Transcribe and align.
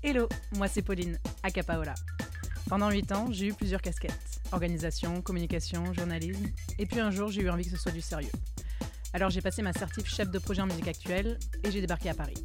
Hello, 0.00 0.28
moi 0.56 0.68
c'est 0.68 0.82
Pauline, 0.82 1.18
à 1.42 1.50
Capaola. 1.50 1.94
Pendant 2.68 2.88
8 2.88 3.10
ans, 3.10 3.26
j'ai 3.32 3.48
eu 3.48 3.52
plusieurs 3.52 3.82
casquettes. 3.82 4.40
Organisation, 4.52 5.20
communication, 5.22 5.92
journalisme. 5.92 6.46
Et 6.78 6.86
puis 6.86 7.00
un 7.00 7.10
jour, 7.10 7.30
j'ai 7.30 7.42
eu 7.42 7.50
envie 7.50 7.64
que 7.64 7.70
ce 7.70 7.76
soit 7.76 7.90
du 7.90 8.00
sérieux. 8.00 8.30
Alors 9.12 9.30
j'ai 9.30 9.40
passé 9.40 9.60
ma 9.60 9.72
certif 9.72 10.06
chef 10.06 10.30
de 10.30 10.38
projet 10.38 10.62
en 10.62 10.66
musique 10.66 10.86
actuelle 10.86 11.36
et 11.64 11.72
j'ai 11.72 11.80
débarqué 11.80 12.10
à 12.10 12.14
Paris. 12.14 12.36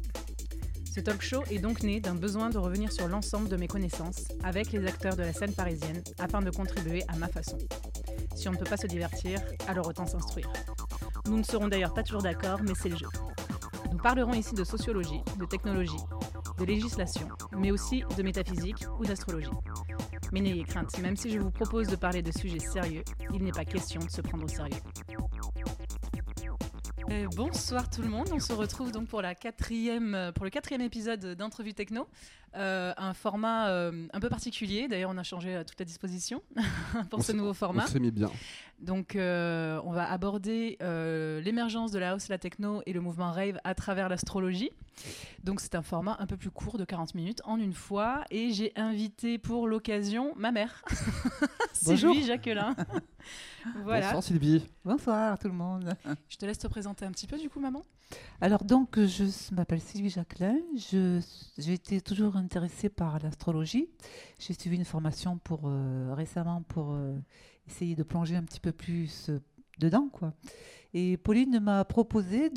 Ce 0.92 0.98
talk 0.98 1.22
show 1.22 1.44
est 1.48 1.60
donc 1.60 1.84
né 1.84 2.00
d'un 2.00 2.16
besoin 2.16 2.50
de 2.50 2.58
revenir 2.58 2.90
sur 2.90 3.06
l'ensemble 3.06 3.48
de 3.48 3.56
mes 3.56 3.68
connaissances 3.68 4.24
avec 4.42 4.72
les 4.72 4.84
acteurs 4.84 5.14
de 5.14 5.22
la 5.22 5.32
scène 5.32 5.54
parisienne 5.54 6.02
afin 6.18 6.42
de 6.42 6.50
contribuer 6.50 7.04
à 7.06 7.16
ma 7.16 7.28
façon. 7.28 7.58
Si 8.34 8.48
on 8.48 8.52
ne 8.52 8.56
peut 8.56 8.64
pas 8.64 8.76
se 8.76 8.88
divertir, 8.88 9.40
alors 9.68 9.86
autant 9.86 10.06
s'instruire. 10.06 10.52
Nous 11.26 11.38
ne 11.38 11.44
serons 11.44 11.68
d'ailleurs 11.68 11.94
pas 11.94 12.02
toujours 12.02 12.22
d'accord, 12.22 12.60
mais 12.64 12.74
c'est 12.74 12.88
le 12.88 12.96
jeu. 12.96 13.08
Nous 13.92 13.98
parlerons 13.98 14.34
ici 14.34 14.54
de 14.54 14.64
sociologie, 14.64 15.20
de 15.38 15.46
technologie, 15.46 15.96
de 16.58 16.64
législation, 16.64 17.28
mais 17.56 17.70
aussi 17.70 18.04
de 18.16 18.22
métaphysique 18.22 18.84
ou 18.98 19.04
d'astrologie. 19.04 19.50
Mais 20.32 20.40
n'ayez 20.40 20.64
crainte, 20.64 20.98
même 21.00 21.16
si 21.16 21.30
je 21.30 21.38
vous 21.38 21.50
propose 21.50 21.88
de 21.88 21.96
parler 21.96 22.22
de 22.22 22.30
sujets 22.30 22.58
sérieux, 22.58 23.04
il 23.32 23.42
n'est 23.42 23.52
pas 23.52 23.64
question 23.64 24.00
de 24.00 24.10
se 24.10 24.20
prendre 24.20 24.44
au 24.44 24.48
sérieux. 24.48 24.80
Euh, 27.10 27.26
bonsoir 27.36 27.90
tout 27.90 28.02
le 28.02 28.08
monde, 28.08 28.28
on 28.32 28.40
se 28.40 28.52
retrouve 28.52 28.90
donc 28.90 29.08
pour, 29.08 29.20
euh, 29.20 30.32
pour 30.32 30.44
le 30.44 30.50
quatrième 30.50 30.80
épisode 30.80 31.34
d'Entrevue 31.36 31.74
Techno. 31.74 32.08
Euh, 32.56 32.92
un 32.96 33.14
format 33.14 33.68
euh, 33.70 34.06
un 34.12 34.20
peu 34.20 34.28
particulier, 34.28 34.86
d'ailleurs 34.86 35.10
on 35.12 35.18
a 35.18 35.22
changé 35.24 35.60
toute 35.66 35.78
la 35.78 35.84
disposition 35.84 36.40
pour 37.10 37.18
On 37.18 37.22
ce 37.22 37.32
nouveau 37.32 37.52
format. 37.52 37.84
On 37.84 37.86
s'est 37.88 37.98
mis 38.00 38.10
bien. 38.12 38.30
Donc, 38.80 39.16
euh, 39.16 39.80
on 39.84 39.92
va 39.92 40.10
aborder 40.10 40.76
euh, 40.82 41.40
l'émergence 41.40 41.90
de 41.92 41.98
la 41.98 42.10
house, 42.12 42.28
la 42.28 42.38
techno 42.38 42.82
et 42.86 42.92
le 42.92 43.00
mouvement 43.00 43.30
rave 43.32 43.58
à 43.64 43.74
travers 43.74 44.08
l'astrologie. 44.08 44.70
Donc, 45.42 45.60
c'est 45.60 45.74
un 45.74 45.82
format 45.82 46.16
un 46.18 46.26
peu 46.26 46.36
plus 46.36 46.50
court 46.50 46.76
de 46.76 46.84
40 46.84 47.14
minutes 47.14 47.40
en 47.44 47.58
une 47.58 47.72
fois. 47.72 48.24
Et 48.30 48.50
j'ai 48.52 48.72
invité 48.76 49.38
pour 49.38 49.68
l'occasion 49.68 50.32
ma 50.36 50.50
mère, 50.52 50.82
Bonjour. 51.86 52.12
Sylvie 52.14 52.26
Jacquelin. 52.26 52.74
voilà. 53.84 54.06
Bonsoir 54.06 54.22
Sylvie. 54.22 54.66
Bonsoir 54.84 55.38
tout 55.38 55.48
le 55.48 55.54
monde. 55.54 55.94
Je 56.28 56.36
te 56.36 56.44
laisse 56.44 56.58
te 56.58 56.66
présenter 56.66 57.04
un 57.04 57.10
petit 57.12 57.26
peu, 57.26 57.38
du 57.38 57.48
coup, 57.48 57.60
maman. 57.60 57.84
Alors 58.40 58.64
donc 58.64 58.98
je 59.00 59.24
m'appelle 59.54 59.80
Sylvie 59.80 60.10
Jacquelin. 60.10 60.56
Je- 60.76 61.20
J'ai 61.58 61.72
été 61.72 62.00
toujours 62.00 62.36
intéressée 62.44 62.88
par 62.88 63.18
l'astrologie. 63.18 63.88
J'ai 64.38 64.54
suivi 64.54 64.76
une 64.76 64.84
formation 64.84 65.38
pour 65.38 65.62
euh, 65.64 66.14
récemment 66.14 66.62
pour 66.62 66.92
euh, 66.92 67.18
essayer 67.66 67.96
de 67.96 68.02
plonger 68.02 68.36
un 68.36 68.44
petit 68.44 68.60
peu 68.60 68.72
plus 68.72 69.30
euh, 69.30 69.40
dedans 69.80 70.08
quoi. 70.12 70.34
Et 70.92 71.16
Pauline 71.16 71.58
m'a 71.58 71.84
proposé 71.84 72.50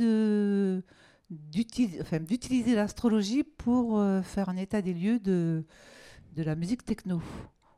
d'utiliser 1.30 2.76
l'astrologie 2.76 3.44
pour 3.44 4.00
faire 4.24 4.50
un 4.50 4.58
état 4.58 4.84
des 4.84 4.94
lieux 4.94 5.18
de 5.18 5.66
de 6.36 6.44
la 6.44 6.54
musique 6.56 6.86
techno. 6.86 7.20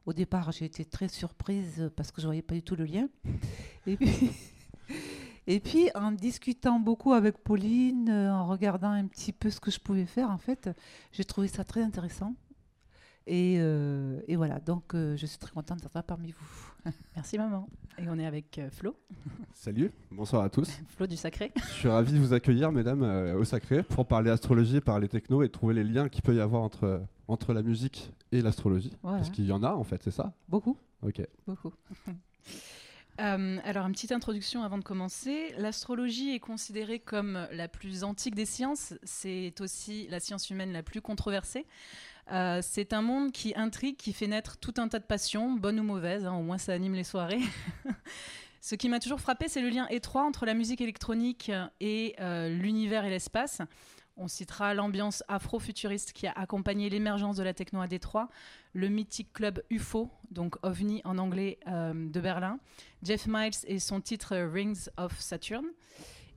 Au 0.05 0.11
départ, 0.11 0.51
j'ai 0.51 0.65
été 0.65 0.83
très 0.83 1.07
surprise 1.07 1.89
parce 1.95 2.11
que 2.11 2.19
je 2.19 2.25
voyais 2.25 2.41
pas 2.41 2.55
du 2.55 2.61
tout 2.61 2.75
le 2.75 2.83
lien. 2.83 3.07
Et 3.87 3.95
puis 3.95 4.31
Et 5.51 5.59
puis, 5.59 5.89
en 5.95 6.11
discutant 6.11 6.79
beaucoup 6.79 7.13
avec 7.13 7.39
Pauline, 7.39 8.07
euh, 8.07 8.31
en 8.31 8.45
regardant 8.45 8.91
un 8.91 9.07
petit 9.07 9.33
peu 9.33 9.49
ce 9.49 9.59
que 9.59 9.71
je 9.71 9.79
pouvais 9.79 10.05
faire, 10.05 10.29
en 10.29 10.37
fait, 10.37 10.69
j'ai 11.11 11.23
trouvé 11.25 11.47
ça 11.47 11.63
très 11.63 11.81
intéressant. 11.81 12.35
Et, 13.25 13.55
euh, 13.57 14.21
et 14.27 14.35
voilà, 14.35 14.59
donc 14.59 14.93
euh, 14.93 15.17
je 15.17 15.25
suis 15.25 15.39
très 15.39 15.49
contente 15.51 15.81
d'être 15.81 15.93
là 15.95 16.03
parmi 16.03 16.31
vous. 16.33 16.91
Merci, 17.15 17.39
maman. 17.39 17.67
Et 17.97 18.03
on 18.07 18.19
est 18.19 18.27
avec 18.27 18.59
euh, 18.59 18.69
Flo, 18.69 18.95
Salut, 19.55 19.91
bonsoir 20.11 20.43
à 20.43 20.49
tous. 20.51 20.69
Flo 20.87 21.07
du 21.07 21.17
Sacré. 21.17 21.51
Je 21.55 21.61
suis 21.73 21.89
ravi 21.89 22.13
de 22.13 22.19
vous 22.19 22.33
accueillir, 22.33 22.71
mesdames, 22.71 23.01
euh, 23.01 23.35
au 23.35 23.43
Sacré, 23.43 23.81
pour 23.81 24.05
parler 24.05 24.29
astrologie, 24.29 24.81
parler 24.81 25.07
techno 25.07 25.41
et 25.41 25.49
trouver 25.49 25.73
les 25.73 25.83
liens 25.83 26.09
qu'il 26.09 26.21
peut 26.21 26.35
y 26.35 26.39
avoir 26.41 26.61
entre, 26.61 27.01
entre 27.27 27.53
la 27.53 27.63
musique 27.63 28.13
et 28.31 28.41
l'astrologie. 28.43 28.93
Voilà. 29.01 29.17
Parce 29.17 29.31
qu'il 29.31 29.45
y 29.47 29.51
en 29.51 29.63
a, 29.63 29.73
en 29.73 29.83
fait, 29.83 30.03
c'est 30.03 30.11
ça? 30.11 30.31
Beaucoup, 30.47 30.77
Ok. 31.01 31.21
beaucoup. 31.47 31.73
Euh, 33.19 33.57
alors, 33.65 33.85
une 33.85 33.91
petite 33.91 34.11
introduction 34.11 34.63
avant 34.63 34.77
de 34.77 34.83
commencer. 34.83 35.53
L'astrologie 35.57 36.33
est 36.33 36.39
considérée 36.39 36.99
comme 36.99 37.47
la 37.51 37.67
plus 37.67 38.03
antique 38.03 38.35
des 38.35 38.45
sciences. 38.45 38.93
C'est 39.03 39.59
aussi 39.59 40.07
la 40.09 40.19
science 40.19 40.49
humaine 40.49 40.71
la 40.71 40.83
plus 40.83 41.01
controversée. 41.01 41.65
Euh, 42.31 42.61
c'est 42.63 42.93
un 42.93 43.01
monde 43.01 43.31
qui 43.31 43.53
intrigue, 43.55 43.97
qui 43.97 44.13
fait 44.13 44.27
naître 44.27 44.57
tout 44.57 44.73
un 44.77 44.87
tas 44.87 44.99
de 44.99 45.05
passions, 45.05 45.51
bonnes 45.51 45.79
ou 45.79 45.83
mauvaises. 45.83 46.25
hein, 46.25 46.33
au 46.33 46.43
moins, 46.43 46.57
ça 46.57 46.73
anime 46.73 46.93
les 46.93 47.03
soirées. 47.03 47.41
Ce 48.61 48.75
qui 48.75 48.89
m'a 48.89 48.99
toujours 48.99 49.21
frappé, 49.21 49.47
c'est 49.47 49.61
le 49.61 49.69
lien 49.69 49.87
étroit 49.87 50.23
entre 50.23 50.45
la 50.45 50.53
musique 50.53 50.81
électronique 50.81 51.51
et 51.79 52.15
euh, 52.19 52.49
l'univers 52.49 53.05
et 53.05 53.09
l'espace. 53.09 53.61
On 54.21 54.27
citera 54.27 54.73
l'ambiance 54.73 55.23
afro-futuriste 55.29 56.11
qui 56.11 56.27
a 56.27 56.33
accompagné 56.33 56.89
l'émergence 56.89 57.37
de 57.37 57.43
la 57.43 57.53
techno 57.53 57.79
à 57.79 57.87
Détroit, 57.87 58.27
le 58.73 58.89
mythique 58.89 59.31
club 59.31 59.63
UFO, 59.69 60.11
donc 60.29 60.57
OVNI 60.61 61.01
en 61.05 61.17
anglais 61.17 61.57
euh, 61.67 61.93
de 61.93 62.19
Berlin, 62.19 62.59
Jeff 63.01 63.27
Miles 63.27 63.53
et 63.65 63.79
son 63.79 64.01
titre 64.01 64.35
Rings 64.35 64.89
of 64.97 65.17
Saturn. 65.21 65.65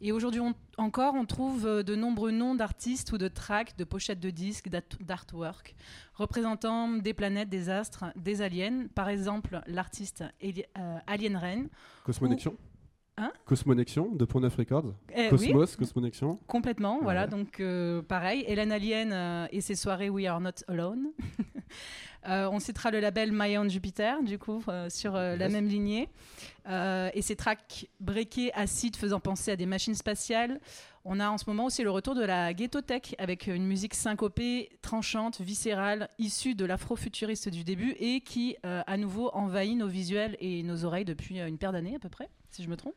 Et 0.00 0.10
aujourd'hui 0.12 0.41
encore, 0.78 1.15
on 1.15 1.25
trouve 1.26 1.66
euh, 1.66 1.82
de 1.82 1.94
nombreux 1.97 2.31
noms 2.31 2.54
d'artistes 2.54 3.10
ou 3.12 3.19
de 3.19 3.26
tracks, 3.28 3.76
de 3.76 3.84
pochettes 3.84 4.20
de 4.20 4.31
disques, 4.31 4.69
d'art- 4.69 4.82
d'artwork, 5.00 5.75
représentant 6.14 6.88
des 6.88 7.14
planètes, 7.14 7.49
des 7.49 7.69
astres, 7.69 8.04
des 8.16 8.43
aliens. 8.43 8.87
Par 8.94 9.09
exemple, 9.09 9.60
l'artiste 9.66 10.22
euh, 10.43 10.99
Alien 11.09 11.37
Rain. 11.37 11.64
Cosmonexion 12.04 12.56
Hein 13.19 13.31
Cosmonexion 13.45 14.11
de 14.11 14.25
Point 14.25 14.41
Neuf 14.41 14.56
Records. 14.56 14.95
Eh 15.15 15.25
oui, 15.25 15.28
Cosmos, 15.28 15.77
Cosmonexion. 15.77 16.39
complètement, 16.47 17.00
voilà. 17.03 17.27
Donc 17.27 17.61
euh, 17.61 18.00
pareil, 18.00 18.43
Hélène 18.47 18.73
Alien 18.73 19.12
euh, 19.12 19.47
et 19.53 19.61
ses 19.61 19.75
soirées 19.75 20.09
We 20.09 20.27
Are 20.27 20.41
Not 20.41 20.65
Alone. 20.69 21.09
Euh, 22.28 22.49
on 22.53 22.61
citera 22.61 22.93
le 22.93 23.00
label 23.00 23.31
My 23.33 23.59
Own 23.59 23.69
Jupiter, 23.69 24.23
du 24.23 24.39
coup, 24.39 24.62
sur 24.91 25.15
la 25.15 25.49
même 25.49 25.67
lignée. 25.67 26.09
Et 26.69 27.21
ses 27.21 27.34
tracks 27.34 27.89
breakés, 27.99 28.53
acides, 28.55 28.95
faisant 28.95 29.19
penser 29.19 29.50
à 29.50 29.56
des 29.56 29.67
machines 29.67 29.97
spatiales. 29.97 30.61
On 31.05 31.19
a 31.19 31.29
en 31.29 31.37
ce 31.37 31.47
moment 31.49 31.65
aussi 31.65 31.83
le 31.83 31.91
retour 31.91 32.15
de 32.15 32.23
la 32.23 32.55
ghetto 32.55 32.81
tech, 32.81 33.17
avec 33.19 33.49
une 33.49 33.67
musique 33.67 33.94
syncopée, 33.94 34.71
tranchante, 34.83 35.41
viscérale, 35.41 36.11
issue 36.21 36.55
de 36.55 36.65
l'afro-futuriste 36.65 37.49
du 37.49 37.65
début, 37.65 37.97
et 37.99 38.21
qui, 38.21 38.55
à 38.62 38.97
nouveau, 38.97 39.31
envahit 39.33 39.77
nos 39.77 39.89
visuels 39.89 40.37
et 40.39 40.62
nos 40.62 40.84
oreilles 40.84 41.05
depuis 41.05 41.41
une 41.41 41.59
paire 41.59 41.73
d'années, 41.73 41.97
à 41.97 41.99
peu 41.99 42.09
près, 42.09 42.29
si 42.52 42.62
je 42.62 42.68
me 42.68 42.76
trompe. 42.76 42.94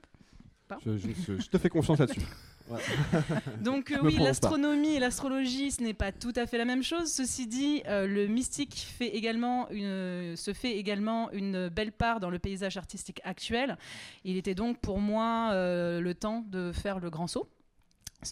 Je, 0.85 0.97
je- 0.97 1.07
je- 1.27 1.39
je 1.41 1.47
te 1.49 1.57
fais 1.57 1.69
confiance 1.69 1.99
là-dessus. 1.99 2.21
Donc 3.61 3.91
euh, 3.91 3.99
oui, 4.01 4.17
l'astronomie 4.17 4.95
et 4.95 4.99
l'astrologie, 4.99 5.69
ce 5.71 5.83
n'est 5.83 5.93
pas 5.93 6.11
tout 6.11 6.33
à 6.35 6.47
fait 6.47 6.57
la 6.57 6.65
même 6.65 6.81
chose. 6.81 7.11
Ceci 7.13 7.45
dit, 7.45 7.83
euh, 7.87 8.07
le 8.07 8.25
mystique 8.25 8.75
fait 8.97 9.09
également 9.15 9.69
une, 9.69 10.35
se 10.35 10.51
fait 10.53 10.75
également 10.75 11.31
une 11.31 11.69
belle 11.69 11.91
part 11.91 12.19
dans 12.19 12.31
le 12.31 12.39
paysage 12.39 12.77
artistique 12.77 13.21
actuel. 13.23 13.77
Il 14.23 14.35
était 14.37 14.55
donc 14.55 14.79
pour 14.79 14.99
moi 14.99 15.51
euh, 15.53 16.01
le 16.01 16.15
temps 16.15 16.43
de 16.49 16.71
faire 16.71 16.99
le 16.99 17.11
grand 17.11 17.27
saut. 17.27 17.47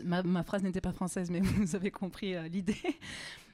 Ma, 0.03 0.23
ma 0.23 0.41
phrase 0.41 0.63
n'était 0.63 0.81
pas 0.81 0.93
française, 0.93 1.29
mais 1.29 1.39
vous 1.41 1.75
avez 1.75 1.91
compris 1.91 2.33
euh, 2.35 2.47
l'idée. 2.47 2.81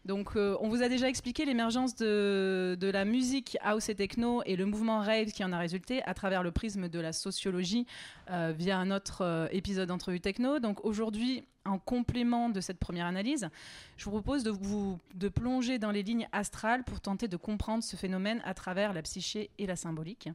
Donc, 0.06 0.36
euh, 0.36 0.56
on 0.62 0.70
vous 0.70 0.82
a 0.82 0.90
déjà 0.90 1.08
expliqué 1.10 1.46
l'émergence 1.46 1.96
de, 1.96 2.78
la 2.82 3.06
musique 3.06 3.58
house 3.62 3.90
et 3.90 3.96
techno 3.96 4.42
et 4.46 4.56
le 4.56 4.66
mouvement 4.66 5.00
rave 5.00 5.32
qui 5.32 5.44
en 5.44 5.52
a 5.52 5.58
résulté 5.58 6.02
à 6.04 6.14
travers 6.14 6.42
le 6.42 6.52
prisme 6.52 6.90
de 6.90 7.00
la 7.00 7.14
sociologie 7.14 7.86
euh, 8.32 8.54
via 8.58 8.78
un 8.78 8.92
autre 8.92 9.22
euh, 9.22 9.48
épisode 9.52 9.90
d'entrevue 9.90 10.22
techno. 10.22 10.60
Donc, 10.60 10.84
aujourd'hui, 10.86 11.44
en 11.70 11.80
complément 11.80 12.50
de 12.50 12.62
cette 12.62 12.80
première 12.80 13.06
analyse, 13.06 13.50
je 13.98 14.06
vous 14.06 14.12
propose 14.12 14.44
de 14.44 14.52
vous 14.52 15.00
de 15.16 15.30
plonger 15.30 15.80
dans 15.80 15.92
les 15.92 16.04
lignes 16.04 16.28
astrales 16.32 16.84
pour 16.84 17.00
tenter 17.02 17.28
de 17.28 17.38
comprendre 17.38 17.84
ce 17.84 17.96
phénomène 17.96 18.42
à 18.44 18.54
travers 18.54 18.94
la 18.94 19.02
psyché 19.02 19.50
et 19.58 19.66
la 19.66 19.76
symbolique. 19.76 20.30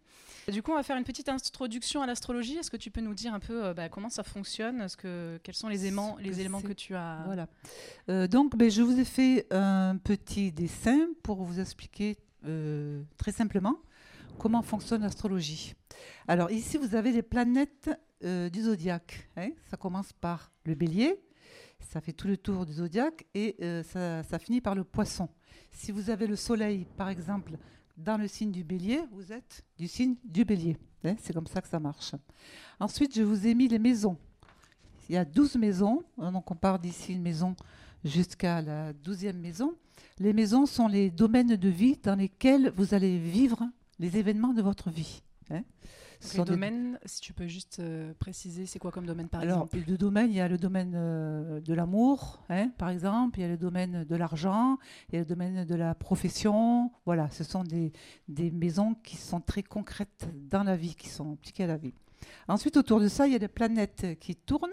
Du 0.51 0.63
coup, 0.63 0.73
on 0.73 0.77
va 0.77 0.83
faire 0.83 0.97
une 0.97 1.05
petite 1.05 1.29
introduction 1.29 2.03
à 2.03 2.07
l'astrologie. 2.07 2.57
Est-ce 2.57 2.71
que 2.71 2.77
tu 2.77 2.91
peux 2.91 3.01
nous 3.01 3.15
dire 3.15 3.35
un 3.35 3.41
peu 3.41 3.65
euh, 3.65 3.75
bah, 3.75 3.89
comment 3.89 4.11
ça 4.11 4.23
fonctionne? 4.23 4.81
Est-ce 4.81 4.97
que, 4.97 5.39
Quels 5.43 5.55
sont 5.55 5.69
les 5.69 5.87
aimants, 5.87 6.17
Ce 6.19 6.23
les 6.23 6.31
que 6.31 6.41
éléments 6.41 6.61
que 6.61 6.73
tu 6.73 6.95
as? 6.95 7.23
Voilà. 7.27 7.49
Euh, 8.09 8.27
donc, 8.27 8.57
ben, 8.57 8.71
je 8.71 8.83
vous 8.83 8.99
ai 8.99 9.05
fait 9.05 9.47
un 9.53 9.97
petit 9.97 10.53
dessin 10.53 11.09
pour 11.23 11.43
vous 11.43 11.61
expliquer 11.61 12.17
euh, 12.47 13.03
très 13.17 13.33
simplement 13.33 13.77
comment 14.39 14.63
fonctionne 14.63 15.03
l'astrologie. 15.03 15.75
Alors, 16.29 16.51
ici, 16.51 16.77
vous 16.77 16.95
avez 16.95 17.13
les 17.13 17.23
planètes 17.23 17.91
euh, 18.25 18.49
du 18.51 18.63
zodiaque. 18.63 19.29
hein. 19.37 19.51
Ça 19.71 19.77
commence 19.77 20.13
par 20.13 20.51
le 20.65 20.75
bélier, 20.75 21.21
ça 21.91 22.01
fait 22.01 22.13
tout 22.13 22.27
le 22.27 22.37
tour 22.37 22.67
du 22.67 22.73
zodiaque 22.73 23.25
et 23.35 23.57
euh, 23.63 23.83
ça, 23.83 24.39
finit 24.39 24.61
par 24.61 24.75
le 24.75 24.85
poisson. 24.85 25.29
Si 25.71 25.93
vous 25.93 26.11
avez 26.11 26.27
le 26.27 26.37
soleil, 26.37 26.87
par 26.97 27.09
exemple, 27.09 27.53
dans 27.97 28.17
le 28.17 28.27
signe 28.29 28.51
du 28.51 28.65
bélier, 28.65 29.01
vous 29.13 29.33
êtes 29.33 29.65
du 29.79 29.87
signe 29.89 30.17
du 30.25 30.45
bélier. 30.45 30.77
hein. 31.05 31.15
C'est 31.21 31.33
comme 31.33 31.47
ça 31.47 31.61
que 31.61 31.69
ça 31.69 31.79
marche. 31.81 32.15
Ensuite, 32.81 33.15
je 33.15 33.23
vous 33.23 33.47
ai 33.47 33.55
mis 33.55 33.69
les 33.69 33.79
maisons. 33.79 34.17
Il 35.09 35.15
y 35.15 35.19
a 35.19 35.25
12 35.25 35.57
maisons, 35.57 36.03
hein, 36.19 36.33
donc 36.33 36.51
on 36.51 36.55
part 36.57 36.79
d'ici 36.79 37.13
une 37.13 37.23
maison 37.23 37.55
jusqu'à 38.05 38.63
la 38.63 38.93
douzième 38.93 39.39
maison. 39.39 39.75
Les 40.19 40.33
maisons 40.33 40.67
sont 40.67 40.89
les 40.89 41.11
domaines 41.11 41.57
de 41.57 41.69
vie 41.69 41.97
dans 42.03 42.15
lesquels 42.17 42.73
vous 42.77 42.95
allez 42.95 43.19
vivre 43.19 43.69
les 43.99 44.17
événements 44.17 44.55
de 44.55 44.63
votre 44.63 44.91
vie. 44.91 45.23
hein. 45.51 45.63
Les 46.33 46.39
des- 46.39 46.45
domaines, 46.45 46.99
si 47.05 47.21
tu 47.21 47.33
peux 47.35 47.47
juste 47.47 47.81
euh, 47.81 48.15
préciser, 48.19 48.65
c'est 48.67 48.79
quoi 48.79 48.91
comme 48.91 49.05
domaine 49.07 49.29
par 49.29 49.43
Alors, 49.43 49.65
exemple? 49.73 49.85
de 49.85 49.97
domaines, 49.97 50.31
il 50.31 50.37
y 50.37 50.41
a 50.41 50.49
le 50.49 50.57
domaine 50.59 50.93
euh, 50.95 51.61
de 51.61 51.75
l'amour, 51.75 52.43
hein, 52.49 52.71
par 52.79 52.89
exemple, 52.89 53.39
il 53.39 53.43
y 53.43 53.45
a 53.45 53.49
le 53.49 53.59
domaine 53.59 54.05
de 54.05 54.17
l'argent, 54.17 54.79
il 55.09 55.15
y 55.15 55.19
a 55.19 55.21
le 55.21 55.27
domaine 55.27 55.65
de 55.65 55.75
la 55.75 55.95
profession. 55.95 56.91
Voilà, 57.05 57.29
ce 57.31 57.45
sont 57.45 57.65
des, 57.65 57.93
des 58.29 58.51
maisons 58.51 58.95
qui 58.95 59.17
sont 59.17 59.41
très 59.41 59.63
concrètes 59.63 60.29
dans 60.49 60.63
la 60.63 60.77
vie, 60.77 60.95
qui 60.95 61.09
sont 61.09 61.35
appliquées 61.35 61.65
à 61.65 61.69
la 61.69 61.77
vie. 61.77 61.95
Ensuite, 62.49 62.77
autour 62.77 63.01
de 63.01 63.09
ça, 63.09 63.27
il 63.27 63.33
y 63.33 63.37
a 63.37 63.39
des 63.39 63.49
planètes 63.49 64.19
qui 64.19 64.35
tournent 64.35 64.71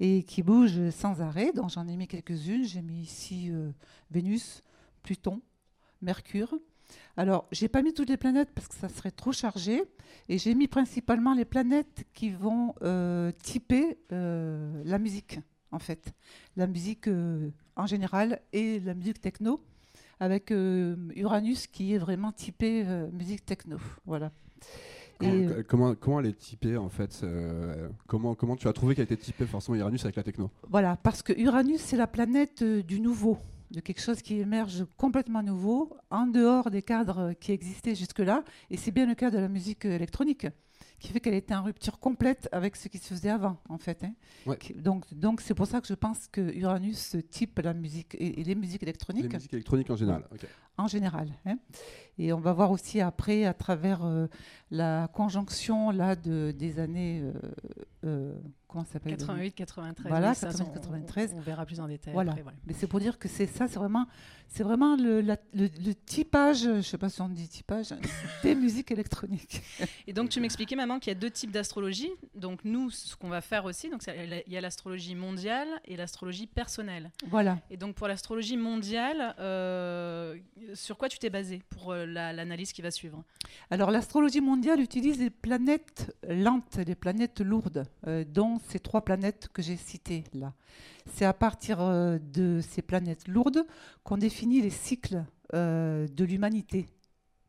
et 0.00 0.22
qui 0.22 0.42
bougent 0.42 0.88
sans 0.90 1.20
arrêt. 1.20 1.52
Donc, 1.52 1.70
j'en 1.70 1.86
ai 1.86 1.96
mis 1.96 2.08
quelques-unes. 2.08 2.64
J'ai 2.64 2.80
mis 2.82 3.02
ici 3.02 3.50
euh, 3.50 3.70
Vénus, 4.10 4.62
Pluton, 5.02 5.40
Mercure. 6.00 6.54
Alors, 7.16 7.46
j'ai 7.52 7.68
pas 7.68 7.82
mis 7.82 7.92
toutes 7.92 8.08
les 8.08 8.16
planètes 8.16 8.50
parce 8.54 8.68
que 8.68 8.74
ça 8.74 8.88
serait 8.88 9.10
trop 9.10 9.32
chargé. 9.32 9.82
Et 10.28 10.38
j'ai 10.38 10.54
mis 10.54 10.68
principalement 10.68 11.34
les 11.34 11.44
planètes 11.44 12.04
qui 12.14 12.30
vont 12.30 12.74
euh, 12.82 13.30
typer 13.42 13.98
euh, 14.12 14.82
la 14.84 14.98
musique, 14.98 15.38
en 15.70 15.78
fait. 15.78 16.12
La 16.56 16.66
musique 16.66 17.08
euh, 17.08 17.50
en 17.76 17.86
général 17.86 18.40
et 18.52 18.80
la 18.80 18.94
musique 18.94 19.20
techno, 19.20 19.60
avec 20.20 20.50
Uranus 20.50 21.66
qui 21.66 21.92
est 21.92 21.98
vraiment 21.98 22.32
typé 22.32 22.84
musique 23.12 23.44
techno. 23.44 23.76
Voilà. 24.06 24.30
Et, 25.20 25.46
Comment, 25.46 25.62
comment, 25.68 25.94
comment 25.94 26.20
elle 26.20 26.26
est 26.26 26.38
typée 26.38 26.76
en 26.76 26.88
fait 26.88 27.20
euh, 27.22 27.88
comment, 28.08 28.34
comment 28.34 28.56
tu 28.56 28.66
as 28.66 28.72
trouvé 28.72 28.94
qu'elle 28.94 29.04
était 29.04 29.16
typée 29.16 29.46
forcément 29.46 29.76
Uranus 29.76 30.04
avec 30.04 30.16
la 30.16 30.22
techno? 30.22 30.50
Voilà, 30.68 30.96
parce 30.96 31.22
que 31.22 31.32
Uranus, 31.38 31.80
c'est 31.80 31.96
la 31.96 32.08
planète 32.08 32.62
euh, 32.62 32.82
du 32.82 33.00
nouveau, 33.00 33.38
de 33.74 33.80
quelque 33.80 34.00
chose 34.00 34.22
qui 34.22 34.38
émerge 34.40 34.84
complètement 34.96 35.42
nouveau, 35.42 35.96
en 36.10 36.26
dehors 36.26 36.70
des 36.70 36.82
cadres 36.82 37.32
qui 37.40 37.52
existaient 37.52 37.94
jusque-là. 37.94 38.44
Et 38.70 38.76
c'est 38.76 38.90
bien 38.90 39.06
le 39.06 39.14
cas 39.14 39.30
de 39.30 39.38
la 39.38 39.48
musique 39.48 39.84
électronique, 39.84 40.46
qui 41.00 41.08
fait 41.12 41.20
qu'elle 41.20 41.34
était 41.34 41.54
en 41.54 41.62
rupture 41.64 41.98
complète 41.98 42.48
avec 42.52 42.76
ce 42.76 42.88
qui 42.88 42.98
se 42.98 43.08
faisait 43.12 43.30
avant, 43.30 43.60
en 43.68 43.78
fait. 43.78 44.04
hein. 44.04 44.12
Ouais. 44.46 44.58
Donc, 44.76 45.12
donc 45.12 45.40
c'est 45.40 45.54
pour 45.54 45.66
ça 45.66 45.80
que 45.80 45.86
je 45.88 45.94
pense 45.94 46.28
que 46.28 46.40
Uranus 46.56 47.16
type 47.30 47.58
la 47.58 47.74
musique 47.74 48.14
et, 48.14 48.40
et 48.40 48.44
les 48.44 48.54
musiques 48.54 48.82
Les 48.82 48.88
électroniques 48.88 49.32
musiques 49.32 49.52
électroniques 49.52 49.90
en 49.90 49.96
général. 49.96 50.24
En 50.78 50.86
général. 50.88 51.28
hein. 51.46 51.56
Et 52.18 52.32
on 52.32 52.38
va 52.40 52.52
voir 52.52 52.70
aussi 52.70 53.00
après, 53.00 53.44
à 53.44 53.54
travers 53.54 54.04
euh, 54.04 54.28
la 54.70 55.08
conjonction 55.12 55.90
là, 55.90 56.14
de, 56.14 56.52
des 56.56 56.78
années. 56.78 57.20
euh, 57.22 57.32
euh, 58.04 58.34
comment 58.68 58.84
ça 58.84 58.94
s'appelle 58.94 59.16
88, 59.16 59.52
93. 59.54 60.08
Voilà, 60.10 60.30
oui, 60.30 60.34
ça, 60.36 60.46
88, 60.48 60.68
on- 60.70 60.74
93. 60.74 61.32
On, 61.34 61.38
on 61.38 61.40
verra 61.40 61.66
plus 61.66 61.80
en 61.80 61.88
détail. 61.88 62.12
Voilà. 62.14 62.32
après. 62.32 62.44
Mais 62.66 62.72
c'est 62.72 62.86
pour 62.86 63.00
dire 63.00 63.18
que 63.18 63.26
c'est 63.28 63.46
ça, 63.46 63.66
c'est 63.66 63.78
vraiment, 63.80 64.06
c'est 64.48 64.62
vraiment 64.62 64.94
le, 64.96 65.22
la- 65.22 65.38
le, 65.54 65.68
le 65.84 65.94
typage, 65.94 66.62
je 66.62 66.70
ne 66.70 66.80
sais 66.82 66.98
pas 66.98 67.08
si 67.08 67.20
on 67.20 67.28
dit 67.28 67.48
typage, 67.48 67.88
des 68.44 68.54
musiques 68.54 68.90
électroniques. 68.92 69.62
Et 70.06 70.12
donc, 70.12 70.28
tu 70.28 70.38
m'expliquais, 70.40 70.76
maman, 70.76 71.00
qu'il 71.00 71.12
y 71.12 71.16
a 71.16 71.18
deux 71.18 71.30
types 71.30 71.50
d'astrologie. 71.50 72.10
Donc, 72.36 72.60
nous, 72.64 72.90
ce 72.90 73.16
qu'on 73.16 73.28
va 73.28 73.40
faire 73.40 73.64
aussi, 73.64 73.90
donc 73.90 74.02
il 74.06 74.52
y 74.52 74.56
a 74.56 74.60
l'astrologie 74.60 75.14
mondiale 75.16 75.68
et 75.84 75.96
l'astrologie 75.96 76.46
personnelle. 76.46 77.10
Voilà. 77.28 77.58
Et 77.70 77.76
donc, 77.76 77.94
pour 77.96 78.06
l'astrologie 78.06 78.56
mondiale, 78.56 79.34
euh, 79.40 80.36
sur 80.74 80.96
quoi 80.96 81.08
tu 81.08 81.18
t'es 81.18 81.30
basé 81.30 81.62
pour 81.68 81.92
euh, 81.92 82.06
la- 82.06 82.32
l'analyse 82.32 82.72
qui 82.72 82.82
va 82.82 82.90
suivre 82.90 83.22
Alors 83.70 83.90
l'astrologie 83.90 84.40
mondiale 84.40 84.80
utilise 84.80 85.18
les 85.18 85.30
planètes 85.30 86.14
lentes, 86.28 86.78
les 86.86 86.94
planètes 86.94 87.40
lourdes, 87.40 87.84
euh, 88.06 88.24
dont 88.24 88.58
ces 88.68 88.78
trois 88.80 89.04
planètes 89.04 89.48
que 89.52 89.62
j'ai 89.62 89.76
citées 89.76 90.24
là. 90.32 90.52
C'est 91.12 91.24
à 91.26 91.34
partir 91.34 91.80
euh, 91.80 92.18
de 92.18 92.60
ces 92.66 92.82
planètes 92.82 93.28
lourdes 93.28 93.66
qu'on 94.02 94.16
définit 94.16 94.60
les 94.62 94.70
cycles 94.70 95.24
de 95.52 96.24
l'humanité 96.24 96.88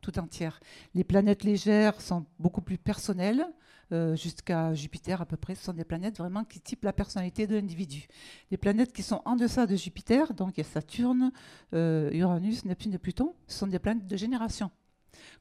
tout 0.00 0.16
entière. 0.20 0.60
Les 0.94 1.02
planètes 1.02 1.42
légères 1.42 2.00
sont 2.00 2.24
beaucoup 2.38 2.60
plus 2.60 2.78
personnelles. 2.78 3.44
Euh, 3.92 4.16
jusqu'à 4.16 4.74
Jupiter 4.74 5.20
à 5.20 5.26
peu 5.26 5.36
près, 5.36 5.54
ce 5.54 5.64
sont 5.64 5.72
des 5.72 5.84
planètes 5.84 6.18
vraiment 6.18 6.44
qui 6.44 6.60
typent 6.60 6.84
la 6.84 6.92
personnalité 6.92 7.46
de 7.46 7.56
l'individu. 7.56 8.06
Les 8.50 8.56
planètes 8.56 8.92
qui 8.92 9.02
sont 9.02 9.22
en 9.24 9.36
deçà 9.36 9.66
de 9.66 9.76
Jupiter, 9.76 10.34
donc 10.34 10.56
il 10.56 10.60
y 10.60 10.66
a 10.66 10.68
Saturne, 10.68 11.32
euh, 11.74 12.10
Uranus, 12.12 12.64
Neptune 12.64 12.94
et 12.94 12.98
Pluton, 12.98 13.34
ce 13.46 13.58
sont 13.58 13.66
des 13.66 13.78
planètes 13.78 14.06
de 14.06 14.16
génération 14.16 14.70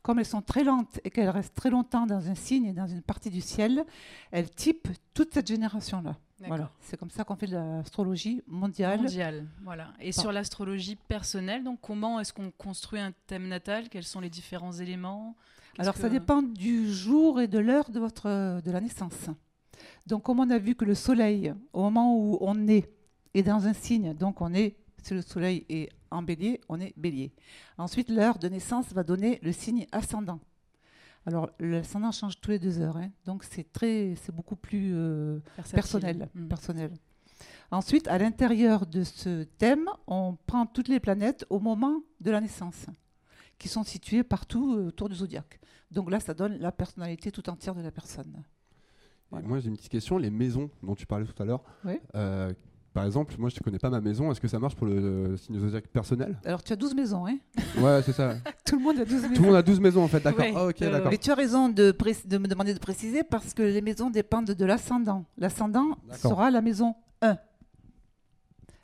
comme 0.01 0.19
elles 0.19 0.25
sont 0.25 0.41
très 0.41 0.63
lentes 0.63 0.99
et 1.03 1.09
qu'elles 1.09 1.29
restent 1.29 1.55
très 1.55 1.69
longtemps 1.69 2.05
dans 2.05 2.29
un 2.29 2.35
signe 2.35 2.65
et 2.65 2.73
dans 2.73 2.87
une 2.87 3.01
partie 3.01 3.29
du 3.29 3.41
ciel, 3.41 3.83
elles 4.31 4.49
typent 4.49 4.87
toute 5.13 5.33
cette 5.33 5.47
génération-là. 5.47 6.15
Voilà. 6.47 6.69
C'est 6.81 6.97
comme 6.97 7.09
ça 7.09 7.23
qu'on 7.23 7.35
fait 7.35 7.47
de 7.47 7.55
l'astrologie 7.55 8.41
mondiale. 8.45 9.01
Mondiale, 9.01 9.47
voilà. 9.63 9.93
Et 9.99 10.11
sur 10.11 10.31
l'astrologie 10.31 10.95
personnelle, 10.95 11.63
donc 11.63 11.79
comment 11.81 12.19
est-ce 12.19 12.33
qu'on 12.33 12.51
construit 12.51 12.99
un 12.99 13.13
thème 13.27 13.47
natal? 13.47 13.89
Quels 13.89 14.03
sont 14.03 14.19
les 14.19 14.29
différents 14.29 14.73
éléments? 14.73 15.35
Alors 15.77 15.95
ça 15.97 16.09
dépend 16.09 16.41
du 16.41 16.91
jour 16.91 17.41
et 17.41 17.47
de 17.47 17.59
l'heure 17.59 17.89
de 17.89 17.99
votre 17.99 18.61
de 18.61 18.71
la 18.71 18.79
naissance. 18.81 19.29
Donc 20.07 20.23
comme 20.23 20.39
on 20.39 20.49
a 20.49 20.57
vu 20.57 20.75
que 20.75 20.85
le 20.85 20.95
soleil, 20.95 21.53
au 21.73 21.81
moment 21.83 22.17
où 22.17 22.37
on 22.41 22.67
est, 22.67 22.89
est 23.33 23.43
dans 23.43 23.67
un 23.67 23.73
signe, 23.73 24.13
donc 24.13 24.41
on 24.41 24.53
est, 24.53 24.77
si 25.03 25.13
le 25.13 25.21
soleil 25.21 25.65
est 25.69 25.89
en 26.11 26.21
bélier, 26.21 26.61
on 26.69 26.79
est 26.79 26.93
bélier. 26.97 27.33
Ensuite, 27.77 28.09
l'heure 28.09 28.37
de 28.39 28.47
naissance 28.47 28.93
va 28.93 29.03
donner 29.03 29.39
le 29.41 29.51
signe 29.51 29.85
ascendant. 29.91 30.39
Alors 31.25 31.49
l'ascendant 31.59 32.11
change 32.11 32.39
tous 32.39 32.51
les 32.51 32.59
deux 32.59 32.79
heures, 32.79 32.97
hein. 32.97 33.09
donc 33.25 33.43
c'est 33.43 33.71
très, 33.73 34.13
c'est 34.21 34.33
beaucoup 34.33 34.55
plus 34.55 34.91
euh, 34.93 35.39
personnel, 35.73 36.29
Mm. 36.35 36.47
personnel. 36.47 36.91
Ensuite, 37.71 38.07
à 38.07 38.19
l'intérieur 38.19 38.85
de 38.85 39.03
ce 39.03 39.43
thème, 39.43 39.89
on 40.05 40.37
prend 40.45 40.67
toutes 40.67 40.87
les 40.87 40.99
planètes 40.99 41.43
au 41.49 41.59
moment 41.59 41.99
de 42.21 42.29
la 42.29 42.39
naissance, 42.39 42.85
qui 43.57 43.67
sont 43.67 43.83
situées 43.83 44.23
partout 44.23 44.75
euh, 44.75 44.87
autour 44.87 45.09
du 45.09 45.15
zodiaque. 45.15 45.59
Donc 45.91 46.09
là, 46.11 46.19
ça 46.19 46.33
donne 46.33 46.57
la 46.59 46.71
personnalité 46.71 47.31
tout 47.31 47.49
entière 47.49 47.75
de 47.75 47.81
la 47.81 47.91
personne. 47.91 48.43
Voilà. 49.31 49.47
Moi 49.47 49.59
j'ai 49.59 49.69
une 49.69 49.75
petite 49.77 49.91
question, 49.91 50.17
les 50.17 50.29
maisons 50.29 50.69
dont 50.83 50.95
tu 50.95 51.05
parlais 51.05 51.25
tout 51.25 51.41
à 51.41 51.45
l'heure. 51.45 51.63
Oui. 51.83 51.99
euh, 52.15 52.53
par 52.93 53.05
exemple, 53.05 53.35
moi 53.37 53.49
je 53.49 53.55
ne 53.55 53.59
connais 53.61 53.77
pas 53.79 53.89
ma 53.89 53.99
maison, 53.99 54.31
est-ce 54.31 54.39
que 54.39 54.47
ça 54.47 54.57
marche 54.57 54.75
pour 54.75 54.87
le, 54.87 55.27
le 55.31 55.35
signe 55.37 55.59
zodiaque 55.59 55.87
personnel? 55.87 56.37
Alors, 56.45 56.63
tu 56.63 56.71
as 56.71 56.77
12 56.77 56.95
maisons, 56.95 57.27
hein 57.27 57.37
Ouais, 57.77 58.01
c'est 58.05 58.13
ça. 58.13 58.35
Tout 58.65 58.77
le 58.77 58.83
monde 58.83 58.99
a 58.99 59.03
12 59.03 59.21
maisons. 59.23 59.33
Tout 59.33 59.41
le 59.41 59.47
monde 59.47 59.55
a 59.57 59.61
12 59.63 59.79
maisons 59.81 60.03
en 60.03 60.07
fait, 60.07 60.21
d'accord. 60.21 60.39
Ouais, 60.45 60.73
euh, 60.81 60.91
d'accord. 60.91 61.11
Mais 61.11 61.17
tu 61.17 61.29
as 61.29 61.35
raison 61.35 61.67
de, 61.67 61.91
de 62.25 62.37
me 62.37 62.47
demander 62.47 62.73
de 62.73 62.79
préciser 62.79 63.23
parce 63.25 63.53
que 63.53 63.63
les 63.63 63.81
maisons 63.81 64.09
dépendent 64.09 64.45
de 64.51 64.65
l'ascendant. 64.65 65.25
L'ascendant 65.37 65.97
sera 66.13 66.49
la 66.51 66.61
maison 66.61 66.95
1. 67.21 67.35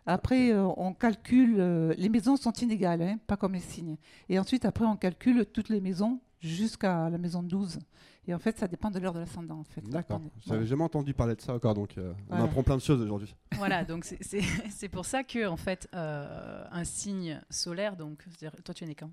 Après, 0.05 0.51
euh, 0.51 0.65
on 0.77 0.93
calcule, 0.93 1.57
euh, 1.59 1.93
les 1.97 2.09
maisons 2.09 2.35
sont 2.35 2.51
inégales, 2.53 3.01
hein, 3.01 3.19
pas 3.27 3.37
comme 3.37 3.53
les 3.53 3.59
signes. 3.59 3.97
Et 4.29 4.39
ensuite, 4.39 4.65
après, 4.65 4.85
on 4.85 4.95
calcule 4.97 5.45
toutes 5.45 5.69
les 5.69 5.79
maisons 5.81 6.19
jusqu'à 6.39 7.09
la 7.09 7.17
maison 7.17 7.43
12. 7.43 7.79
Et 8.27 8.33
en 8.33 8.39
fait, 8.39 8.57
ça 8.57 8.67
dépend 8.67 8.89
de 8.91 8.99
l'heure 8.99 9.13
de 9.13 9.19
l'ascendant. 9.19 9.59
En 9.59 9.63
fait. 9.63 9.81
D'accord. 9.81 10.21
J'avais 10.39 10.45
voilà. 10.47 10.65
jamais 10.65 10.83
entendu 10.83 11.13
parler 11.13 11.35
de 11.35 11.41
ça 11.41 11.53
encore, 11.53 11.73
donc 11.73 11.97
euh, 11.97 12.13
on 12.29 12.43
apprend 12.43 12.63
plein 12.63 12.77
de 12.77 12.81
choses 12.81 13.01
aujourd'hui. 13.01 13.35
Voilà, 13.55 13.83
donc 13.83 14.05
c'est- 14.21 14.89
pour 14.89 15.05
ça 15.05 15.23
que 15.23 15.47
en 15.47 15.57
fait 15.57 15.87
euh, 15.95 16.65
un 16.71 16.83
signe 16.83 17.39
solaire, 17.49 17.95
donc 17.95 18.23
c'est-à-dire- 18.27 18.61
toi 18.63 18.73
tu 18.73 18.83
es 18.83 18.87
né 18.87 18.95
quand? 18.95 19.09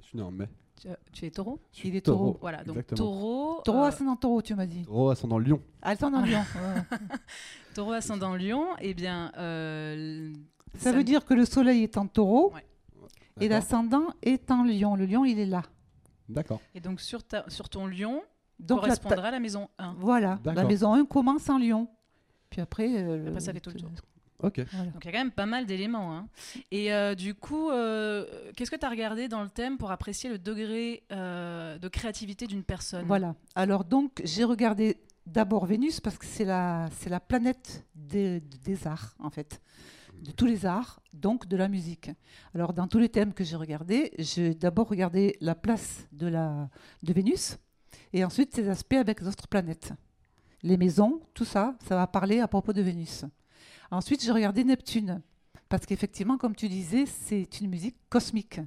Je 0.00 0.06
suis 0.06 0.16
né 0.18 0.22
en 0.22 0.30
mai. 0.30 0.48
Tu, 0.80 0.88
tu 1.12 1.26
es 1.26 1.30
taureau 1.30 1.60
Je 1.72 1.78
suis 1.78 1.88
Il 1.88 1.96
est 1.96 2.00
taureau. 2.00 2.36
Voilà, 2.40 2.58
donc 2.64 2.76
Exactement. 2.76 2.96
taureau, 2.98 3.60
Taureau, 3.64 3.82
euh, 3.84 3.88
ascendant 3.88 4.16
taureau, 4.16 4.42
tu 4.42 4.54
m'as 4.54 4.66
dit. 4.66 4.84
Taureau 4.84 5.10
ascendant 5.10 5.38
Lion. 5.38 5.60
Ascendant 5.82 6.20
lion. 6.24 6.38
ouais. 6.40 6.98
taureau 7.74 7.92
ascendant 7.92 8.34
lion, 8.36 8.64
et 8.80 8.94
bien 8.94 9.32
euh, 9.38 10.32
Ça 10.76 10.92
veut 10.92 11.04
dire 11.04 11.24
que 11.24 11.34
le 11.34 11.44
soleil 11.44 11.82
est 11.82 11.96
en 11.96 12.06
taureau 12.06 12.52
Ouais. 12.54 12.64
et 13.40 13.48
l'ascendant 13.48 14.06
est 14.22 14.50
en 14.50 14.64
lion. 14.64 14.94
Le 14.96 15.06
lion, 15.06 15.24
il 15.24 15.38
est 15.38 15.46
là. 15.46 15.62
D'accord. 16.28 16.60
Et 16.74 16.80
donc 16.80 17.00
sur, 17.00 17.22
ta, 17.24 17.44
sur 17.48 17.68
ton 17.68 17.86
lion 17.86 18.22
Donc, 18.60 18.82
la 18.86 18.94
ta- 18.96 19.02
correspondra 19.02 19.30
la 19.30 19.40
maison 19.40 19.68
1. 19.78 19.94
Voilà, 19.98 20.38
la 20.44 20.64
maison 20.64 20.92
1 20.94 21.04
commence 21.06 21.48
en 21.48 21.58
lion. 21.58 21.88
Puis 22.50 22.60
après, 22.60 22.88
euh, 23.02 23.16
le- 23.16 23.28
Après, 23.28 23.40
ça 23.40 23.52
fait 23.52 23.60
tout 23.60 23.70
le 23.70 23.80
tour. 23.80 23.90
Ok. 24.40 24.60
Voilà. 24.72 24.90
Donc 24.92 25.04
il 25.04 25.06
y 25.06 25.08
a 25.08 25.12
quand 25.12 25.18
même 25.24 25.32
pas 25.32 25.46
mal 25.46 25.66
d'éléments. 25.66 26.14
hein. 26.16 26.28
Et 26.70 26.92
euh, 26.92 27.14
du 27.14 27.34
coup, 27.34 27.70
euh, 27.70 28.24
qu'est-ce 28.56 28.70
que 28.70 28.76
tu 28.76 28.86
as 28.86 28.90
regardé 28.90 29.28
dans 29.28 29.42
le 29.42 29.48
thème 29.48 29.78
pour 29.78 29.90
apprécier 29.90 30.30
le 30.30 30.38
degré 30.38 31.02
euh, 31.10 31.76
de 31.78 31.88
créativité 31.88 32.46
d'une 32.46 32.62
personne? 32.62 33.04
Voilà. 33.06 33.34
Alors 33.54 33.84
donc, 33.84 34.20
j'ai 34.24 34.44
regardé 34.44 34.98
d'abord 35.26 35.66
Vénus 35.66 36.00
parce 36.00 36.16
que 36.18 36.24
c'est 36.24 36.44
la, 36.44 36.88
c'est 36.98 37.10
la 37.10 37.20
planète 37.20 37.84
des, 37.94 38.40
des 38.40 38.86
arts, 38.86 39.14
en 39.18 39.30
fait. 39.30 39.60
De 40.22 40.30
tous 40.32 40.46
les 40.46 40.66
arts, 40.66 41.00
donc 41.12 41.46
de 41.46 41.56
la 41.56 41.68
musique. 41.68 42.10
Alors, 42.54 42.72
dans 42.72 42.88
tous 42.88 42.98
les 42.98 43.08
thèmes 43.08 43.32
que 43.32 43.44
j'ai 43.44 43.56
regardés, 43.56 44.12
j'ai 44.18 44.54
d'abord 44.54 44.88
regardé 44.88 45.36
la 45.40 45.54
place 45.54 46.06
de, 46.12 46.26
la, 46.26 46.68
de 47.02 47.12
Vénus 47.12 47.58
et 48.12 48.24
ensuite 48.24 48.54
ses 48.54 48.68
aspects 48.68 48.94
avec 48.94 49.20
les 49.20 49.28
autres 49.28 49.46
planètes. 49.48 49.92
Les 50.62 50.76
maisons, 50.76 51.20
tout 51.34 51.44
ça, 51.44 51.76
ça 51.88 51.94
va 51.94 52.06
parler 52.08 52.40
à 52.40 52.48
propos 52.48 52.72
de 52.72 52.82
Vénus. 52.82 53.24
Ensuite, 53.90 54.22
j'ai 54.22 54.32
regardé 54.32 54.64
Neptune 54.64 55.22
parce 55.68 55.86
qu'effectivement, 55.86 56.36
comme 56.36 56.54
tu 56.54 56.68
disais, 56.68 57.06
c'est 57.06 57.60
une 57.60 57.68
musique 57.68 57.96
cosmique. 58.08 58.60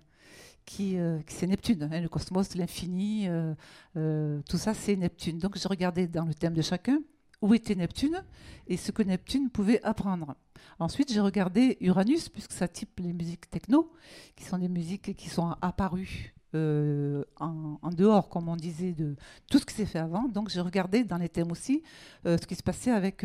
Qui, 0.66 0.98
euh, 1.00 1.20
c'est 1.28 1.48
Neptune, 1.48 1.90
hein, 1.92 2.02
le 2.02 2.08
cosmos, 2.08 2.56
l'infini, 2.56 3.28
euh, 3.28 3.56
euh, 3.98 4.42
tout 4.48 4.58
ça, 4.58 4.76
c'est 4.76 4.96
Neptune. 4.96 5.40
Donc, 5.40 5.58
je 5.58 5.68
regardais 5.68 6.08
dans 6.08 6.24
le 6.24 6.36
thème 6.36 6.54
de 6.54 6.62
chacun 6.62 7.00
où 7.42 7.56
était 7.56 7.74
Neptune 7.74 8.24
et 8.68 8.78
ce 8.78 8.92
que 8.92 9.02
Neptune 9.02 9.50
pouvait 9.50 9.82
apprendre. 9.84 10.36
Ensuite, 10.78 11.12
j'ai 11.12 11.20
regardé 11.20 11.78
Uranus, 11.82 12.30
puisque 12.30 12.52
ça 12.52 12.68
type 12.68 13.00
les 13.00 13.14
musiques 13.14 13.50
techno, 13.50 13.92
qui 14.36 14.44
sont 14.44 14.60
des 14.60 14.70
musiques 14.70 15.16
qui 15.16 15.30
sont 15.30 15.56
apparues 15.62 16.36
en, 16.54 17.90
dehors, 17.92 18.30
comme 18.30 18.48
on 18.48 18.56
disait, 18.56 18.94
de 18.94 19.16
tout 19.50 19.58
ce 19.58 19.66
qui 19.66 19.74
s'est 19.74 19.86
fait 19.88 20.00
avant. 20.00 20.28
Donc 20.28 20.50
j'ai 20.50 20.62
regardé 20.62 21.04
dans 21.04 21.18
les 21.18 21.30
thèmes 21.30 21.52
aussi 21.52 21.82
ce 22.26 22.46
qui 22.46 22.56
se 22.56 22.62
passait 22.62 22.92
avec 22.92 23.24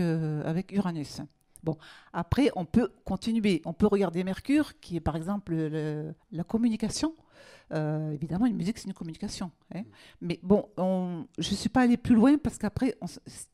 Uranus. 0.71 1.21
Bon, 1.67 1.77
après, 2.13 2.49
on 2.55 2.65
peut 2.65 2.89
continuer. 3.05 3.61
On 3.65 3.73
peut 3.73 3.89
regarder 3.89 4.23
Mercure, 4.23 4.79
qui 4.81 4.95
est 4.97 5.01
par 5.01 5.17
exemple 5.17 5.53
le- 5.53 6.15
la 6.31 6.45
communication. 6.45 7.13
Euh, 7.73 8.13
évidemment, 8.13 8.47
une 8.47 8.55
musique, 8.57 8.79
c'est 8.79 8.87
une 8.87 8.95
communication. 8.95 9.51
hein. 9.75 9.83
Mais 10.21 10.39
bon, 10.45 10.69
on- 10.77 11.27
je 11.39 11.51
ne 11.51 11.57
suis 11.57 11.69
pas 11.69 11.81
allée 11.83 11.97
plus 11.97 12.15
loin 12.15 12.39
parce 12.39 12.57
qu'après, 12.59 12.97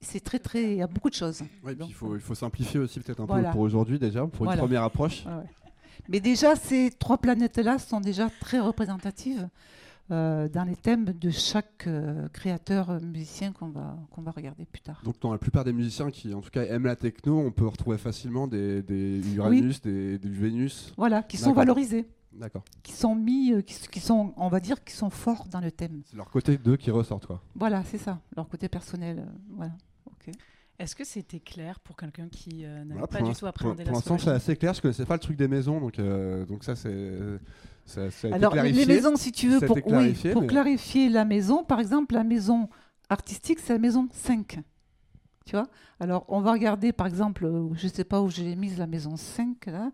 c'est 0.02 0.20
très, 0.22 0.38
très. 0.38 0.62
Il 0.72 0.76
y 0.76 0.82
a 0.82 0.86
beaucoup 0.86 1.08
de 1.08 1.14
choses. 1.14 1.38
Donc, 1.64 1.88
il 1.88 1.94
faut, 1.94 2.14
il 2.14 2.20
faut 2.20 2.34
simplifier 2.34 2.78
aussi 2.80 3.00
peut-être 3.00 3.20
un 3.20 3.24
Voilà. 3.24 3.48
peu 3.48 3.52
pour 3.52 3.62
aujourd'hui 3.62 3.98
déjà, 3.98 4.26
pour 4.26 4.44
Voilà. 4.44 4.52
une 4.60 4.66
première 4.66 4.82
approche. 4.82 5.24
Ouais. 5.24 5.48
Mais 6.10 6.20
déjà, 6.20 6.54
ces 6.54 6.90
trois 6.98 7.16
planètes-là 7.16 7.78
sont 7.78 8.00
déjà 8.00 8.28
très 8.40 8.60
représentatives 8.60 9.48
euh, 10.10 10.48
dans 10.48 10.64
les 10.64 10.76
thèmes 10.76 11.04
de 11.04 11.30
chaque 11.30 11.86
euh, 11.86 12.28
créateur 12.32 12.90
euh, 12.90 13.00
musicien 13.00 13.52
qu'on 13.52 13.68
va, 13.68 13.96
qu'on 14.10 14.22
va 14.22 14.32
regarder 14.32 14.64
plus 14.64 14.80
tard. 14.80 15.00
Donc 15.04 15.20
dans 15.20 15.32
la 15.32 15.38
plupart 15.38 15.64
des 15.64 15.72
musiciens 15.72 16.10
qui 16.10 16.34
en 16.34 16.40
tout 16.40 16.50
cas 16.50 16.64
aiment 16.64 16.86
la 16.86 16.96
techno, 16.96 17.38
on 17.38 17.52
peut 17.52 17.66
retrouver 17.66 17.98
facilement 17.98 18.46
des, 18.46 18.82
des 18.82 19.34
Uranus, 19.36 19.80
des, 19.80 20.18
des 20.18 20.28
Vénus. 20.28 20.92
Voilà, 20.96 21.22
qui 21.22 21.36
sont 21.36 21.52
valorisés, 21.52 22.08
D'accord. 22.32 22.64
qui 22.82 22.92
sont 22.92 23.14
mis, 23.14 23.54
qui, 23.64 23.76
qui 23.88 24.00
sont, 24.00 24.34
on 24.36 24.48
va 24.48 24.60
dire, 24.60 24.82
qui 24.84 24.94
sont 24.94 25.10
forts 25.10 25.46
dans 25.48 25.60
le 25.60 25.70
thème. 25.70 26.02
C'est 26.04 26.16
leur 26.16 26.30
côté 26.30 26.58
d'eux 26.58 26.76
qui 26.76 26.90
ressortent 26.90 27.26
quoi. 27.26 27.40
Voilà, 27.54 27.82
c'est 27.84 27.98
ça, 27.98 28.20
leur 28.36 28.48
côté 28.48 28.68
personnel. 28.68 29.26
voilà. 29.50 29.72
ok. 30.06 30.34
Est-ce 30.78 30.96
que 30.96 31.04
c'était 31.04 31.38
clair 31.40 31.78
pour 31.80 31.96
quelqu'un 31.96 32.28
qui 32.28 32.64
euh, 32.64 32.78
n'avait 32.84 32.92
Voilà, 33.00 33.06
pas 33.06 33.22
du 33.22 33.32
tout 33.32 33.38
pour, 33.40 33.48
appréhendé 33.48 33.84
pour 33.84 33.92
l'instant 33.94 34.18
c'est 34.18 34.30
assez 34.30 34.56
clair, 34.56 34.74
je 34.74 34.80
connaissais 34.82 35.04
pas 35.06 35.14
le 35.14 35.20
truc 35.20 35.36
des 35.36 35.46
maisons, 35.48 35.80
donc, 35.80 35.98
euh, 35.98 36.44
donc 36.46 36.64
ça 36.64 36.74
c'est 36.74 37.12
ça, 37.84 38.10
ça 38.10 38.26
a 38.26 38.30
été 38.30 38.34
Alors, 38.36 38.52
les- 38.54 38.60
clarifié. 38.60 38.84
les 38.86 38.94
maisons, 38.94 39.16
si 39.16 39.32
tu 39.32 39.48
veux, 39.48 39.60
pour, 39.60 39.76
été 39.78 39.86
oui, 39.86 39.92
clarifié, 39.92 40.32
pour 40.32 40.42
mais- 40.42 40.48
clarifier 40.48 41.08
la 41.08 41.24
maison, 41.24 41.62
par 41.64 41.78
exemple, 41.80 42.14
la 42.14 42.24
maison 42.24 42.68
artistique, 43.08 43.58
c'est 43.60 43.72
la 43.72 43.78
maison 43.78 44.08
5. 44.12 44.60
Tu 45.44 45.56
vois? 45.56 45.66
Alors, 45.98 46.24
on 46.28 46.40
va 46.40 46.52
regarder, 46.52 46.92
par 46.92 47.06
exemple, 47.08 47.44
euh, 47.44 47.68
je 47.74 47.86
ne 47.86 47.92
sais 47.92 48.04
pas 48.04 48.22
où 48.22 48.30
je 48.30 48.40
l'ai 48.42 48.54
mise, 48.56 48.78
la 48.78 48.86
maison 48.86 49.16
5, 49.16 49.66
là. 49.66 49.90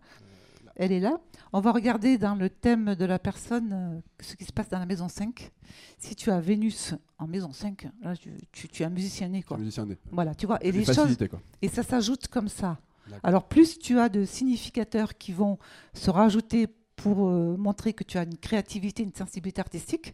Elle 0.79 0.93
est 0.93 1.01
là. 1.01 1.19
On 1.51 1.59
va 1.59 1.73
regarder 1.73 2.17
dans 2.17 2.35
le 2.35 2.49
thème 2.49 2.95
de 2.95 3.03
la 3.03 3.19
personne 3.19 3.73
euh, 3.73 3.99
ce 4.21 4.37
qui 4.37 4.45
se 4.45 4.53
passe 4.53 4.69
dans 4.69 4.79
la 4.79 4.85
maison 4.85 5.09
5. 5.09 5.51
Si 5.97 6.15
tu 6.15 6.31
as 6.31 6.39
Vénus 6.39 6.95
en 7.17 7.27
maison 7.27 7.51
5, 7.51 7.89
là, 8.01 8.15
tu, 8.15 8.31
tu, 8.53 8.69
tu 8.69 8.83
es 8.83 8.85
un 8.85 8.89
musicien 8.89 9.27
né, 9.27 9.43
quoi. 9.43 9.57
un 9.57 9.59
musicien 9.59 9.85
né. 9.85 9.97
Voilà, 10.09 10.33
tu 10.33 10.45
vois. 10.45 10.57
Et 10.63 10.71
les 10.71 10.85
choses, 10.85 11.17
quoi. 11.29 11.41
et 11.61 11.67
ça 11.67 11.83
s'ajoute 11.83 12.29
comme 12.29 12.47
ça. 12.47 12.79
Alors 13.23 13.47
plus 13.47 13.77
tu 13.77 13.99
as 13.99 14.07
de 14.07 14.23
significateurs 14.23 15.17
qui 15.17 15.33
vont 15.33 15.57
se 15.93 16.09
rajouter 16.11 16.67
pour 16.95 17.27
euh, 17.27 17.57
montrer 17.57 17.93
que 17.93 18.03
tu 18.05 18.17
as 18.17 18.23
une 18.23 18.37
créativité, 18.37 19.03
une 19.03 19.13
sensibilité 19.13 19.59
artistique, 19.59 20.13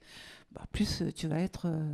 bah, 0.56 0.62
plus 0.72 1.02
euh, 1.02 1.12
tu 1.14 1.28
vas 1.28 1.40
être 1.40 1.68
euh, 1.68 1.92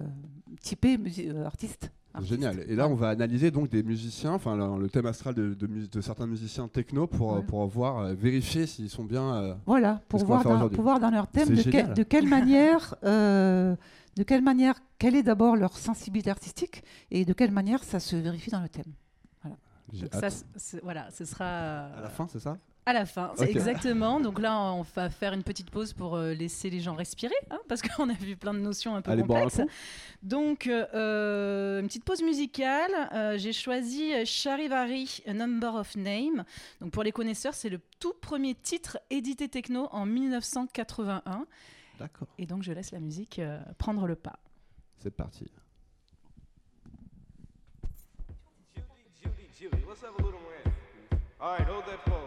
typé 0.61 0.97
euh, 1.27 1.45
artiste. 1.45 1.91
Artiste. 2.13 2.33
Génial. 2.33 2.59
Et 2.67 2.75
là, 2.75 2.87
on 2.89 2.93
va 2.95 3.09
analyser 3.09 3.51
donc 3.51 3.69
des 3.69 3.83
musiciens, 3.83 4.33
enfin 4.33 4.55
le, 4.57 4.81
le 4.81 4.89
thème 4.89 5.05
astral 5.05 5.33
de, 5.33 5.53
de 5.53 5.67
mus- 5.67 5.87
de 5.89 6.01
certains 6.01 6.27
musiciens 6.27 6.67
techno 6.67 7.07
pour, 7.07 7.33
Ouais. 7.35 7.41
pour 7.43 7.65
voir, 7.67 7.99
euh, 7.99 8.13
vérifier 8.13 8.67
s'ils 8.67 8.89
sont 8.89 9.05
bien. 9.05 9.33
euh, 9.35 9.55
Voilà, 9.65 10.01
pour 10.09 10.23
voir, 10.25 10.43
dans, 10.43 10.69
pour 10.69 10.83
voir 10.83 10.99
dans 10.99 11.09
leur 11.09 11.27
thème 11.27 11.49
de, 11.49 11.55
que- 11.55 11.61
génial. 11.71 11.93
de 11.93 12.03
quelle 12.03 12.27
manière, 12.27 12.95
euh, 13.05 13.75
de 14.17 14.23
quelle 14.23 14.41
manière, 14.43 14.75
quelle 14.99 15.15
est 15.15 15.23
d'abord 15.23 15.55
leur 15.55 15.77
sensibilité 15.77 16.29
artistique 16.29 16.83
et 17.11 17.23
de 17.23 17.31
quelle 17.33 17.51
manière 17.51 17.81
ça 17.83 17.99
se 18.01 18.15
vérifie 18.17 18.51
dans 18.51 18.61
le 18.61 18.69
thème. 18.69 18.91
Donc 19.93 20.13
ça, 20.13 20.27
voilà, 20.83 21.09
ce 21.11 21.25
sera 21.25 21.45
à 21.87 22.01
la 22.01 22.09
fin, 22.09 22.25
c'est 22.31 22.39
ça? 22.39 22.57
À 22.85 22.93
la 22.93 23.05
fin, 23.05 23.31
c'est 23.35 23.43
Ok. 23.43 23.49
exactement. 23.51 24.19
Donc 24.19 24.39
là, 24.39 24.57
on 24.59 24.81
va 24.81 25.09
faire 25.11 25.33
une 25.33 25.43
petite 25.43 25.69
pause 25.69 25.93
pour 25.93 26.15
euh, 26.15 26.33
laisser 26.33 26.71
les 26.71 26.79
gens 26.79 26.95
respirer, 26.95 27.35
hein, 27.51 27.59
parce 27.69 27.81
qu'on 27.83 28.09
a 28.09 28.13
vu 28.13 28.35
plein 28.35 28.55
de 28.55 28.59
notions 28.59 28.95
un 28.95 29.03
peu 29.03 29.11
Allez 29.11 29.21
complexes. 29.21 29.57
coup. 29.57 29.67
Donc, 30.23 30.65
euh, 30.65 31.79
une 31.81 31.87
petite 31.87 32.03
pause 32.03 32.23
musicale. 32.23 32.91
Euh, 33.13 33.37
J'ai 33.37 33.53
choisi 33.53 34.25
Charivari, 34.25 35.21
A 35.27 35.33
Number 35.33 35.75
of 35.75 35.95
Name. 35.95 36.43
Donc, 36.79 36.91
pour 36.91 37.03
les 37.03 37.11
connaisseurs, 37.11 37.53
c'est 37.53 37.69
le 37.69 37.79
tout 37.99 38.13
premier 38.19 38.55
titre 38.55 38.97
édité 39.11 39.47
techno 39.47 39.87
en 39.91 40.07
1981. 40.07 41.45
D'accord. 41.99 42.27
Et 42.39 42.47
donc, 42.47 42.63
je 42.63 42.71
laisse 42.73 42.91
la 42.91 42.99
musique 42.99 43.37
euh, 43.37 43.59
prendre 43.77 44.07
le 44.07 44.15
pas. 44.15 44.39
C'est 44.97 45.11
parti. 45.15 45.45
Judy, 49.21 49.33
Judy, 49.59 49.77
let's 49.87 50.01
have 50.03 50.13
a 50.17 50.21
little. 50.23 50.39
All 51.39 51.57
right, 51.57 51.67
hold 51.67 51.83
that. 51.85 52.20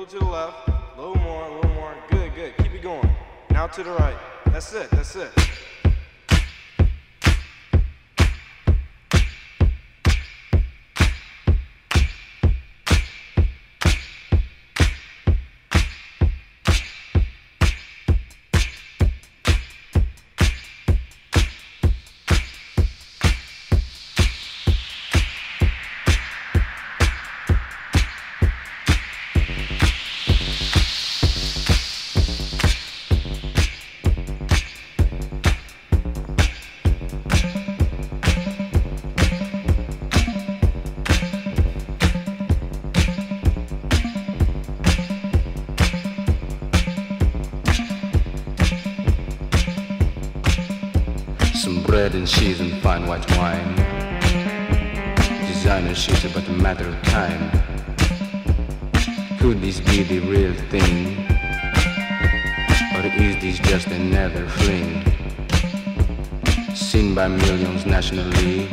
Little 0.00 0.18
to 0.18 0.24
the 0.24 0.30
left, 0.32 0.68
a 0.68 0.96
little 0.96 1.14
more, 1.16 1.44
a 1.44 1.54
little 1.56 1.74
more. 1.74 1.94
Good, 2.10 2.34
good. 2.34 2.56
Keep 2.56 2.72
it 2.72 2.82
going. 2.82 3.10
Now 3.50 3.66
to 3.66 3.82
the 3.82 3.90
right. 3.90 4.16
That's 4.46 4.72
it, 4.72 4.90
that's 4.90 5.14
it. 5.14 5.30
And 52.20 52.28
cheese 52.28 52.60
and 52.60 52.82
fine 52.82 53.06
white 53.06 53.26
wine. 53.38 53.74
Designer 55.46 55.94
shoes 55.94 56.22
but 56.34 56.46
a 56.48 56.52
matter 56.52 56.86
of 56.86 57.02
time. 57.04 57.50
Could 59.38 59.62
this 59.62 59.80
be 59.80 60.02
the 60.02 60.18
real 60.18 60.52
thing? 60.68 61.16
Or 62.94 63.06
is 63.24 63.40
this 63.40 63.58
just 63.60 63.86
another 63.86 64.46
fling? 64.48 65.02
Seen 66.74 67.14
by 67.14 67.26
millions 67.28 67.86
nationally. 67.86 68.68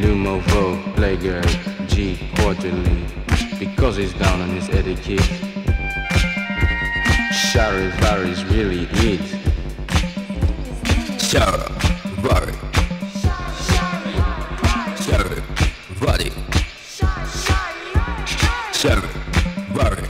Lumo 0.00 0.40
Vogue, 0.48 0.82
Playgirl, 0.96 1.52
G 1.86 2.18
quarterly. 2.36 3.04
Because 3.58 3.96
he's 3.96 4.14
down 4.14 4.40
on 4.40 4.48
his 4.48 4.70
etiquette. 4.70 5.28
Charivaris 7.50 8.42
really 8.50 8.88
it. 9.12 9.41
Sarah, 11.32 11.66
Vary. 12.20 12.52
Sarah, 14.96 15.42
Vary. 15.96 16.30
Sarah, 18.72 19.08
Vary. 19.72 20.08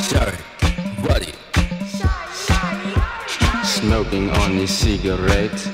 Sarah, 0.00 0.36
Vary. 1.00 1.32
Smoking 3.64 4.28
on 4.28 4.50
his 4.50 4.70
cigarette. 4.70 5.70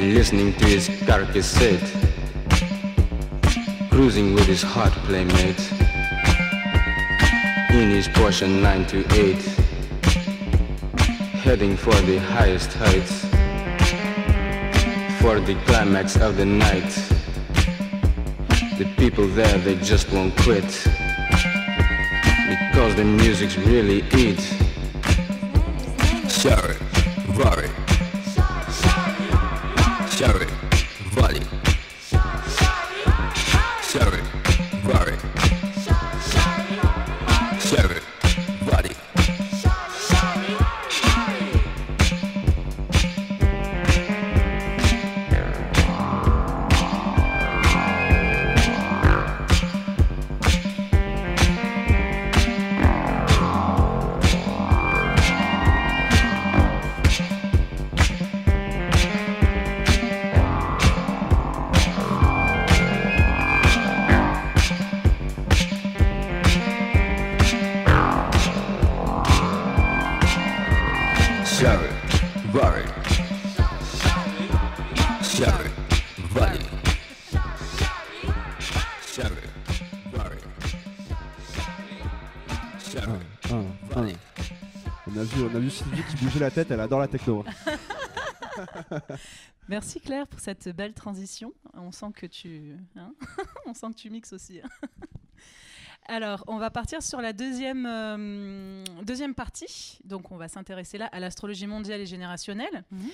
Listening 0.00 0.52
to 0.54 0.64
his 0.64 0.88
car 1.06 1.24
cassette. 1.26 1.88
Cruising 3.90 4.34
with 4.34 4.46
his 4.46 4.62
hot 4.62 4.90
playmate. 5.06 5.70
In 7.70 7.90
his 7.90 8.08
Porsche 8.08 8.48
928 8.48 9.57
heading 11.48 11.78
for 11.78 11.94
the 12.02 12.18
highest 12.18 12.70
heights, 12.74 13.22
for 15.18 15.40
the 15.40 15.54
climax 15.64 16.14
of 16.16 16.36
the 16.36 16.44
night. 16.44 16.90
The 18.76 18.84
people 18.98 19.26
there, 19.28 19.56
they 19.56 19.76
just 19.76 20.12
won't 20.12 20.36
quit, 20.36 20.68
because 22.50 22.94
the 22.96 23.04
music's 23.04 23.56
really 23.56 24.04
it. 24.10 24.40
Sorry, 26.30 26.76
tête, 86.58 86.72
elle 86.72 86.80
adore 86.80 86.98
la 86.98 87.06
techno. 87.06 87.44
Merci 89.68 90.00
Claire 90.00 90.26
pour 90.26 90.40
cette 90.40 90.68
belle 90.70 90.92
transition. 90.92 91.52
On 91.74 91.92
sent 91.92 92.10
que 92.16 92.26
tu, 92.26 92.74
hein 92.96 93.12
on 93.66 93.74
sent 93.74 93.86
que 93.90 94.00
tu 94.00 94.10
mixes 94.10 94.32
aussi. 94.32 94.60
Alors, 96.08 96.42
on 96.48 96.58
va 96.58 96.70
partir 96.70 97.00
sur 97.00 97.20
la 97.20 97.32
deuxième, 97.32 97.86
euh, 97.86 98.82
deuxième 99.04 99.34
partie. 99.34 100.00
Donc, 100.04 100.32
on 100.32 100.36
va 100.36 100.48
s'intéresser 100.48 100.98
là 100.98 101.06
à 101.12 101.20
l'astrologie 101.20 101.68
mondiale 101.68 102.00
et 102.00 102.06
générationnelle. 102.06 102.84
Mhm. 102.90 103.10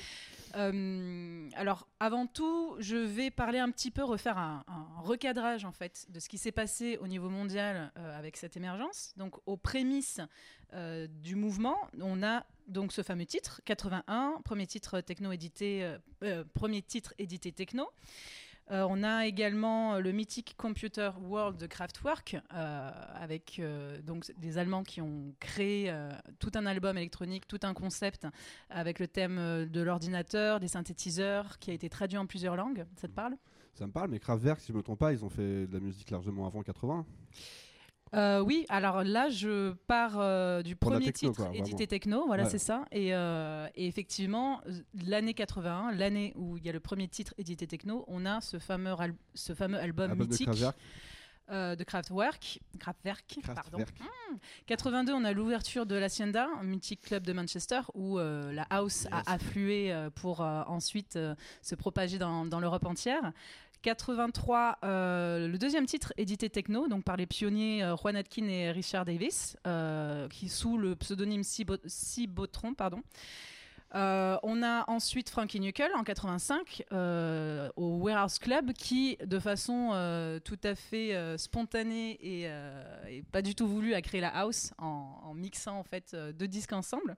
Euh, 0.56 1.48
alors, 1.54 1.88
avant 2.00 2.26
tout, 2.26 2.76
je 2.78 2.96
vais 2.96 3.30
parler 3.30 3.58
un 3.58 3.70
petit 3.70 3.90
peu, 3.90 4.04
refaire 4.04 4.38
un, 4.38 4.64
recadrage 5.02 5.64
en 5.64 5.72
fait 5.72 6.06
de 6.10 6.20
ce 6.20 6.28
qui 6.28 6.38
s'est 6.38 6.52
passé 6.52 6.96
au 6.98 7.08
niveau 7.08 7.28
mondial 7.28 7.92
euh, 7.98 8.18
avec 8.18 8.36
cette 8.36 8.56
émergence. 8.56 9.12
Donc, 9.16 9.34
aux 9.46 9.56
prémices 9.56 10.20
euh, 10.74 11.06
du 11.06 11.36
mouvement, 11.36 11.76
on 12.00 12.22
a 12.22 12.44
donc 12.66 12.92
ce 12.92 13.02
fameux 13.02 13.26
titre 13.26 13.60
81, 13.64 14.40
premier 14.44 14.66
titre 14.66 15.00
techno 15.00 15.30
édité, 15.30 15.84
euh, 15.84 15.98
euh, 16.24 16.44
premier 16.52 16.82
titre 16.82 17.14
édité 17.18 17.52
techno. 17.52 17.88
Euh, 18.70 18.86
on 18.88 19.02
a 19.02 19.26
également 19.26 19.98
le 19.98 20.12
mythique 20.12 20.54
Computer 20.56 21.10
World 21.20 21.58
de 21.58 21.66
Kraftwerk, 21.66 22.36
euh, 22.54 22.90
avec 23.14 23.58
euh, 23.58 24.00
donc 24.00 24.32
des 24.38 24.56
Allemands 24.56 24.84
qui 24.84 25.02
ont 25.02 25.34
créé 25.38 25.90
euh, 25.90 26.10
tout 26.38 26.50
un 26.54 26.64
album 26.64 26.96
électronique, 26.96 27.46
tout 27.46 27.60
un 27.62 27.74
concept 27.74 28.26
avec 28.70 28.98
le 29.00 29.06
thème 29.06 29.36
euh, 29.38 29.66
de 29.66 29.82
l'ordinateur, 29.82 30.60
des 30.60 30.68
synthétiseurs, 30.68 31.58
qui 31.58 31.70
a 31.72 31.74
été 31.74 31.90
traduit 31.90 32.16
en 32.16 32.24
plusieurs 32.26 32.56
langues. 32.56 32.86
Ça 32.96 33.06
te 33.06 33.12
parle? 33.12 33.36
Ça 33.74 33.86
me 33.86 33.92
parle, 33.92 34.10
mais 34.10 34.18
Kraftwerk, 34.18 34.60
si 34.60 34.72
je 34.72 34.76
me 34.76 34.82
trompe 34.82 35.00
pas, 35.00 35.12
ils 35.12 35.24
ont 35.24 35.30
fait 35.30 35.66
de 35.66 35.72
la 35.72 35.80
musique 35.80 36.10
largement 36.10 36.46
avant 36.46 36.62
80. 36.62 37.04
Euh, 38.14 38.40
oui, 38.40 38.64
alors 38.68 39.02
là, 39.02 39.28
je 39.28 39.72
pars 39.86 40.14
euh, 40.18 40.62
du 40.62 40.76
Pour 40.76 40.92
premier 40.92 41.06
techno, 41.06 41.30
titre 41.32 41.46
quoi, 41.46 41.56
édité 41.56 41.86
techno, 41.86 42.24
voilà, 42.26 42.44
Ouais. 42.44 42.50
c'est 42.50 42.58
ça. 42.58 42.84
Et, 42.92 43.14
euh, 43.14 43.66
et 43.74 43.86
effectivement, 43.86 44.60
l'année 45.04 45.34
81, 45.34 45.90
l'année 45.92 46.32
où 46.36 46.56
il 46.56 46.64
y 46.64 46.68
a 46.68 46.72
le 46.72 46.80
premier 46.80 47.08
titre 47.08 47.34
édité 47.38 47.66
techno, 47.66 48.04
on 48.06 48.24
a 48.26 48.40
ce 48.40 48.58
fameux, 48.58 48.92
al- 48.98 49.14
ce 49.34 49.52
fameux 49.54 49.78
album, 49.78 50.10
Album 50.12 50.26
de 50.26 50.32
mythique 50.32 50.46
Kraftwerk. 50.46 50.76
euh, 51.50 51.74
de 51.76 51.84
Kraftwerk. 51.84 52.60
Kraftwerk, 52.78 53.38
pardon. 53.46 53.78
Kraftwerk. 53.78 54.10
82, 54.66 55.12
on 55.12 55.24
a 55.24 55.32
l'ouverture 55.32 55.84
de 55.86 55.94
l'Hacienda, 55.96 56.48
un 56.60 56.64
mythique 56.64 57.00
club 57.02 57.24
de 57.24 57.32
Manchester, 57.32 57.80
où 57.94 58.18
euh, 58.18 58.52
la 58.52 58.62
house 58.70 59.04
Yes. 59.04 59.12
a 59.12 59.32
afflué 59.32 59.92
euh, 59.92 60.10
pour 60.10 60.40
ensuite 60.40 61.18
se 61.62 61.74
propager 61.74 62.18
dans, 62.18 62.44
dans 62.46 62.60
l'Europe 62.60 62.86
entière. 62.86 63.32
83, 63.84 64.78
euh, 64.82 65.46
le 65.46 65.58
deuxième 65.58 65.84
titre 65.84 66.14
édité 66.16 66.48
techno, 66.48 66.88
donc 66.88 67.04
par 67.04 67.18
les 67.18 67.26
pionniers 67.26 67.84
euh, 67.84 67.94
Juan 67.96 68.16
Atkin 68.16 68.48
et 68.48 68.70
Richard 68.70 69.04
Davis, 69.04 69.56
euh, 69.66 70.26
qui 70.28 70.48
sous 70.48 70.78
le 70.78 70.96
pseudonyme 70.96 71.42
Cibo- 71.42 71.76
Cibotron, 71.86 72.72
pardon. 72.72 73.02
Euh, 73.94 74.38
on 74.42 74.62
a 74.62 74.90
ensuite 74.90 75.28
Frankie 75.28 75.60
Knuckle 75.60 75.92
en 75.94 76.02
85 76.02 76.82
euh, 76.92 77.68
au 77.76 77.98
Warehouse 77.98 78.38
Club 78.38 78.72
qui, 78.72 79.18
de 79.24 79.38
façon 79.38 79.90
tout 80.44 80.58
à 80.64 80.74
fait 80.74 81.14
spontanée 81.38 82.18
et, 82.20 82.50
pas 83.30 83.42
du 83.42 83.54
tout 83.54 83.68
voulue, 83.68 83.94
a 83.94 84.00
créé 84.02 84.20
la 84.22 84.30
house 84.30 84.72
en, 84.78 85.32
mixant 85.34 85.78
en 85.78 85.84
fait 85.84 86.16
deux 86.36 86.48
disques 86.48 86.72
ensemble. 86.72 87.16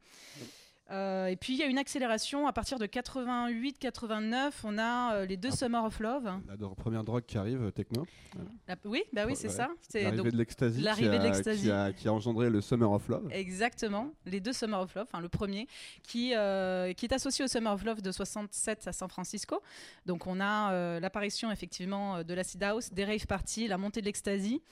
Euh, 0.92 1.26
et 1.26 1.34
puis 1.36 1.54
il 1.54 1.58
y 1.58 1.64
a 1.64 1.66
une 1.66 1.78
accélération 1.78 2.46
à 2.46 2.52
partir 2.52 2.78
de 2.78 2.86
88-89. 2.86 4.52
On 4.64 4.78
a 4.78 5.14
euh, 5.16 5.26
les 5.26 5.36
deux 5.36 5.48
Ah. 5.52 5.56
Summer 5.56 5.84
of 5.84 5.98
Love. 5.98 6.30
La 6.48 6.68
première 6.76 7.02
drogue 7.02 7.24
qui 7.26 7.36
arrive, 7.38 7.60
euh, 7.62 7.70
techno. 7.72 8.06
La- 8.68 8.76
oui, 8.84 9.02
bah 9.12 9.24
oui, 9.26 9.34
c'est 9.34 9.48
Ouais. 9.48 9.52
ça. 9.54 9.68
C'est 9.88 10.02
L'arrivée 10.04 10.30
de 10.30 10.36
l'ecstasy. 10.36 10.76
qui 10.78 10.82
l'arrivée 10.84 11.08
de 11.18 11.22
a- 11.24 11.24
l'ecstasy. 11.24 11.62
Qui 11.62 11.70
a, 11.72 11.92
qui 11.92 12.06
a 12.06 12.12
engendré 12.12 12.50
le 12.50 12.60
Summer 12.60 12.90
of 12.90 13.08
Love. 13.08 13.28
Exactement, 13.32 14.12
les 14.26 14.38
deux 14.40 14.52
Summer 14.52 14.80
of 14.80 14.94
Love, 14.94 15.06
enfin 15.08 15.20
le 15.20 15.28
premier, 15.28 15.66
qui, 16.04 16.34
euh, 16.36 16.92
qui 16.92 17.06
est 17.06 17.12
associé 17.12 17.44
au 17.44 17.48
Summer 17.48 17.72
of 17.72 17.82
Love 17.84 18.00
de 18.00 18.12
67 18.12 18.86
à 18.86 18.92
San 18.92 19.08
Francisco. 19.08 19.60
Donc 20.06 20.26
on 20.28 20.40
a 20.40 21.00
l'apparition 21.00 21.50
effectivement 21.50 22.22
de 22.22 22.34
l'acid 22.34 22.62
house, 22.62 22.92
des 22.92 23.04
rave 23.04 23.26
parties, 23.26 23.66
la 23.66 23.78
montée 23.78 24.00
de 24.00 24.06
l'ecstasy. 24.06 24.62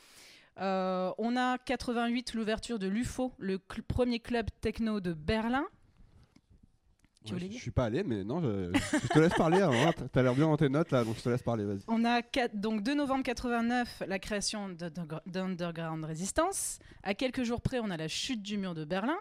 Euh, 0.60 1.10
on 1.18 1.36
a 1.36 1.58
88 1.58 2.34
l'ouverture 2.34 2.78
de 2.78 2.86
l'UFO, 2.86 3.32
le 3.38 3.56
cl- 3.58 3.82
premier 3.82 4.20
club 4.20 4.46
techno 4.60 5.00
de 5.00 5.12
Berlin. 5.12 5.66
Tu 7.26 7.32
Ouais, 7.32 7.38
voulais 7.40 7.52
je 7.52 7.58
suis 7.58 7.70
pas 7.70 7.84
allé, 7.86 8.02
mais 8.04 8.22
non, 8.22 8.42
je, 8.42 8.70
je 9.02 9.08
te 9.08 9.18
laisse 9.18 9.32
parler. 9.34 9.56
alors, 9.56 9.72
hein, 9.74 9.92
T'as 10.12 10.22
l'air 10.22 10.34
bien 10.34 10.44
dans 10.46 10.56
tes 10.58 10.68
notes 10.68 10.90
là, 10.90 11.04
donc 11.04 11.16
je 11.16 11.22
te 11.22 11.28
laisse 11.30 11.42
parler, 11.42 11.64
vas-y. 11.64 11.80
On 11.88 12.04
a 12.04 12.20
quatre- 12.20 12.54
donc 12.54 12.82
2 12.82 12.94
novembre 12.94 13.22
89 13.24 14.02
la 14.06 14.18
création 14.18 14.68
de- 14.68 14.74
de- 14.90 14.90
d'Underground 15.26 16.04
Resistance. 16.04 16.78
À 17.02 17.14
quelques 17.14 17.42
jours 17.42 17.60
près, 17.62 17.80
on 17.80 17.90
a 17.90 17.96
la 17.96 18.08
chute 18.08 18.42
du 18.42 18.58
mur 18.58 18.74
de 18.74 18.84
Berlin. 18.84 19.16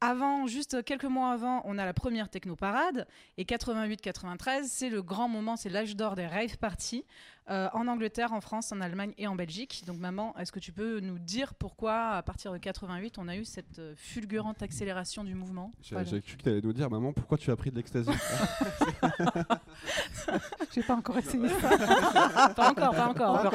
Avant, 0.00 0.46
juste 0.46 0.84
quelques 0.84 1.04
mois 1.04 1.32
avant, 1.32 1.60
on 1.64 1.76
a 1.76 1.84
la 1.84 1.92
première 1.92 2.28
technoparade. 2.28 3.06
Et 3.36 3.44
88-93, 3.44 4.62
c'est 4.64 4.90
le 4.90 5.02
grand 5.02 5.28
moment, 5.28 5.56
c'est 5.56 5.68
l'âge 5.68 5.96
d'or 5.96 6.14
des 6.14 6.26
rave 6.26 6.56
parties 6.58 7.04
euh, 7.50 7.68
en 7.72 7.88
Angleterre, 7.88 8.32
en 8.32 8.40
France, 8.40 8.70
en 8.70 8.80
Allemagne 8.80 9.12
et 9.18 9.26
en 9.26 9.34
Belgique. 9.34 9.82
Donc, 9.86 9.98
maman, 9.98 10.36
est-ce 10.38 10.52
que 10.52 10.60
tu 10.60 10.70
peux 10.70 11.00
nous 11.00 11.18
dire 11.18 11.54
pourquoi, 11.54 12.10
à 12.10 12.22
partir 12.22 12.52
de 12.52 12.58
88, 12.58 13.18
on 13.18 13.26
a 13.26 13.36
eu 13.36 13.44
cette 13.44 13.80
euh, 13.80 13.94
fulgurante 13.96 14.62
accélération 14.62 15.24
du 15.24 15.34
mouvement? 15.34 15.72
J'ai 15.82 16.22
cru 16.22 16.36
que 16.36 16.42
t'allais 16.42 16.60
nous 16.60 16.72
dire, 16.72 16.88
maman, 16.90 17.12
pourquoi 17.12 17.36
tu 17.36 17.50
as 17.50 17.56
pris 17.56 17.72
de 17.72 17.76
l'ecstasy? 17.76 18.10
J'ai 20.74 20.82
pas 20.82 20.94
encore 20.94 21.18
essayé 21.18 21.48
ça. 21.48 22.48
Pas 22.54 22.70
encore, 22.70 22.94
pas 22.94 23.08
encore. 23.08 23.42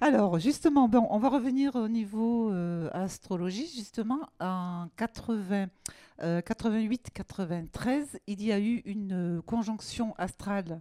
Alors, 0.00 0.38
justement, 0.38 0.88
bon, 0.88 1.08
on 1.10 1.18
va 1.18 1.28
revenir 1.28 1.74
au 1.74 1.88
niveau 1.88 2.52
euh, 2.52 2.88
astrologie. 2.92 3.66
Justement, 3.66 4.20
en 4.38 4.86
80, 4.96 5.66
euh, 6.22 6.40
88-93, 6.40 8.20
il 8.28 8.44
y 8.44 8.52
a 8.52 8.60
eu 8.60 8.76
une 8.84 9.38
euh, 9.38 9.42
conjonction 9.42 10.14
astrale 10.16 10.80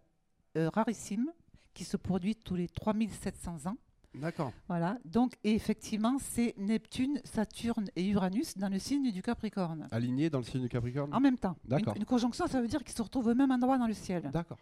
euh, 0.55 0.69
rarissime 0.69 1.31
qui 1.73 1.83
se 1.83 1.97
produit 1.97 2.35
tous 2.35 2.53
les 2.53 2.67
3700 2.67 3.65
ans. 3.65 3.77
D'accord. 4.19 4.51
Voilà. 4.67 4.97
Donc, 5.05 5.37
et 5.43 5.53
effectivement, 5.53 6.17
c'est 6.19 6.55
Neptune, 6.57 7.19
Saturne 7.23 7.87
et 7.95 8.07
Uranus 8.07 8.57
dans 8.57 8.69
le 8.69 8.79
signe 8.79 9.11
du 9.11 9.21
Capricorne. 9.21 9.87
Aligné 9.91 10.29
dans 10.29 10.39
le 10.39 10.43
signe 10.43 10.61
du 10.61 10.69
Capricorne 10.69 11.13
En 11.13 11.19
même 11.19 11.37
temps. 11.37 11.55
Une, 11.65 11.69
D'accord. 11.69 11.95
une 11.95 12.05
conjonction, 12.05 12.47
ça 12.47 12.61
veut 12.61 12.67
dire 12.67 12.83
qu'ils 12.83 12.95
se 12.95 13.01
retrouvent 13.01 13.27
au 13.27 13.35
même 13.35 13.51
endroit 13.51 13.77
dans 13.77 13.87
le 13.87 13.93
ciel. 13.93 14.29
D'accord. 14.31 14.57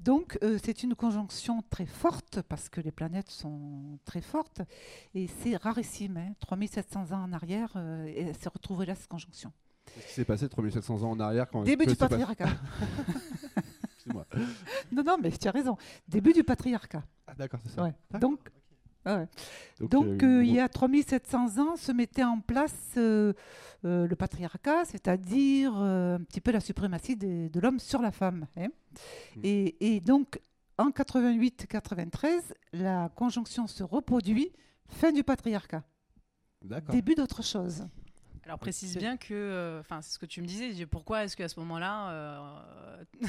Donc, 0.00 0.38
euh, 0.42 0.58
c'est 0.62 0.82
une 0.82 0.94
conjonction 0.94 1.62
très 1.70 1.86
forte 1.86 2.42
parce 2.42 2.68
que 2.68 2.80
les 2.80 2.92
planètes 2.92 3.30
sont 3.30 3.98
très 4.04 4.20
fortes 4.20 4.62
et 5.14 5.26
c'est 5.26 5.56
rarissime. 5.56 6.16
Hein, 6.16 6.32
3700 6.40 7.12
ans 7.12 7.22
en 7.22 7.32
arrière, 7.32 7.72
euh, 7.76 8.06
et 8.06 8.22
elle 8.22 8.36
s'est 8.36 8.48
retrouvée 8.48 8.86
là, 8.86 8.94
cette 8.94 9.08
conjonction. 9.08 9.52
Qu'est-ce 9.94 10.06
qui 10.06 10.12
s'est 10.14 10.24
passé 10.24 10.48
3700 10.48 11.02
ans 11.02 11.10
en 11.10 11.20
arrière 11.20 11.48
quand 11.48 11.62
Début 11.62 11.86
du 11.86 11.96
patriarcat. 11.96 12.48
Excuse-moi. 13.94 14.26
non, 14.92 15.02
non, 15.04 15.16
mais 15.20 15.30
tu 15.30 15.48
as 15.48 15.52
raison. 15.52 15.76
Début 16.08 16.32
du 16.32 16.44
patriarcat. 16.44 17.04
Ah, 17.26 17.34
d'accord, 17.34 17.60
c'est 17.64 17.70
ça. 17.70 17.82
Ouais. 17.82 17.94
Donc, 18.20 18.40
ouais. 19.06 19.28
Donc, 19.80 19.90
Donc, 19.90 20.22
euh, 20.22 20.38
euh, 20.38 20.44
il 20.44 20.52
y 20.52 20.60
a 20.60 20.68
3700 20.68 21.58
ans 21.58 21.76
se 21.76 21.92
mettait 21.92 22.24
en 22.24 22.40
place 22.40 22.74
euh, 22.96 23.32
euh, 23.84 24.06
le 24.06 24.16
patriarcat, 24.16 24.84
c'est-à-dire 24.84 25.74
un 25.74 26.20
petit 26.24 26.40
peu 26.40 26.50
la 26.50 26.60
suprématie 26.60 27.16
de 27.16 27.60
l'homme 27.60 27.78
sur 27.78 28.02
la 28.02 28.10
femme. 28.10 28.46
hein. 28.56 28.68
Mm. 29.36 29.40
Et, 29.44 29.94
et 29.96 30.00
donc, 30.00 30.40
en 30.78 30.90
88-93, 30.90 32.52
la 32.72 33.08
conjonction 33.14 33.66
se 33.66 33.82
reproduit, 33.82 34.52
fin 34.88 35.12
du 35.12 35.22
patriarcat, 35.22 35.84
début 36.90 37.14
d'autre 37.14 37.42
chose. 37.42 37.86
Alors 38.46 38.60
précise 38.60 38.96
bien 38.96 39.16
que, 39.16 39.34
euh, 39.34 39.80
enfin, 39.80 40.00
c'est 40.02 40.12
ce 40.14 40.18
que 40.20 40.26
tu 40.26 40.40
me 40.40 40.46
disais. 40.46 40.86
Pourquoi 40.86 41.24
est-ce 41.24 41.36
qu'à 41.36 41.48
ce 41.48 41.58
moment-là, 41.58 42.10
euh, 42.10 43.04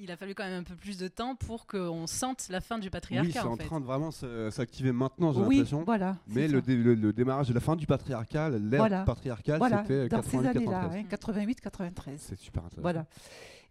il 0.00 0.10
a 0.10 0.16
fallu 0.16 0.34
quand 0.34 0.44
même 0.44 0.60
un 0.60 0.62
peu 0.62 0.74
plus 0.74 0.96
de 0.98 1.08
temps 1.08 1.36
pour 1.36 1.66
qu'on 1.66 2.06
sente 2.06 2.48
la 2.48 2.62
fin 2.62 2.78
du 2.78 2.88
patriarcat 2.90 3.26
Oui, 3.28 3.32
c'est 3.34 3.40
en, 3.40 3.52
en 3.52 3.56
fait. 3.56 3.64
train 3.64 3.80
de 3.80 3.84
vraiment 3.84 4.10
s'activer 4.10 4.92
maintenant, 4.92 5.32
j'ai 5.32 5.40
Oui, 5.40 5.56
l'impression. 5.56 5.84
voilà. 5.84 6.16
Mais 6.26 6.48
le, 6.48 6.60
ça. 6.60 6.66
dé- 6.66 6.76
le- 6.76 6.94
le 6.94 7.12
démarrage 7.12 7.48
de 7.48 7.54
la 7.54 7.60
fin 7.60 7.76
du 7.76 7.86
patriarcat, 7.86 8.48
l'ère 8.50 8.78
Voilà. 8.80 9.02
patriarcale, 9.04 9.58
Voilà, 9.58 9.82
c'était 9.82 10.08
dans 10.08 10.22
ces 10.22 10.38
années-là, 10.38 10.88
88-93. 10.88 10.98
hein, 10.98 11.04
88-93. 11.10 12.14
C'est 12.16 12.38
super 12.38 12.64
intéressant. 12.64 12.82
Voilà. 12.82 13.06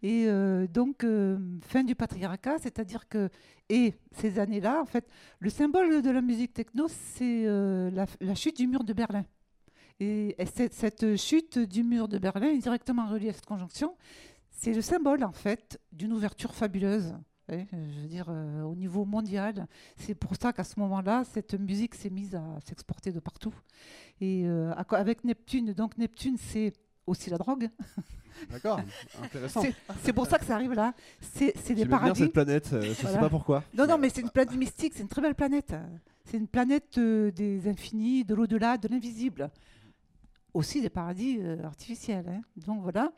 Et 0.02 0.26
euh, 0.28 0.66
donc, 0.68 1.02
euh, 1.02 1.38
fin 1.62 1.82
du 1.82 1.94
patriarcat, 1.96 2.58
c'est-à-dire 2.58 3.08
que, 3.08 3.28
et 3.70 3.94
ces 4.12 4.38
années-là, 4.38 4.80
en 4.80 4.84
fait, 4.86 5.08
le 5.40 5.50
symbole 5.50 6.00
de 6.02 6.10
la 6.10 6.20
musique 6.20 6.52
techno, 6.52 6.86
c'est 6.88 7.44
euh, 7.46 7.90
la, 7.90 8.06
la 8.20 8.34
chute 8.34 8.56
du 8.58 8.66
mur 8.68 8.84
de 8.84 8.92
Berlin. 8.92 9.24
Et, 10.00 10.34
et 10.42 10.46
cette, 10.46 11.16
chute 11.16 11.58
du 11.58 11.82
mur 11.82 12.08
de 12.08 12.18
Berlin 12.18 12.48
est 12.48 12.58
directement 12.58 13.06
reliée 13.08 13.30
à 13.30 13.32
cette 13.32 13.46
conjonction. 13.46 13.96
C'est 14.50 14.72
le 14.72 14.82
symbole, 14.82 15.24
en 15.24 15.32
fait, 15.32 15.80
d'une 15.92 16.12
ouverture 16.12 16.54
fabuleuse. 16.54 17.14
je 17.48 18.00
veux 18.00 18.08
dire, 18.08 18.26
euh, 18.28 18.62
au 18.62 18.74
niveau 18.74 19.04
mondial. 19.04 19.66
C'est 19.96 20.14
pour 20.14 20.32
ça 20.40 20.52
qu'à 20.52 20.64
ce 20.64 20.78
moment-là, 20.80 21.24
cette 21.32 21.54
musique 21.54 21.94
s'est 21.94 22.10
mise 22.10 22.34
à 22.34 22.42
s'exporter 22.64 23.12
de 23.12 23.20
partout. 23.20 23.54
Et 24.20 24.44
euh, 24.46 24.72
avec 24.74 25.24
Neptune, 25.24 25.72
donc 25.74 25.98
Neptune, 25.98 26.36
c'est 26.38 26.72
aussi 27.06 27.30
la 27.30 27.38
drogue. 27.38 27.68
D'accord, 28.50 28.80
intéressant. 29.22 29.62
C'est- 30.02 30.12
pour 30.12 30.26
ça 30.26 30.38
que 30.38 30.44
ça 30.44 30.56
arrive 30.56 30.72
là. 30.72 30.92
C'est 31.20 31.52
des 31.68 31.74
bien 31.74 31.86
paradis. 31.86 32.20
cette 32.20 32.32
planète, 32.32 32.72
euh, 32.72 32.82
je 32.82 32.92
sais 32.92 33.02
Voilà. 33.02 33.18
pas 33.18 33.28
pourquoi. 33.28 33.62
Non, 33.74 33.86
non, 33.86 33.96
mais 33.98 34.10
c'est 34.10 34.22
une 34.22 34.30
planète 34.30 34.56
mystique, 34.56 34.92
c'est 34.94 35.02
une 35.02 35.08
très 35.08 35.22
belle 35.22 35.34
planète. 35.36 35.72
C'est 36.24 36.38
une 36.38 36.48
planète 36.48 36.98
euh, 36.98 37.30
des 37.30 37.68
infinis, 37.68 38.24
de 38.24 38.34
l'au-delà, 38.34 38.76
de 38.76 38.88
l'invisible. 38.88 39.50
Aussi 40.54 40.80
des 40.80 40.88
paradis 40.90 41.38
euh, 41.40 41.62
artificiels. 41.64 42.28
hein. 42.28 42.40
Donc 42.56 42.80
voilà, 42.82 43.12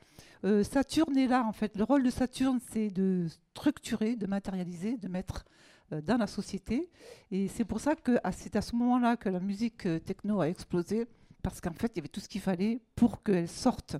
Euh, 0.44 0.62
Saturne 0.64 1.16
est 1.16 1.26
là 1.28 1.44
en 1.44 1.52
fait. 1.52 1.76
Le 1.76 1.84
rôle 1.84 2.02
de 2.02 2.10
Saturne, 2.10 2.60
c'est 2.70 2.88
de 2.90 3.26
structurer, 3.54 4.16
de 4.16 4.26
matérialiser, 4.26 4.96
de 4.96 5.08
mettre 5.08 5.44
euh, 5.92 6.00
dans 6.02 6.16
la 6.18 6.26
société. 6.26 6.90
Et 7.30 7.48
c'est 7.48 7.64
pour 7.64 7.80
ça 7.80 7.94
que 7.94 8.18
c'est 8.32 8.54
à 8.56 8.60
ce 8.62 8.74
moment-là 8.76 9.16
que 9.16 9.28
la 9.28 9.40
musique 9.40 9.86
euh, 9.86 9.98
techno 9.98 10.40
a 10.40 10.48
explosé, 10.48 11.06
parce 11.42 11.60
qu'en 11.60 11.72
fait, 11.72 11.92
il 11.94 11.96
y 11.96 12.00
avait 12.00 12.08
tout 12.08 12.20
ce 12.20 12.28
qu'il 12.28 12.40
fallait 12.40 12.80
pour 12.94 13.22
qu'elle 13.22 13.48
sorte 13.48 13.96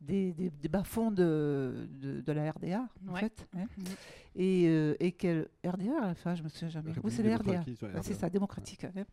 des, 0.00 0.32
des, 0.34 0.50
des 0.50 0.68
bas-fonds 0.68 1.10
de, 1.10 1.88
de, 2.02 2.20
de 2.20 2.32
la 2.32 2.50
RDA, 2.52 2.86
en 3.08 3.12
Ouais. 3.14 3.20
fait. 3.20 3.46
hein. 3.56 3.64
Mhm. 3.78 3.84
Et, 4.34 4.64
euh, 4.68 4.94
et 5.00 5.12
qu'elle... 5.12 5.48
RDA, 5.64 5.92
enfin, 6.10 6.34
je 6.34 6.42
me 6.42 6.48
souviens 6.48 6.68
jamais. 6.68 6.92
Oui, 7.02 7.10
c'est 7.10 7.22
la 7.22 7.36
RDA. 7.36 7.50
ouais, 7.52 7.64
Ouais, 7.82 8.02
c'est 8.02 8.14
ça, 8.14 8.28
démocratique. 8.28 8.84
hein. 8.84 9.04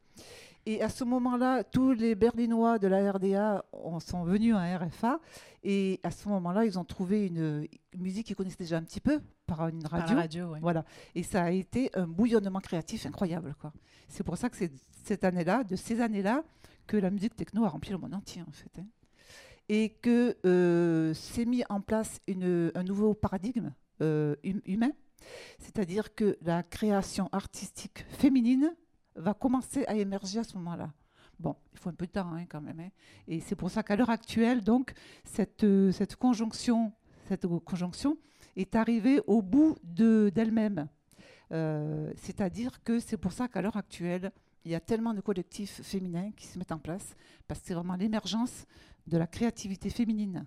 Et 0.65 0.81
à 0.81 0.87
ce 0.89 1.03
moment-là, 1.03 1.63
tous 1.63 1.91
les 1.91 2.15
Berlinois 2.15 2.79
de 2.79 2.87
la 2.87 3.11
RDA 3.11 3.65
sont 3.99 4.23
venus 4.23 4.55
à 4.55 4.77
RFA. 4.77 5.19
Et 5.63 5.99
à 6.03 6.11
ce 6.11 6.29
moment-là, 6.29 6.63
ils 6.65 6.79
ont 6.79 6.85
trouvé 6.85 7.27
une, 7.27 7.67
musique 7.97 8.27
qu'ils 8.27 8.35
connaissaient 8.35 8.63
déjà 8.63 8.77
un 8.77 8.83
petit 8.83 9.01
peu 9.01 9.21
par 9.45 9.67
une 9.67 9.81
Par 9.83 9.93
la 9.93 9.99
radio. 10.05 10.17
radio, 10.17 10.45
ouais. 10.51 10.59
Voilà. 10.61 10.85
Et 11.15 11.23
ça 11.23 11.43
a 11.43 11.51
été 11.51 11.89
un 11.95 12.07
bouillonnement 12.07 12.59
créatif 12.61 13.05
incroyable. 13.05 13.55
quoi. 13.59 13.73
C'est 14.07 14.23
pour 14.23 14.37
ça 14.37 14.49
que 14.49 14.55
c'est 14.55 14.71
cette 15.03 15.25
année-là, 15.25 15.65
de 15.65 15.75
ces 15.75 15.99
années-là, 15.99 16.43
que 16.87 16.95
la 16.95 17.09
musique 17.09 17.35
techno 17.35 17.65
a 17.65 17.69
rempli 17.69 17.91
le 17.91 17.97
monde 17.97 18.13
entier, 18.13 18.41
en 18.47 18.51
fait. 18.51 18.71
hein. 18.79 18.85
Et 19.69 19.89
que 20.01 20.37
euh, 20.45 21.13
s'est 21.13 21.45
mis 21.45 21.63
en 21.69 21.81
place 21.81 22.19
une- 22.27 22.71
un 22.75 22.83
nouveau 22.83 23.13
paradigme 23.13 23.73
euh, 24.01 24.35
hum- 24.45 24.61
humain. 24.65 24.91
C'est-à-dire 25.59 26.13
que 26.15 26.37
la 26.41 26.63
création 26.63 27.29
artistique 27.31 28.05
féminine 28.09 28.73
va 29.15 29.33
commencer 29.33 29.85
à 29.85 29.95
émerger 29.95 30.39
à 30.39 30.43
ce 30.43 30.55
moment-là. 30.57 30.91
Bon, 31.39 31.55
il 31.73 31.79
faut 31.79 31.89
un 31.89 31.93
peu 31.93 32.05
de 32.05 32.11
temps 32.11 32.31
hein, 32.33 32.45
quand 32.47 32.61
même. 32.61 32.79
hein. 32.79 32.89
Et 33.27 33.39
c'est 33.41 33.55
pour 33.55 33.69
ça 33.69 33.83
qu'à 33.83 33.95
l'heure 33.95 34.09
actuelle, 34.09 34.61
donc, 34.63 34.93
cette, 35.23 35.63
euh, 35.63 35.91
cette 35.91 36.15
conjonction, 36.15 36.91
cette 37.27 37.47
conjonction 37.65 38.17
est 38.55 38.75
arrivée 38.75 39.19
au 39.27 39.41
bout 39.41 39.75
de- 39.83 40.31
d'elle-même. 40.33 40.87
Euh, 41.51 42.11
C'est-à-dire 42.17 42.81
que 42.83 42.99
c'est 42.99 43.17
pour 43.17 43.31
ça 43.31 43.47
qu'à 43.47 43.61
l'heure 43.61 43.77
actuelle, 43.77 44.31
il 44.65 44.71
y 44.71 44.75
a 44.75 44.79
tellement 44.79 45.13
de 45.13 45.21
collectifs 45.21 45.81
féminins 45.81 46.31
qui 46.37 46.47
se 46.47 46.57
mettent 46.57 46.71
en 46.71 46.79
place, 46.79 47.15
parce 47.47 47.59
que 47.59 47.67
c'est 47.67 47.73
vraiment 47.73 47.95
l'émergence 47.95 48.65
de 49.07 49.17
la 49.17 49.27
créativité 49.27 49.89
féminine, 49.89 50.45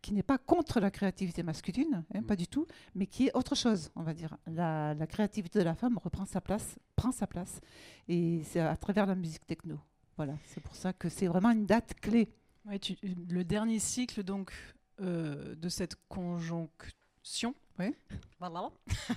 qui 0.00 0.12
n'est 0.14 0.22
pas 0.22 0.38
contre 0.38 0.80
la 0.80 0.90
créativité 0.90 1.42
masculine, 1.42 2.04
hein, 2.14 2.22
pas 2.22 2.36
du 2.36 2.46
tout, 2.46 2.66
mais 2.94 3.06
qui 3.06 3.26
est 3.26 3.36
autre 3.36 3.54
chose, 3.54 3.90
on 3.96 4.02
va 4.02 4.14
dire. 4.14 4.36
La, 4.46 4.94
la 4.94 5.06
créativité 5.06 5.58
de 5.58 5.64
la 5.64 5.74
femme 5.74 5.98
reprend 5.98 6.24
sa 6.24 6.40
place, 6.40 6.76
prend 6.96 7.10
sa 7.12 7.26
place, 7.26 7.60
et 8.08 8.42
c'est 8.44 8.60
à 8.60 8.76
travers 8.76 9.06
la 9.06 9.14
musique 9.14 9.46
techno. 9.46 9.78
Voilà, 10.16 10.36
c'est 10.46 10.60
pour 10.62 10.74
ça 10.76 10.92
que 10.92 11.08
c'est 11.08 11.26
vraiment 11.26 11.50
une 11.50 11.66
date 11.66 11.94
clé. 12.00 12.32
Ouais, 12.64 12.78
tu- 12.78 12.96
le 13.02 13.44
dernier 13.44 13.78
cycle 13.78 14.22
donc 14.22 14.52
euh, 15.00 15.54
de 15.56 15.68
cette 15.68 15.96
conjonction. 16.08 17.54
Oui. 17.78 17.94
Voilà. 18.40 18.70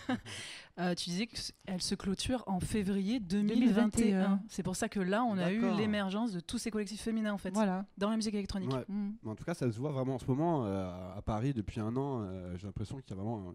Euh, 0.80 0.96
tu 0.96 1.10
disais 1.10 1.28
qu'elle 1.28 1.82
se 1.82 1.94
clôture 1.96 2.44
en 2.48 2.60
février 2.62 3.20
2021. 3.20 3.90
2021. 3.90 4.42
C'est 4.48 4.64
pour 4.64 4.76
ça 4.76 4.88
que 4.90 5.00
là, 5.02 5.24
on 5.26 5.38
a 5.38 5.52
eu 5.52 5.70
l'émergence 5.76 6.32
de 6.32 6.40
tous 6.40 6.58
ces 6.58 6.72
collectifs 6.72 7.02
féminins 7.02 7.34
en 7.34 7.38
fait 7.38 7.52
Voilà. 7.54 7.86
dans 7.98 8.10
la 8.10 8.16
musique 8.16 8.34
électronique. 8.34 8.72
Ouais. 8.72 8.86
Mm. 8.88 9.12
Mais 9.22 9.30
En 9.32 9.36
tout 9.36 9.44
cas, 9.44 9.54
ça 9.54 9.70
se 9.72 9.78
voit 9.78 9.92
vraiment 9.92 10.16
en 10.16 10.20
ce 10.20 10.26
moment 10.26 10.66
euh, 10.66 10.90
à 11.16 11.22
Paris 11.22 11.54
depuis 11.54 11.82
un 11.82 11.96
an. 11.98 12.22
euh, 12.24 12.56
J'ai 12.58 12.66
l'impression 12.68 12.98
qu'il 13.02 13.10
y 13.16 13.20
a 13.20 13.22
vraiment 13.22 13.54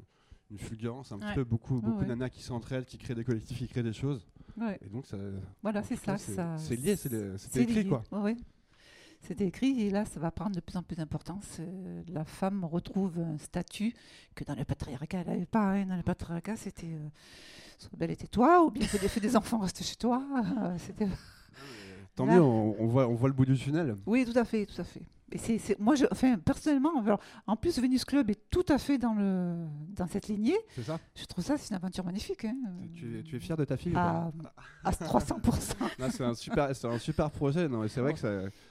une 0.51 0.59
fulgurance, 0.59 1.11
un 1.11 1.16
Ouais. 1.16 1.27
petit 1.29 1.35
peu 1.37 1.45
beaucoup, 1.45 1.81
beaucoup 1.81 1.97
ouais. 1.99 2.05
de 2.05 2.09
nanas 2.11 2.29
qui 2.29 2.42
s'entraident, 2.42 2.85
qui 2.85 2.99
créent 2.99 3.14
des 3.16 3.25
collectifs, 3.25 3.59
qui 3.59 3.66
créent 3.66 3.83
des 3.83 3.95
choses. 3.95 4.25
Ouais. 4.59 4.79
Et 4.85 4.88
donc, 4.90 5.07
ça, 5.07 5.16
Voilà, 5.62 5.83
c'est 5.83 5.97
ça. 5.97 6.16
C'est 6.19 6.77
lié, 6.77 6.95
c'est 6.97 7.57
écrit 7.57 7.83
lié. 7.83 7.88
quoi. 7.88 8.05
C'était 9.22 9.46
écrit 9.46 9.81
et 9.83 9.90
là, 9.90 10.05
ça 10.05 10.20
va 10.20 10.31
prendre 10.31 10.55
de 10.55 10.61
plus 10.61 10.76
en 10.76 10.83
plus 10.83 10.96
d'importance. 10.96 11.57
Euh, 11.61 12.02
la 12.09 12.24
femme 12.24 12.64
retrouve 12.64 13.18
un 13.18 13.38
statut 13.38 13.92
que 14.35 14.44
dans 14.44 14.55
le 14.55 14.64
patriarcat, 14.64 15.18
elle 15.20 15.26
n'avait 15.26 15.46
pas. 15.46 15.72
hein. 15.72 15.87
Dans 15.87 15.96
le 15.96 16.02
patriarcat, 16.02 16.57
c'était 16.57 16.87
euh, 16.94 17.09
soit 17.79 17.96
belle 17.98 18.11
était 18.12 18.29
toi, 18.29 18.64
ou 18.64 18.70
bien 18.70 18.87
fais 18.87 19.20
des, 19.20 19.37
enfants, 19.37 19.59
reste 19.59 19.83
chez 19.83 19.96
toi. 19.96 20.22
C'était- 20.79 21.09
Tant 22.14 22.24
Là- 22.26 22.35
mieux, 22.37 22.40
on, 22.42 22.76
on 22.81 22.87
voit, 22.87 23.09
on 23.09 23.14
voit 23.14 23.29
le 23.29 23.35
bout 23.35 23.44
du 23.44 23.57
tunnel. 23.59 23.96
Oui, 24.07 24.24
tout 24.24 24.38
à 24.38 24.44
fait, 24.44 24.64
tout 24.66 24.81
à 24.81 24.85
fait. 24.85 25.02
Et 25.33 25.38
moi, 25.81 25.96
je, 25.96 26.05
enfin, 26.12 26.38
personnellement, 26.38 27.00
alors, 27.00 27.18
en 27.48 27.57
plus, 27.57 27.81
Venus 27.81 28.05
Club 28.05 28.31
est 28.31 28.48
tout 28.48 28.64
à 28.68 28.79
fait 28.79 28.96
dans, 28.96 29.12
le, 29.12 29.66
dans 29.90 30.07
cette 30.07 30.29
lignée. 30.29 30.57
C'est 30.76 30.85
ça? 30.85 31.00
Je 31.16 31.24
trouve 31.24 31.44
ça, 31.44 31.59
c'est 31.59 31.70
une 31.70 31.76
aventure 31.76 32.05
magnifique. 32.05 32.44
hein. 32.44 32.55
tu, 32.94 33.18
es, 33.18 33.22
tu 33.24 33.35
es 33.35 33.40
fier 33.40 33.57
de 33.57 33.64
ta 33.64 33.76
fille 33.76 33.90
ou 33.90 33.94
pas? 33.96 34.31
à, 34.85 34.88
à 34.88 34.92
300%. 34.92 35.74
Non, 35.98 36.07
C'est 36.12 36.22
un, 36.24 36.35
super- 36.35 36.70
un 36.85 36.98
super 36.98 37.31
projet. 37.33 37.68
Non, 37.68 37.87
c'est 37.88 38.00
vrai 38.00 38.12
que 38.14 38.20
ça, 38.20 38.29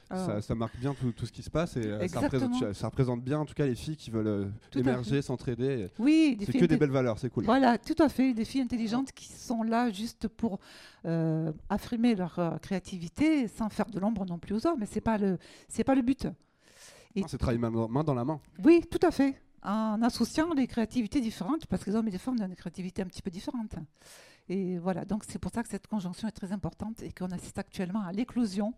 ça, 0.09 0.41
ça 0.41 0.55
marque 0.55 0.77
bien 0.77 0.93
tout, 0.93 1.11
tout 1.11 1.25
ce 1.25 1.31
qui 1.31 1.41
se 1.41 1.49
passe 1.49 1.77
et 1.77 1.85
euh, 1.85 2.07
ça 2.07 2.19
représente, 2.19 2.73
ça 2.73 2.87
représente 2.87 3.23
bien 3.23 3.39
en 3.39 3.45
tout 3.45 3.53
cas 3.53 3.65
les 3.65 3.75
filles 3.75 3.97
qui 3.97 4.11
veulent 4.11 4.27
euh, 4.27 4.45
Tout 4.69 4.79
émerger, 4.79 5.21
s'entraider. 5.21 5.89
oui, 5.99 6.37
C'est 6.45 6.53
que 6.57 6.65
des 6.65 6.77
belles 6.77 6.91
valeurs, 6.91 7.17
c'est 7.17 7.29
cool. 7.29 7.45
Voilà, 7.45 7.77
tout 7.77 7.95
à 7.99 8.09
fait. 8.09 8.33
Des 8.33 8.45
filles 8.45 8.61
intelligentes 8.61 9.11
qui 9.11 9.31
sont 9.31 9.63
là 9.63 9.89
juste 9.91 10.27
pour 10.27 10.59
euh, 11.05 11.51
affirmer 11.69 12.15
leur 12.15 12.37
euh, 12.39 12.57
créativité 12.57 13.47
sans 13.47 13.69
faire 13.69 13.87
de 13.87 13.99
l'ombre 13.99 14.25
non 14.25 14.37
plus 14.37 14.55
aux 14.55 14.67
hommes. 14.67 14.79
Mais 14.79 14.85
c'est 14.85 15.01
pas 15.01 15.17
le, 15.17 15.37
c'est 15.67 15.83
pas 15.83 15.95
le 15.95 16.01
but. 16.01 16.27
C'est 17.27 17.37
travailler 17.37 17.59
main, 17.59 18.03
dans 18.03 18.13
la 18.13 18.25
main. 18.25 18.39
Oui, 18.63 18.83
tout 18.89 18.99
à 19.05 19.11
fait. 19.11 19.41
En 19.63 20.01
associant 20.03 20.53
les 20.53 20.67
créativités 20.67 21.21
différentes, 21.21 21.65
parce 21.65 21.83
que 21.83 21.89
les 21.89 21.95
hommes 21.95 22.07
et 22.07 22.11
les 22.11 22.17
femmes 22.19 22.35
ont 22.39 22.47
des 22.47 22.55
créativités 22.55 23.01
un 23.01 23.07
petit 23.07 23.21
peu 23.21 23.31
différentes. 23.31 23.75
Et 24.47 24.77
voilà, 24.77 25.05
donc 25.05 25.23
c'est 25.27 25.39
pour 25.39 25.51
ça 25.51 25.63
que 25.63 25.69
cette 25.69 25.87
conjonction 25.87 26.27
est 26.27 26.31
très 26.31 26.51
importante 26.51 27.01
et 27.01 27.11
qu'on 27.11 27.31
assiste 27.31 27.57
actuellement 27.57 28.01
à 28.01 28.11
l'éclosion 28.11 28.73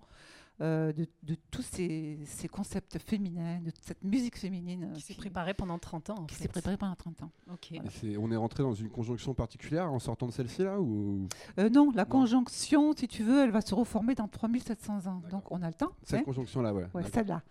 euh, 0.59 0.91
de, 0.91 1.07
de 1.23 1.35
tous 1.51 1.61
ces, 1.61 2.17
ces 2.25 2.47
concepts 2.47 2.97
féminins, 2.97 3.59
de 3.61 3.71
cette 3.81 4.03
musique 4.03 4.37
féminine 4.37 4.89
euh, 4.91 4.95
Qui 4.95 5.01
s'est 5.01 5.13
préparée 5.13 5.53
pendant 5.53 5.77
30 5.77 6.09
ans. 6.09 6.15
en 6.19 6.25
qui 6.25 6.33
s'est 6.35 6.47
préparée 6.47 6.77
pendant 6.77 6.95
30 6.95 7.23
ans. 7.23 7.31
Ok. 7.53 7.73
On 8.19 8.31
est 8.31 8.35
rentré 8.35 8.63
dans 8.63 8.73
une 8.73 8.89
conjonction 8.89 9.33
particulière 9.35 9.91
en 9.91 9.99
sortant 9.99 10.25
de 10.25 10.31
celle-ci 10.31 10.63
là 10.63 10.79
ou? 10.81 11.27
Euh, 11.59 11.69
non, 11.69 11.91
la 11.93 12.03
Non. 12.05 12.09
conjonction, 12.09 12.93
si 12.95 13.07
tu 13.07 13.21
veux, 13.23 13.43
elle 13.43 13.51
va 13.51 13.61
se 13.61 13.75
reformer 13.75 14.15
dans 14.15 14.27
3700 14.27 15.05
ans. 15.05 15.21
Donc 15.29 15.43
on 15.51 15.61
a 15.61 15.67
le 15.67 15.75
temps. 15.75 15.91
cette 16.03 16.21
hein. 16.21 16.23
conjonction 16.23 16.61
là, 16.63 16.73
ouais. 16.73 16.87
Ouais, 16.93 17.03
celle-là. 17.13 17.43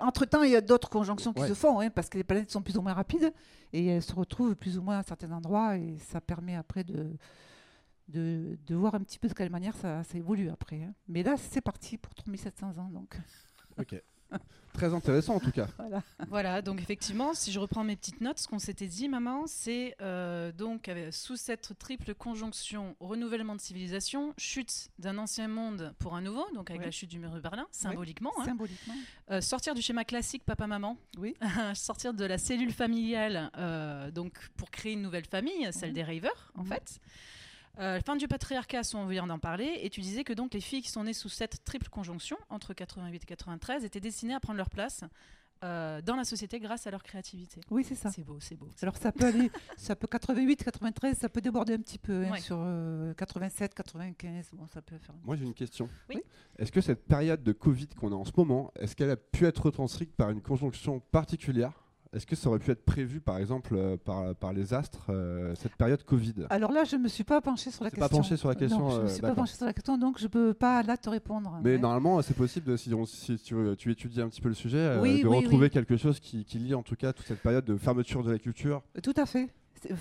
Entre-temps, 0.00 0.42
il 0.42 0.50
y 0.52 0.56
a 0.56 0.60
d'autres 0.62 0.88
conjonctions 0.88 1.32
qui 1.34 1.42
Ouais. 1.42 1.48
se 1.48 1.54
font, 1.54 1.80
hein, 1.80 1.90
parce 1.90 2.08
que 2.08 2.16
les 2.16 2.24
planètes 2.24 2.50
sont 2.50 2.62
plus 2.62 2.78
ou 2.78 2.82
moins 2.82 2.94
rapides, 2.94 3.32
et 3.74 3.86
elles 3.86 4.02
se 4.02 4.14
retrouvent 4.14 4.56
plus 4.56 4.78
ou 4.78 4.82
moins 4.82 4.98
à 4.98 5.02
certains 5.02 5.30
endroits, 5.32 5.76
et 5.76 5.98
ça 5.98 6.20
permet 6.22 6.54
après 6.56 6.84
de, 6.84 7.10
de, 8.08 8.58
de 8.66 8.74
voir 8.74 8.94
un 8.94 9.00
petit 9.00 9.18
peu 9.18 9.28
de 9.28 9.34
quelle 9.34 9.50
manière 9.50 9.74
ça, 9.76 10.02
ça 10.04 10.16
évolue 10.18 10.48
après. 10.50 10.82
hein. 10.82 10.94
Mais 11.08 11.22
là, 11.22 11.36
c'est 11.36 11.60
parti 11.60 11.96
pour 11.98 12.14
3700 12.14 12.78
ans, 12.78 12.88
donc 12.90 13.16
Ok. 13.78 14.00
Très 14.72 14.92
intéressant 14.92 15.36
en 15.36 15.40
tout 15.40 15.52
cas. 15.52 15.68
voilà. 15.78 16.02
Voilà, 16.28 16.60
donc 16.60 16.80
effectivement, 16.82 17.32
si 17.32 17.52
je 17.52 17.58
reprends 17.60 17.84
mes 17.84 17.94
petites 17.96 18.20
notes, 18.20 18.38
ce 18.40 18.48
qu'on 18.48 18.58
s'était 18.58 18.88
dit, 18.88 19.08
maman, 19.08 19.44
c'est 19.46 19.94
euh, 20.02 20.50
donc 20.52 20.88
avec- 20.88 21.14
sous 21.14 21.36
cette 21.36 21.78
triple 21.78 22.12
conjonction 22.14 22.96
renouvellement 23.00 23.54
de 23.54 23.60
civilisation, 23.60 24.34
chute 24.36 24.88
d'un 24.98 25.16
ancien 25.16 25.46
monde 25.48 25.94
pour 26.00 26.14
un 26.16 26.20
nouveau, 26.20 26.44
donc 26.54 26.68
avec 26.70 26.80
Ouais. 26.80 26.86
la 26.86 26.90
chute 26.90 27.08
du 27.08 27.18
mur 27.20 27.30
de 27.30 27.40
Berlin, 27.40 27.66
symboliquement, 27.70 28.32
hein. 28.40 28.44
Symboliquement. 28.44 28.94
Euh, 29.30 29.40
sortir 29.40 29.74
du 29.74 29.80
schéma 29.80 30.04
classique 30.04 30.44
papa-maman, 30.44 30.98
Oui. 31.18 31.34
sortir 31.74 32.12
de 32.12 32.24
la 32.24 32.36
cellule 32.36 32.72
familiale, 32.72 33.50
euh, 33.56 34.10
donc 34.10 34.50
pour 34.56 34.70
créer 34.70 34.92
une 34.94 35.02
nouvelle 35.02 35.24
famille, 35.26 35.68
celle 35.72 35.90
Mhm. 35.90 35.94
des 35.94 36.02
ravers, 36.04 36.52
en 36.56 36.62
Mhm. 36.64 36.68
fait. 36.68 37.00
Euh, 37.78 38.00
fin 38.00 38.16
du 38.16 38.26
patriarcat, 38.28 38.82
on 38.94 39.06
vient 39.06 39.26
d'en 39.26 39.38
parler, 39.38 39.78
et 39.82 39.90
tu 39.90 40.00
disais 40.00 40.24
que 40.24 40.32
donc 40.32 40.54
les 40.54 40.60
filles 40.60 40.82
qui 40.82 40.90
sont 40.90 41.04
nées 41.04 41.12
sous 41.12 41.28
cette 41.28 41.62
triple 41.64 41.88
conjonction, 41.88 42.36
entre 42.48 42.72
88 42.74 43.22
et 43.22 43.26
93, 43.26 43.84
étaient 43.84 44.00
destinées 44.00 44.34
à 44.34 44.40
prendre 44.40 44.56
leur 44.56 44.70
place 44.70 45.04
euh, 45.64 46.02
dans 46.02 46.16
la 46.16 46.24
société 46.24 46.58
grâce 46.60 46.86
à 46.86 46.90
leur 46.90 47.02
créativité. 47.02 47.60
Oui, 47.70 47.82
c'est 47.82 47.94
ça. 47.94 48.10
C'est 48.10 48.22
beau, 48.24 48.38
c'est 48.40 48.56
beau. 48.56 48.68
Alors 48.82 48.96
ça 48.96 49.10
peut 49.12 49.24
aller, 49.26 49.50
ça 49.76 49.96
peut 49.96 50.06
88, 50.06 50.62
93, 50.64 51.16
ça 51.18 51.28
peut 51.30 51.40
déborder 51.40 51.74
un 51.74 51.78
petit 51.78 51.98
peu 51.98 52.24
hein, 52.26 52.30
Ouais. 52.32 52.40
sur 52.40 52.58
euh, 52.60 53.14
87, 53.14 53.74
95, 53.74 54.50
bon, 54.52 54.66
ça 54.66 54.82
peut 54.82 54.98
faire. 54.98 55.14
Moi 55.24 55.36
j'ai 55.36 55.44
une 55.44 55.54
question. 55.54 55.88
Oui. 56.10 56.22
Est-ce 56.58 56.70
que 56.72 56.80
cette 56.82 57.06
période 57.06 57.42
de 57.42 57.52
Covid 57.52 57.88
qu'on 57.88 58.12
a 58.12 58.16
en 58.16 58.24
ce 58.26 58.32
moment, 58.36 58.70
est-ce 58.78 58.94
qu'elle 58.96 59.10
a 59.10 59.16
pu 59.16 59.46
être 59.46 59.64
retranscrite 59.66 60.14
par 60.14 60.28
une 60.30 60.42
conjonction 60.42 61.00
particulière 61.00 61.72
Est-ce 62.16 62.24
que 62.26 62.34
ça 62.34 62.48
aurait 62.48 62.58
pu 62.58 62.70
être 62.70 62.82
prévu 62.84 63.20
par 63.20 63.36
exemple 63.36 63.74
euh, 63.76 63.98
par, 63.98 64.34
par 64.36 64.52
les 64.54 64.72
astres, 64.72 65.04
euh, 65.10 65.54
cette 65.54 65.74
période 65.76 66.02
Covid? 66.02 66.46
Alors 66.48 66.72
là, 66.72 66.84
je 66.84 66.96
ne 66.96 67.02
me 67.02 67.08
suis 67.08 67.24
pas 67.24 67.42
penchée 67.42 67.70
sur 67.70 67.84
la 67.84 67.90
question. 67.90 68.08
pas 68.08 68.14
penché 68.16 68.36
sur 68.38 68.48
la 68.48 68.54
question, 68.54 68.78
Non, 68.78 68.90
je 68.90 68.94
ne 68.96 69.00
euh, 69.00 69.02
me 69.04 69.08
suis 69.08 69.20
pas 69.20 69.34
penchée 69.34 69.54
sur 69.54 69.66
la 69.66 69.74
question, 69.74 69.98
donc 69.98 70.18
je 70.18 70.24
ne 70.24 70.28
peux 70.28 70.54
pas 70.54 70.82
là 70.82 70.96
te 70.96 71.10
répondre. 71.10 71.60
Mais 71.62 71.72
Ouais. 71.72 71.78
normalement, 71.78 72.22
c'est 72.22 72.34
possible, 72.34 72.66
de- 72.70 72.76
si, 72.78 72.92
on- 72.94 73.04
si 73.04 73.36
tu, 73.36 73.54
tu 73.76 73.90
étudies 73.92 74.22
un 74.22 74.28
petit 74.30 74.40
peu 74.40 74.48
le 74.48 74.54
sujet, 74.54 74.78
euh, 74.78 75.02
Oui, 75.02 75.22
de 75.22 75.28
oui, 75.28 75.36
retrouver 75.36 75.64
oui. 75.66 75.70
quelque 75.70 75.98
chose 75.98 76.18
qui, 76.18 76.44
qui 76.46 76.58
lie 76.58 76.74
en 76.74 76.82
tout 76.82 76.96
cas 76.96 77.12
toute 77.12 77.26
cette 77.26 77.42
période 77.42 77.66
de 77.66 77.76
fermeture 77.76 78.22
de 78.24 78.32
la 78.32 78.38
culture. 78.38 78.82
Tout 79.02 79.14
à 79.16 79.26
fait. 79.26 79.50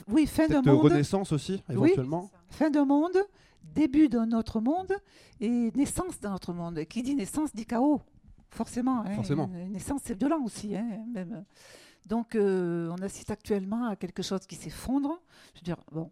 Oui, 0.08 0.26
fin 0.26 0.48
de 0.48 0.56
monde, 0.56 0.80
renaissance 0.80 1.34
aussi, 1.34 1.62
éventuellement. 1.70 2.30
fin 2.50 2.70
de 2.70 2.80
monde, 2.80 3.18
début 3.76 4.08
d'un 4.08 4.32
autre 4.32 4.62
monde 4.62 4.94
et 5.42 5.70
naissance 5.76 6.18
d'un 6.22 6.34
autre 6.34 6.54
monde. 6.54 6.80
Qui 6.86 7.04
dit 7.04 7.14
naissance 7.14 7.54
dit 7.54 7.66
chaos, 7.66 8.02
forcément. 8.52 9.02
hein. 9.02 9.16
Forcément. 9.16 9.50
Une 9.54 9.74
naissance, 9.74 10.00
c'est 10.06 10.18
violent 10.18 10.42
aussi, 10.46 10.78
hein, 10.78 10.86
même. 11.14 11.44
Donc, 12.06 12.36
euh, 12.36 12.90
on 12.98 13.02
assiste 13.02 13.32
actuellement 13.32 13.88
à 13.90 13.96
quelque 13.96 14.22
chose 14.22 14.46
qui 14.46 14.56
s'effondre. 14.56 15.20
Je 15.56 15.60
veux 15.60 15.64
dire, 15.64 15.78
bon, 15.92 16.12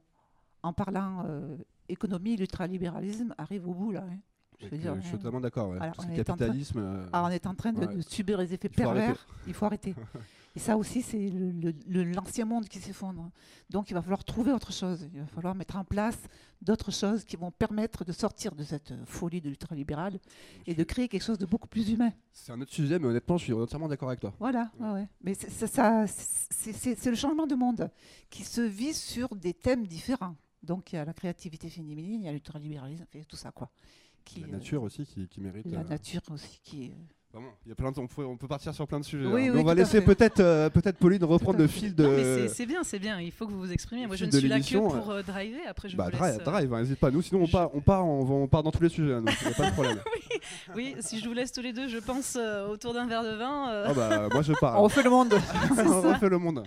en 0.63 0.73
parlant 0.73 1.23
euh, 1.27 1.55
économie, 1.89 2.35
l'ultralibéralisme 2.35 3.33
arrive 3.37 3.67
au 3.67 3.73
bout 3.73 3.91
là. 3.91 4.03
hein. 4.09 4.17
Je 4.59 4.65
veux 4.65 4.71
Donc, 4.71 4.79
dire, 4.81 4.91
euh, 4.93 4.95
je 5.01 5.01
suis 5.07 5.13
euh, 5.15 5.17
totalement 5.17 5.41
d'accord. 5.41 5.69
ouais. 5.69 5.77
voilà, 5.77 5.91
Tout 5.91 6.01
on 6.01 6.03
ce 6.03 6.07
est 6.09 6.19
en 6.21 6.23
train- 6.23 6.35
capitalisme. 6.37 7.07
ah, 7.11 7.23
on 7.25 7.29
est 7.29 7.45
en 7.47 7.53
train 7.55 7.73
de, 7.73 8.01
subir 8.01 8.37
les 8.39 8.53
effets 8.53 8.69
Il 8.71 8.81
faut 8.83 8.89
arrêter. 8.89 9.05
pervers. 9.07 9.27
Il 9.47 9.53
faut 9.53 9.65
arrêter. 9.65 9.95
Et 10.55 10.59
ça 10.59 10.77
aussi, 10.77 11.01
c'est 11.01 11.31
l'ancien 11.87 12.45
monde 12.45 12.67
qui 12.67 12.79
s'effondre. 12.79 13.31
Donc, 13.71 13.89
il 13.89 13.95
va 13.95 14.01
falloir 14.03 14.23
trouver 14.23 14.51
autre 14.51 14.71
chose. 14.71 15.09
Il 15.13 15.19
va 15.19 15.25
falloir 15.25 15.55
mettre 15.55 15.77
en 15.77 15.83
place 15.83 16.17
d'autres 16.61 16.91
choses 16.91 17.23
qui 17.23 17.35
vont 17.35 17.49
permettre 17.49 18.05
de 18.05 18.11
sortir 18.11 18.53
de 18.53 18.63
cette 18.63 18.91
euh, 18.91 19.05
folie 19.05 19.41
de 19.41 19.49
l'ultralibéral 19.49 20.19
et 20.67 20.75
de 20.75 20.83
créer 20.83 21.07
quelque 21.07 21.23
chose 21.23 21.39
de 21.39 21.47
beaucoup 21.47 21.67
plus 21.67 21.89
humain. 21.89 22.13
C'est 22.31 22.51
un 22.51 22.61
autre 22.61 22.71
sujet, 22.71 22.99
mais 22.99 23.07
honnêtement, 23.07 23.37
je 23.37 23.45
suis 23.45 23.53
entièrement 23.53 23.87
d'accord 23.87 24.09
avec 24.09 24.19
toi. 24.19 24.33
Voilà, 24.39 24.71
ouais, 24.79 24.91
ouais. 24.91 25.07
mais 25.21 25.33
c'est 25.33 25.67
ça, 25.67 26.05
le 26.05 27.15
changement 27.15 27.47
de 27.47 27.55
monde 27.55 27.89
qui 28.29 28.43
se 28.43 28.61
vit 28.61 28.93
sur 28.93 29.35
des 29.35 29.53
thèmes 29.53 29.87
différents. 29.87 30.35
Donc 30.61 30.93
il 30.93 30.95
y 30.95 30.99
a 30.99 31.05
la 31.05 31.13
créativité 31.13 31.69
féminine, 31.69 32.21
il 32.21 32.25
y 32.25 32.29
a 32.29 32.31
l'ultralibéralisme, 32.31 33.05
tout 33.27 33.35
ça 33.35 33.51
quoi. 33.51 33.69
Qui, 34.23 34.39
La 34.39 34.47
euh, 34.47 34.51
nature 34.51 34.83
aussi 34.83 35.05
qui, 35.05 35.27
qui 35.27 35.41
mérite. 35.41 35.65
la 35.65 35.81
euh, 35.81 35.83
nature 35.83 36.21
aussi 36.31 36.61
qui. 36.63 36.93
Vraiment, 37.33 37.49
il 37.65 37.69
y 37.69 37.71
a 37.71 37.75
plein 37.75 37.91
de, 37.91 37.99
on, 37.99 38.07
peut, 38.07 38.23
on 38.23 38.37
peut 38.37 38.47
partir 38.47 38.73
sur 38.73 38.87
plein 38.87 38.99
de 38.99 39.05
sujets. 39.05 39.25
Oui, 39.25 39.47
hein. 39.47 39.51
oui, 39.55 39.59
on 39.61 39.63
va 39.63 39.73
laisser 39.73 40.01
peut-être 40.01 40.39
euh, 40.39 40.69
peut-être 40.69 40.97
Pauline 40.97 41.23
reprendre 41.23 41.57
le 41.59 41.67
fil 41.67 41.95
de. 41.95 42.47
C'est- 42.53 42.65
bien, 42.65 42.83
c'est 42.83 42.99
bien. 42.99 43.19
Il 43.19 43.31
faut 43.31 43.45
que 43.47 43.51
vous 43.51 43.59
vous 43.59 43.71
exprimiez. 43.71 44.07
Moi, 44.07 44.15
je 44.15 44.25
ne 44.25 44.31
suis 44.31 44.47
là 44.47 44.59
que 44.59 44.77
pour 44.77 45.09
euh, 45.11 45.21
driver. 45.23 45.59
Après, 45.67 45.89
je 45.89 45.97
Bah, 45.97 46.05
vous 46.05 46.17
drive, 46.17 46.31
laisse. 46.37 46.41
euh, 46.41 46.51
drive, 46.51 46.73
hein, 46.73 46.79
n'hésite 46.81 46.99
pas. 46.99 47.11
Nous, 47.11 47.21
sinon, 47.21 47.41
on 47.41 47.45
je- 47.45 47.51
part, 47.51 47.69
on 47.73 47.81
part, 47.81 48.05
on, 48.05 48.23
va- 48.23 48.33
on 48.35 48.47
part 48.47 48.63
dans 48.63 48.71
tous 48.71 48.83
les 48.83 48.89
sujets. 48.89 49.13
hein, 49.13 49.21
donc 49.21 49.35
il 49.41 49.47
n'y 49.47 49.53
a 49.53 49.57
pas 49.57 49.69
de 49.69 49.73
problème. 49.73 49.99
Oui, 50.75 50.95
si 50.99 51.19
je 51.19 51.27
vous 51.27 51.33
laisse 51.33 51.51
tous 51.51 51.61
les 51.61 51.71
deux, 51.73 51.87
je 51.87 51.99
pense 51.99 52.35
euh, 52.37 52.67
autour 52.67 52.93
d'un 52.93 53.07
verre 53.07 53.23
de 53.23 53.29
vin. 53.35 53.69
euh, 53.71 53.85
Ah 53.89 53.93
bah, 53.93 54.27
moi, 54.31 54.41
je 54.41 54.51
pars. 54.59 54.77
On 54.79 54.83
refait 54.83 55.03
le 55.03 55.09
monde. 55.09 55.33
on 55.71 56.01
refait 56.01 56.29
le 56.29 56.37
monde. 56.37 56.63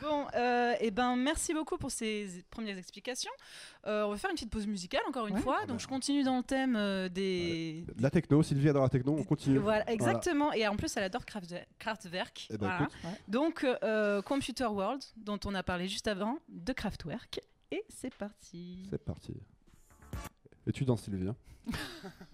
Bon, 0.00 0.26
euh, 0.34 0.74
et 0.80 0.90
ben 0.92 1.16
merci 1.16 1.52
beaucoup 1.52 1.76
pour 1.76 1.90
ces 1.90 2.44
premières 2.50 2.78
explications. 2.78 3.30
Euh, 3.86 4.04
on 4.04 4.10
va 4.10 4.16
faire 4.18 4.30
une 4.30 4.36
petite 4.36 4.50
pause 4.50 4.66
musicale 4.66 5.00
encore 5.08 5.26
une 5.26 5.34
Ouais. 5.34 5.40
fois. 5.40 5.66
Donc 5.66 5.80
je 5.80 5.88
continue 5.88 6.22
dans 6.22 6.36
le 6.36 6.42
thème 6.44 6.76
euh, 6.76 7.08
des. 7.08 7.84
De 7.96 8.02
La 8.02 8.10
techno, 8.10 8.42
Sylvie 8.42 8.68
adore 8.68 8.84
la 8.84 8.88
techno, 8.88 9.16
on 9.18 9.24
continue. 9.24 9.58
Voilà, 9.58 9.90
exactement. 9.90 10.52
Et 10.52 10.66
en 10.68 10.76
plus, 10.76 10.96
elle 10.96 11.04
adore 11.04 11.24
Kraftwerk. 11.24 12.48
Eh 12.50 12.56
ben, 12.56 12.88
Voilà. 13.02 13.16
Donc, 13.26 13.66
Computer 14.24 14.66
World, 14.66 15.02
dont 15.16 15.40
on 15.44 15.54
a 15.54 15.62
parlé 15.62 15.88
juste 15.88 16.06
avant, 16.06 16.38
de 16.48 16.72
Kraftwerk. 16.72 17.40
Et 17.72 17.84
c'est 17.88 18.14
parti. 18.14 18.86
C'est 18.90 19.04
parti. 19.04 19.34
Et 20.66 20.72
tu 20.72 20.84
danses, 20.84 21.02
Sylvie. 21.02 21.30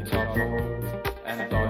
top 0.00 0.36
and 1.26 1.50
top. 1.50 1.61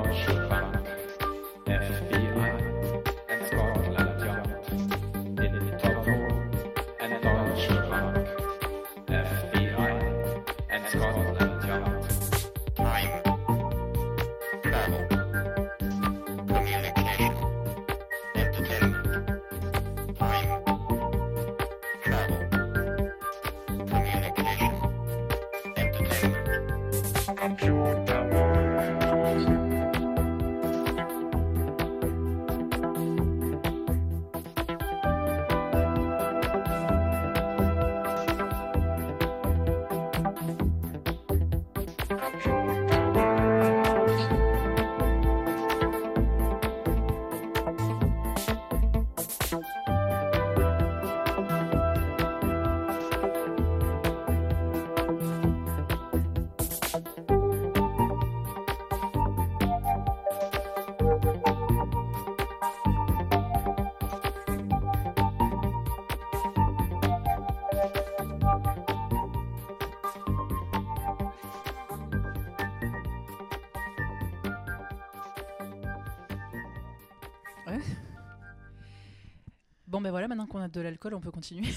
Ben 80.03 80.11
voilà, 80.11 80.29
maintenant 80.29 80.47
qu'on 80.47 80.61
a 80.61 80.69
de 80.69 80.81
l'alcool, 80.81 81.15
on 81.15 81.21
peut 81.21 81.31
continuer. 81.31 81.69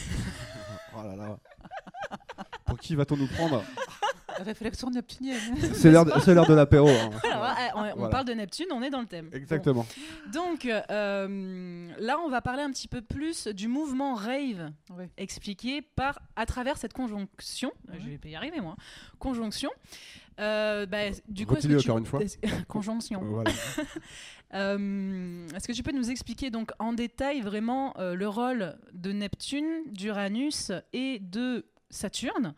Oh 0.98 1.04
là 1.04 1.14
là. 1.14 1.38
Pour 2.66 2.80
qui 2.80 2.96
va-t-on 2.96 3.18
nous 3.18 3.28
prendre? 3.28 3.62
Réflexion 4.45 4.89
neptunienne. 4.89 5.39
C'est 5.73 5.91
l'heure 5.91 6.05
de, 6.05 6.13
c'est 6.21 6.34
l'heure 6.34 6.47
de 6.47 6.53
l'apéro. 6.53 6.88
hein. 6.89 7.10
Eh, 7.58 7.69
on, 7.75 7.79
on 7.79 7.95
Voilà. 7.95 8.10
parle 8.10 8.25
de 8.25 8.34
Neptune, 8.34 8.67
on 8.71 8.81
est 8.81 8.89
dans 8.89 8.99
le 9.01 9.05
thème. 9.08 9.29
Exactement. 9.34 9.86
Donc 10.34 10.65
euh, 10.65 11.89
là, 11.99 12.17
on 12.25 12.29
va 12.29 12.41
parler 12.41 12.63
un 12.63 12.71
petit 12.71 12.88
peu 12.88 13.01
plus 13.01 13.47
du 13.47 13.67
mouvement 13.67 14.13
rave 14.15 14.71
expliqué 15.17 15.81
par 15.81 16.19
à 16.36 16.45
travers 16.45 16.77
cette 16.77 16.93
conjonction. 16.93 17.71
euh. 17.89 17.93
Je 17.99 18.10
vais 18.10 18.17
pas 18.17 18.27
y 18.29 18.36
arriver 18.36 18.62
moi. 18.62 18.75
Conjonction. 19.19 19.69
Euh, 20.39 20.86
bah, 20.86 20.97
du 21.29 21.45
coup, 21.45 21.55
que 21.55 21.62
tu- 21.62 21.75
encore 21.77 21.97
une 21.97 22.05
fois. 22.05 22.19
Conjonction. 22.67 23.21
Voilà. 23.23 23.51
Euh, 24.53 25.47
Est-ce 25.55 25.67
que 25.67 25.73
tu 25.73 25.84
peux 25.84 25.91
nous 25.91 26.10
expliquer 26.12 26.49
donc 26.49 26.71
en 26.79 26.93
détail 26.93 27.41
vraiment 27.41 27.93
euh, 27.99 28.15
le 28.15 28.27
rôle 28.27 28.75
de 28.93 29.12
Neptune, 29.12 29.84
d'Uranus 29.91 30.71
et 30.93 31.19
de 31.19 31.65
Saturne 31.89 32.53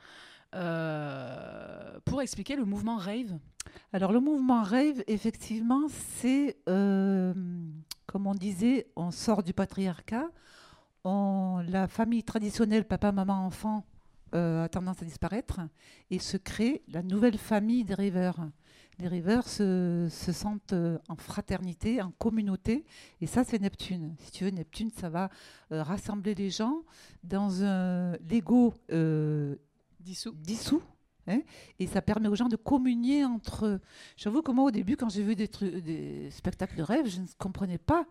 euh, 0.56 2.00
pour 2.06 2.22
expliquer 2.22 2.56
le 2.56 2.66
mouvement 2.66 2.98
rave 2.98 3.38
Alors 3.92 4.12
le 4.12 4.20
mouvement 4.20 4.64
rave, 4.64 5.04
effectivement, 5.08 5.88
c'est, 5.90 6.58
euh, 6.70 7.34
comme 8.06 8.28
on 8.28 8.36
disait, 8.36 8.88
on 8.96 9.12
sort 9.12 9.44
du 9.44 9.54
patriarcat, 9.54 10.30
la 11.06 11.88
famille 11.88 12.24
traditionnelle, 12.24 12.84
papa, 12.84 13.14
maman, 13.14 13.46
enfant, 13.46 13.86
euh, 14.36 14.66
a 14.66 14.70
tendance 14.70 15.02
à 15.02 15.06
disparaître 15.06 15.62
et 16.12 16.20
se 16.20 16.36
crée 16.36 16.84
la 16.90 17.02
nouvelle 17.02 17.38
famille 17.38 17.86
des 17.86 17.94
rêveurs. 17.94 18.40
Les 19.00 19.08
rêveurs 19.08 19.48
se, 19.48 20.08
se 20.10 20.32
sentent 20.34 20.74
en 21.08 21.16
fraternité, 21.16 22.02
en 22.02 22.12
communauté, 22.12 22.84
et 23.22 23.28
ça 23.28 23.44
c'est 23.44 23.62
Neptune. 23.62 24.16
Si 24.20 24.32
tu 24.32 24.44
veux, 24.44 24.50
Neptune, 24.50 24.90
ça 24.92 25.10
va 25.10 25.30
rassembler 25.70 26.36
les 26.36 26.50
gens 26.50 26.82
dans 27.24 27.64
un 27.64 28.14
l'ego 28.30 28.74
euh, 28.92 29.56
Dissous. 30.08 30.32
dissous. 30.34 30.82
hein, 31.28 31.42
et 31.80 31.88
ça 31.88 32.02
permet 32.02 32.30
aux 32.30 32.36
gens 32.36 32.48
de 32.48 32.56
communier 32.56 33.26
entre 33.26 33.66
eux. 33.66 33.80
J'avoue 34.16 34.42
que 34.42 34.52
moi, 34.52 34.66
au 34.66 34.72
début, 34.72 34.96
quand 34.96 35.10
j'ai 35.10 35.24
vu 35.24 35.36
des, 35.36 36.30
spectacles 36.32 36.78
de 36.78 36.84
rêve, 36.84 37.08
je 37.08 37.20
ne 37.20 37.26
comprenais 37.38 37.78
pas. 37.78 38.06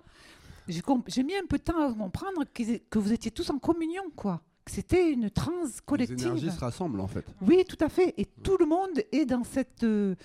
J'ai 0.68 1.22
mis 1.22 1.34
un 1.36 1.46
peu 1.48 1.58
de 1.58 1.62
temps 1.62 1.80
à 1.80 1.94
comprendre 1.94 2.44
que 2.52 2.98
vous 2.98 3.12
étiez 3.12 3.30
tous 3.30 3.48
en 3.50 3.58
communion, 3.58 4.02
quoi. 4.14 4.42
Que 4.64 4.72
c'était 4.72 5.12
une 5.12 5.30
transe 5.30 5.80
Les 5.96 6.04
énergies 6.12 6.24
collective. 6.26 6.50
se 6.52 6.58
rassemblent 6.58 7.00
en 7.00 7.06
fait. 7.06 7.24
Oui, 7.40 7.64
tout 7.68 7.76
à 7.80 7.88
fait. 7.88 8.12
Et 8.18 8.24
tout 8.26 8.56
le 8.58 8.66
monde 8.66 9.00
est 9.12 9.24
dans 9.24 9.44
cette. 9.44 9.84
euh, 9.84 10.16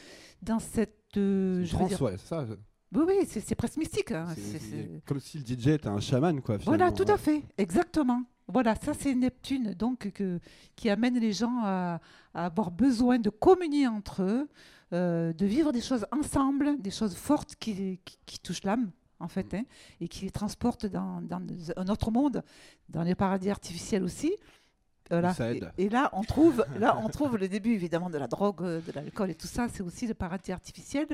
dans 0.42 0.58
cette 0.60 1.16
euh, 1.16 1.64
dire- 1.64 2.02
ouais, 2.02 2.18
ça. 2.18 2.46
Oui, 2.94 3.04
oui, 3.08 3.14
c'est 3.28 3.56
presque 3.56 3.78
mystique. 3.78 4.12
hein. 4.12 4.26
Comme 5.06 5.20
si 5.20 5.38
le 5.38 5.46
DJ 5.46 5.68
était 5.68 5.88
un 5.88 6.00
chaman, 6.02 6.42
quoi. 6.42 6.58
Voilà, 6.58 6.92
tout 6.92 7.04
ouais. 7.04 7.12
à 7.12 7.18
fait, 7.18 7.44
exactement. 7.58 8.24
Voilà, 8.48 8.76
ça 8.76 8.94
c'est 8.94 9.16
Neptune, 9.16 9.74
donc 9.74 10.12
que, 10.12 10.40
qui 10.76 10.90
amène 10.90 11.18
les 11.20 11.32
gens 11.34 11.62
à, 11.64 12.02
à 12.34 12.46
avoir 12.46 12.70
besoin 12.72 13.18
de 13.20 13.30
communier 13.30 13.88
entre 13.88 14.24
eux, 14.24 14.50
euh, 14.94 15.32
de 15.34 15.46
vivre 15.46 15.72
des 15.72 15.82
choses 15.82 16.06
ensemble, 16.12 16.82
des 16.82 16.92
choses 16.92 17.16
fortes 17.16 17.56
qui, 17.56 18.00
qui, 18.04 18.18
qui 18.26 18.40
touchent 18.40 18.64
l'âme, 18.64 18.92
en 19.20 19.28
fait, 19.30 19.54
hein, 19.54 19.64
et 20.02 20.08
qui 20.10 20.26
les 20.26 20.32
transportent 20.32 20.86
dans, 20.86 21.22
dans 21.22 21.42
un 21.78 21.88
autre 21.88 22.12
monde, 22.12 22.44
dans 22.90 23.04
les 23.04 23.16
paradis 23.16 23.50
artificiels 23.50 24.04
aussi. 24.04 24.34
Voilà. 25.10 25.34
Ça 25.34 25.54
aide. 25.54 25.72
Et, 25.78 25.86
et 25.86 25.90
là, 25.90 26.10
on 26.14 26.24
trouve, 26.24 26.66
là, 26.80 26.98
on 27.04 27.10
trouve 27.10 27.38
le 27.38 27.48
début 27.48 27.72
évidemment 27.74 28.10
de 28.10 28.18
la 28.18 28.28
drogue, 28.28 28.62
euh, 28.64 28.82
de 28.82 28.92
l'alcool 28.94 29.30
et 29.30 29.36
tout 29.36 29.48
ça. 29.48 29.68
C'est 29.70 29.84
aussi 29.84 30.08
le 30.08 30.14
paradis 30.14 30.52
artificiel 30.52 31.06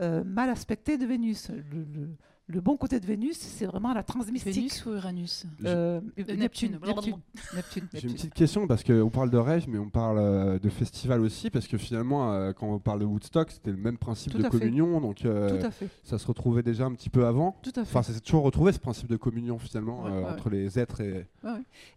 euh, 0.00 0.22
mal 0.24 0.50
aspecté 0.50 0.98
de 0.98 1.06
Vénus. 1.06 1.48
Le, 1.50 1.84
le- 1.84 2.16
le 2.50 2.60
bon 2.62 2.76
côté 2.78 2.98
de 2.98 3.04
Vénus, 3.06 3.36
c'est 3.38 3.66
vraiment 3.66 3.92
la 3.92 4.02
transmystique. 4.02 4.54
Vénus 4.54 4.86
ou 4.86 4.94
Uranus? 4.94 5.44
Euh, 5.64 6.00
De 6.16 6.32
Neptune. 6.32 6.78
Neptune. 6.82 6.82
Neptune. 6.82 7.18
Neptune. 7.54 7.88
J'ai 7.92 8.08
une 8.08 8.14
petite 8.14 8.32
question 8.34 8.66
parce 8.66 8.82
qu'on 8.82 9.10
parle 9.10 9.30
de 9.30 9.36
rêve, 9.36 9.66
mais 9.68 9.78
on 9.78 9.90
parle 9.90 10.16
euh, 10.18 10.58
de 10.58 10.68
festival 10.70 11.20
aussi, 11.20 11.50
parce 11.50 11.66
que 11.68 11.76
finalement, 11.76 12.32
euh, 12.32 12.52
quand 12.54 12.66
on 12.66 12.78
parle 12.78 13.00
de 13.00 13.04
Woodstock, 13.04 13.50
c'était 13.50 13.70
le 13.70 13.76
même 13.76 13.98
principe 13.98 14.32
Tout 14.32 14.38
de 14.38 14.44
fait. 14.44 14.48
communion, 14.50 14.98
donc 15.00 15.24
euh, 15.26 15.60
Tout 15.60 15.66
à 15.66 15.70
fait. 15.70 15.88
ça 16.02 16.18
se 16.18 16.26
retrouvait 16.26 16.62
déjà 16.62 16.86
un 16.86 16.92
petit 16.94 17.10
peu 17.10 17.26
avant. 17.26 17.56
Tout 17.62 17.70
à 17.70 17.72
fait. 17.74 17.80
Enfin, 17.82 18.02
ça 18.02 18.14
s'est 18.14 18.20
toujours 18.20 18.42
retrouvé 18.44 18.72
ce 18.72 18.78
principe 18.78 19.08
de 19.08 19.16
communion 19.16 19.58
finalement 19.58 20.04
Ouais, 20.04 20.10
euh, 20.10 20.20
ouais. 20.22 20.30
entre 20.32 20.48
les 20.48 20.78
êtres 20.78 21.00
et. 21.02 21.26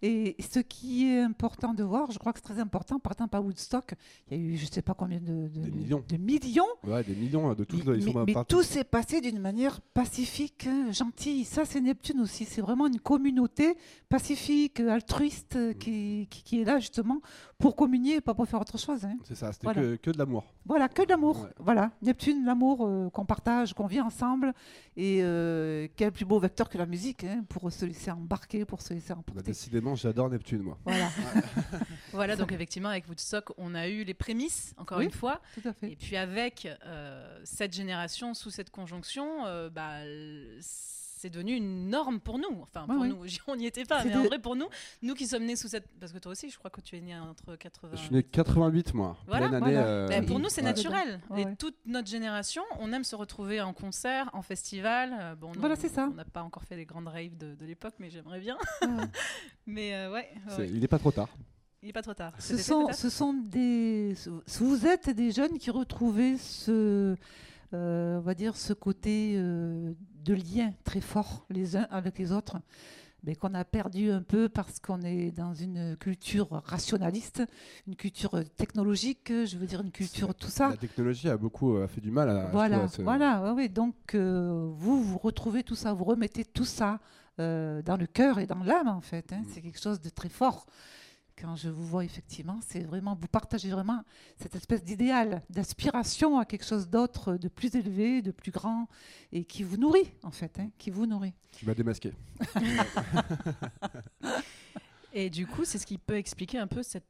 Et 0.02 0.36
ce 0.40 0.60
qui 0.60 1.08
est 1.08 1.22
important 1.22 1.74
de 1.74 1.84
voir, 1.84 2.12
je 2.12 2.20
crois 2.20 2.34
que 2.34 2.40
c'est 2.40 2.54
très 2.54 2.60
important, 2.62 3.00
par 3.00 3.14
exemple 3.14 3.36
à 3.38 3.42
Woodstock, 3.42 3.94
il 4.30 4.38
y 4.38 4.40
a 4.40 4.44
eu 4.44 4.58
je 4.58 4.66
ne 4.66 4.72
sais 4.72 4.82
pas 4.82 4.94
combien 4.94 5.20
de, 5.20 5.48
de- 5.48 5.60
Des 5.62 5.70
de- 5.70 5.76
millions. 5.78 6.04
de 6.08 6.18
millions, 6.18 6.66
Ouais, 6.86 7.04
des 7.04 7.16
millions 7.16 7.52
euh, 7.52 7.56
de 7.56 7.64
tous. 7.64 7.84
mais, 7.86 7.98
ils 7.98 8.04
sont 8.12 8.26
mais- 8.26 8.34
tout 8.48 8.64
s'est 8.64 8.84
passé 8.84 9.22
d'une 9.22 9.40
manière 9.40 9.80
pacifique, 9.94 10.41
hein, 10.68 10.92
gentille. 10.92 11.44
Ça, 11.46 11.66
c'est 11.66 11.82
Neptune 11.82 12.20
aussi. 12.22 12.46
C'est 12.46 12.62
vraiment 12.62 12.88
une 12.88 13.00
communauté 13.00 13.76
pacifique, 14.10 14.80
altruiste, 14.80 15.56
Mm. 15.56 15.60
euh, 15.60 15.74
qui, 15.74 16.28
qui- 16.30 16.44
qui 16.44 16.62
est 16.62 16.66
là 16.66 16.80
justement 16.80 17.22
pour 17.58 17.76
communier 17.76 18.16
et 18.16 18.22
pas 18.22 18.34
pour 18.34 18.48
faire 18.48 18.62
autre 18.62 18.78
chose. 18.78 19.06
hein. 19.06 19.18
C'est 19.28 19.36
ça, 19.36 19.52
c'était 19.54 19.66
Voilà. 19.68 19.82
que, 19.82 19.96
que 19.98 20.12
de 20.12 20.18
l'amour. 20.18 20.44
Voilà, 20.66 20.88
que 20.90 21.02
de 21.02 21.10
l'amour. 21.10 21.42
Ouais. 21.44 21.50
Voilà, 21.58 21.92
Neptune, 22.02 22.46
l'amour 22.46 22.86
euh, 22.86 23.10
qu'on 23.10 23.26
partage, 23.26 23.74
qu'on 23.74 23.88
vit 23.88 24.00
ensemble. 24.00 24.54
Et 24.96 25.20
euh, 25.24 25.88
quel 25.96 26.12
plus 26.12 26.24
beau 26.26 26.40
vecteur 26.40 26.70
que 26.70 26.78
la 26.78 26.86
musique 26.86 27.24
hein, 27.24 27.44
pour 27.50 27.72
se 27.72 27.86
laisser 27.86 28.12
embarquer, 28.12 28.64
pour 28.66 28.82
se 28.82 28.94
laisser 28.94 29.14
Bah, 29.14 29.20
emporter. 29.20 29.42
décidément, 29.44 29.96
j'adore 29.96 30.30
Neptune, 30.30 30.62
moi. 30.62 30.78
Voilà, 30.86 31.10
Voilà, 32.14 32.36
donc 32.36 32.52
effectivement, 32.52 32.90
avec 32.90 33.08
Woodstock, 33.08 33.52
on 33.58 33.74
a 33.74 33.88
eu 33.88 34.04
les 34.04 34.14
prémices, 34.14 34.74
encore 34.78 35.00
Oui. 35.00 35.06
une 35.06 35.12
fois. 35.12 35.42
tout 35.56 35.68
à 35.68 35.74
fait. 35.74 35.92
Et 35.92 35.96
puis 35.96 36.16
avec 36.16 36.68
euh, 36.86 37.40
cette 37.44 37.74
génération, 37.74 38.34
sous 38.34 38.50
cette 38.52 38.70
conjonction, 38.70 39.46
euh, 39.46 39.70
bah, 39.70 40.02
c'est 41.22 41.30
devenu 41.30 41.54
une 41.54 41.90
norme 41.90 42.20
pour 42.20 42.40
nous. 42.40 42.62
Enfin, 42.64 42.88
pour 42.88 43.00
ouais. 43.02 43.08
nous, 43.08 43.24
on 43.48 43.56
n'y 43.56 43.68
était 43.68 43.86
pas, 43.86 44.02
C'est 44.02 44.10
mais 44.10 44.16
en 44.16 44.24
vrai, 44.24 44.40
pour 44.40 44.56
nous, 44.56 44.68
nous 45.04 45.14
qui 45.14 45.28
sommes 45.28 45.46
nés 45.46 45.56
sous 45.56 45.68
cette... 45.68 45.88
Parce 46.00 46.12
que 46.12 46.18
toi 46.18 46.32
aussi, 46.32 46.50
je 46.50 46.58
crois 46.58 46.72
que 46.72 46.82
tu 46.82 46.98
es 46.98 47.02
né 47.02 47.16
entre 47.16 47.56
80... 47.56 47.90
Je 47.94 48.02
suis 48.02 48.12
né 48.14 48.24
88, 48.24 48.94
moi. 48.96 49.16
Voilà, 49.28 49.46
année. 49.48 49.60
voilà. 49.60 49.80
euh, 49.80 50.22
pour 50.24 50.40
nous, 50.40 50.50
c'est 50.50 50.62
ouais. 50.62 50.68
naturel. 50.68 51.22
Ouais, 51.30 51.44
Et 51.44 51.56
toute 51.56 51.78
notre 51.86 52.10
génération, 52.10 52.64
on 52.80 52.92
aime 52.92 53.04
se 53.04 53.16
retrouver 53.16 53.62
en 53.62 53.74
concert, 53.74 54.30
en 54.34 54.42
festival. 54.42 55.16
Euh, 55.20 55.36
Bon, 55.36 55.52
nous, 55.54 55.60
Voilà, 55.60 55.76
c'est 55.76 55.90
ça. 55.90 56.08
On 56.12 56.16
n'a 56.16 56.26
pas 56.26 56.42
encore 56.44 56.64
fait 56.64 56.76
les 56.76 56.86
grandes 56.86 57.08
raves 57.08 57.38
de, 57.38 57.56
de 57.56 57.66
l'époque, 57.66 57.94
mais 58.00 58.10
j'aimerais 58.10 58.40
bien. 58.40 58.58
Ouais. 58.82 58.88
Mais 59.68 59.96
euh, 59.96 60.12
ouais. 60.12 60.30
Il 60.60 60.80
n'est 60.80 60.88
pas 60.88 61.00
trop 61.00 61.12
tard. 61.12 61.30
il 61.82 61.88
n'est 61.88 61.94
pas 61.94 62.02
trop 62.02 62.14
tard. 62.14 62.34
Ce 62.40 62.58
sont, 62.58 62.92
ce 62.92 63.10
sont 63.10 63.34
des. 63.34 64.16
Vous 64.60 64.86
êtes 64.86 65.10
des 65.10 65.32
jeunes 65.32 65.58
qui 65.58 65.72
retrouvaient 65.72 66.38
ce, 66.38 67.16
euh, 67.74 68.18
on 68.18 68.22
va 68.22 68.34
dire, 68.34 68.58
ce 68.58 68.74
côté 68.74 69.36
euh, 69.38 69.94
de 70.24 70.34
lien 70.34 70.74
très 70.84 71.02
fort 71.02 71.46
les 71.50 71.76
uns 71.76 71.88
avec 71.90 72.18
les 72.20 72.32
autres, 72.32 72.58
mais 73.24 73.36
qu'on 73.36 73.54
a 73.54 73.64
perdu 73.64 74.12
un 74.12 74.22
peu 74.24 74.50
parce 74.50 74.80
qu'on 74.80 75.02
est 75.02 75.32
dans 75.32 75.54
une 75.54 75.96
culture 75.98 76.48
rationaliste, 76.66 77.44
une 77.88 77.96
culture 77.96 78.42
technologique, 78.58 79.28
je 79.46 79.58
veux 79.58 79.68
dire 79.68 79.82
une 79.82 79.92
culture 79.92 80.34
tout 80.34 80.50
ça. 80.50 80.70
La 80.70 80.78
technologie 80.78 81.30
a 81.30 81.38
beaucoup 81.38 81.76
euh, 81.76 81.88
fait 81.88 82.02
du 82.02 82.10
mal 82.12 82.30
à. 82.30 82.46
Voilà, 82.52 82.78
trouve, 82.78 82.86
à 82.86 82.90
ce- 82.90 83.02
voilà, 83.04 83.44
ouais, 83.44 83.52
ouais. 83.52 83.70
donc 83.70 83.96
euh, 84.16 84.70
vous, 84.74 85.04
vous 85.04 85.18
retrouvez 85.20 85.64
tout 85.64 85.76
ça, 85.76 85.94
vous 85.94 86.04
remettez 86.04 86.46
tout 86.46 86.66
ça 86.66 87.00
euh, 87.40 87.82
dans 87.84 87.98
le 87.98 88.08
cœur 88.08 88.40
et 88.40 88.48
dans 88.48 88.64
l'âme 88.64 88.88
en 88.88 89.02
fait. 89.02 89.32
hein. 89.34 89.42
Mm. 89.42 89.46
C'est 89.54 89.62
quelque 89.62 89.80
chose 89.80 90.02
de 90.02 90.10
très 90.10 90.30
fort. 90.30 90.66
Quand 91.42 91.56
je 91.56 91.70
vous 91.70 91.88
vois 91.88 92.06
effectivement, 92.06 92.60
c'est 92.68 92.84
vraiment, 92.84 93.18
vous 93.20 93.28
partagez 93.28 93.72
vraiment 93.72 94.04
cette 94.38 94.56
espèce 94.56 94.84
d'idéal, 94.84 95.42
d'aspiration 95.50 96.38
à 96.38 96.46
quelque 96.46 96.66
chose 96.66 96.88
d'autre, 96.88 97.36
de 97.36 97.48
plus 97.48 97.76
élevé, 97.76 98.22
de 98.22 98.30
plus 98.30 98.52
grand, 98.52 98.88
et 99.32 99.44
qui 99.44 99.64
vous 99.64 99.78
nourrit 99.78 100.14
en 100.22 100.30
fait, 100.30 100.60
hein, 100.60 100.70
qui 100.78 100.92
vous 100.92 101.08
nourrit. 101.08 101.34
Tu 101.52 101.66
m'as 101.66 101.74
démasqué. 101.74 102.14
Et 105.14 105.32
du 105.32 105.48
coup, 105.48 105.66
c'est 105.66 105.80
ce 105.80 105.86
qui 105.88 105.98
peut 105.98 106.16
expliquer 106.16 106.60
un 106.60 106.68
peu 106.68 106.84
cette 106.84 107.08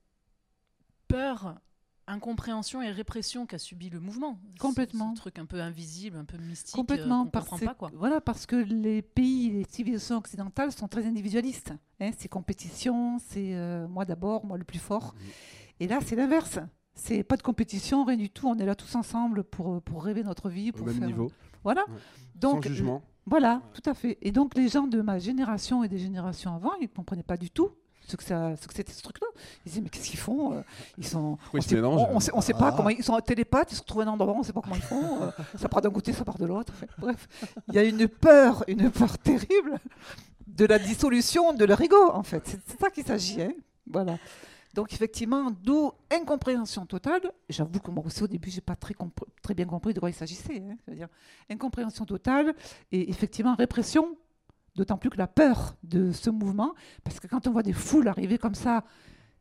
peur, 1.09 1.59
incompréhension 2.08 2.82
et 2.82 2.91
répression 2.91 3.45
qu'a 3.45 3.58
subi 3.58 3.89
le 3.89 3.99
mouvement. 3.99 4.39
Complètement. 4.60 5.16
Ce, 5.16 5.22
truc 5.22 5.39
un 5.39 5.45
peu 5.45 5.62
invisible, 5.62 6.18
un 6.18 6.26
peu 6.26 6.38
mystique. 6.38 6.76
Complètement, 6.76 7.26
euh, 7.26 7.30
parce, 7.30 7.47
comprend 7.47 7.66
pas, 7.66 7.74
quoi. 7.74 7.91
Voilà, 7.95 8.22
parce 8.22 8.45
que 8.45 8.56
les 8.56 9.02
pays, 9.02 9.49
les 9.52 9.66
civilisations 9.70 10.18
occidentales 10.18 10.72
sont 10.72 10.88
très 10.88 11.06
individualistes. 11.06 11.74
Hein, 11.99 12.12
c'est 12.18 12.28
compétition, 12.28 13.20
c'est 13.20 13.56
euh, 13.56 13.88
moi 13.88 14.06
d'abord, 14.06 14.45
moi 14.45 14.58
le 14.58 14.64
plus 14.64 14.80
fort. 14.80 15.16
Et 15.80 15.88
là, 15.88 15.99
c'est 16.06 16.16
l'inverse. 16.16 16.60
C'est 16.93 17.24
pas 17.24 17.38
de 17.38 17.41
compétition, 17.41 18.04
rien 18.04 18.18
du 18.18 18.30
tout. 18.30 18.47
On 18.47 18.58
est 18.58 18.66
là 18.66 18.76
tous 18.76 18.95
ensemble 18.95 19.43
pour, 19.43 19.82
pour 19.82 20.04
rêver 20.04 20.24
notre 20.24 20.49
vie. 20.49 20.70
Au 20.70 20.74
Pour 20.74 20.88
même 20.88 20.97
faire... 20.97 21.08
niveau. 21.08 21.32
Voilà. 21.64 21.86
Ouais. 21.88 21.95
Donc, 22.36 22.66
Sans 22.66 22.70
jugement. 22.70 23.02
Voilà, 23.26 23.62
tout 23.74 23.88
à 23.89 23.93
fait. 23.93 24.18
Et 24.22 24.32
donc, 24.32 24.56
les 24.56 24.68
gens 24.68 24.88
de 24.88 25.02
ma 25.02 25.20
génération 25.20 25.84
et 25.84 25.88
des 25.88 25.99
générations 25.99 26.54
avant, 26.54 26.74
ils 26.82 26.84
ne 26.84 26.88
comprenaient 26.88 27.24
pas 27.24 27.38
du 27.38 27.49
tout 27.49 27.72
ce 28.12 28.18
que, 28.18 28.24
ça, 28.24 28.55
ce 28.57 28.68
que 28.68 28.74
c'était 28.74 28.91
ce 28.93 29.01
truc-là. 29.01 29.28
Ils 29.66 29.70
disaient, 29.70 29.82
mais 29.82 29.89
qu'est-ce 29.89 30.09
qu'ils 30.09 30.20
font 30.20 30.53
euh, 30.53 30.62
Ils 30.97 31.05
sont. 31.07 31.38
Oui, 31.53 31.59
on 31.59 31.62
sait, 31.62 31.76
mélangent. 31.76 32.01
on, 32.12 32.16
on 32.16 32.20
sait, 32.20 32.32
on 32.36 32.41
sait 32.41 32.53
pas 32.53 32.70
Ah. 32.72 32.74
comment 32.76 32.89
ils 32.89 33.03
sont 33.03 33.18
télépathes, 33.20 33.72
ils 33.72 33.76
se 33.76 33.82
retrouvent 33.82 34.01
à 34.01 34.05
un 34.05 34.07
endroit, 34.09 34.34
on 34.36 34.39
ne 34.39 34.43
sait 34.43 34.53
pas 34.53 34.62
comment 34.62 34.76
ils 34.76 34.82
font. 34.82 35.24
euh, 35.24 35.32
ça 35.57 35.68
part 35.70 35.82
d'un 35.82 35.89
côté, 35.89 36.14
ça 36.14 36.24
part 36.24 36.38
de 36.38 36.45
l'autre. 36.45 36.74
Bref, 36.97 37.28
il 37.70 37.74
y 37.76 37.80
a 37.80 37.84
une 37.84 38.07
peur, 38.07 38.64
une 38.68 38.89
peur 38.91 39.18
terrible 39.18 39.80
de 40.47 40.66
la 40.66 40.78
dissolution 40.80 41.53
de 41.53 41.66
leur 41.66 41.80
ego, 41.82 42.12
en 42.14 42.24
fait. 42.24 42.57
C'est 42.68 42.80
ça 42.80 42.89
qu'il 42.89 43.05
s'agit. 43.05 43.41
hein. 43.41 43.53
Voilà. 43.89 44.18
Donc 44.74 44.93
effectivement, 44.93 45.51
d'où 45.64 45.91
incompréhension 46.09 46.86
totale. 46.86 47.30
J'avoue 47.49 47.80
que 47.80 47.91
moi 47.91 48.05
aussi 48.05 48.24
au 48.24 48.28
début, 48.28 48.49
j'ai 48.49 48.62
pas 48.62 48.76
très, 48.78 48.95
très 49.41 49.53
bien 49.53 49.66
compris 49.66 49.93
de 49.93 49.99
quoi 49.99 50.09
il 50.09 50.14
s'agissait. 50.14 50.64
hein. 50.66 50.76
C'est-à-dire 50.86 51.09
incompréhension 51.49 52.05
totale 52.05 52.53
et 52.91 53.09
effectivement 53.09 53.53
répression, 53.55 54.16
d'autant 54.82 54.97
plus 54.97 55.09
que 55.11 55.17
la 55.17 55.27
peur 55.27 55.75
de 55.84 56.11
ce 56.11 56.29
mouvement, 56.32 56.73
parce 57.03 57.19
que 57.19 57.27
quand 57.27 57.45
on 57.47 57.51
voit 57.51 57.61
des 57.63 57.73
foules 57.73 58.07
arriver 58.07 58.38
comme 58.39 58.55
ça, 58.55 58.84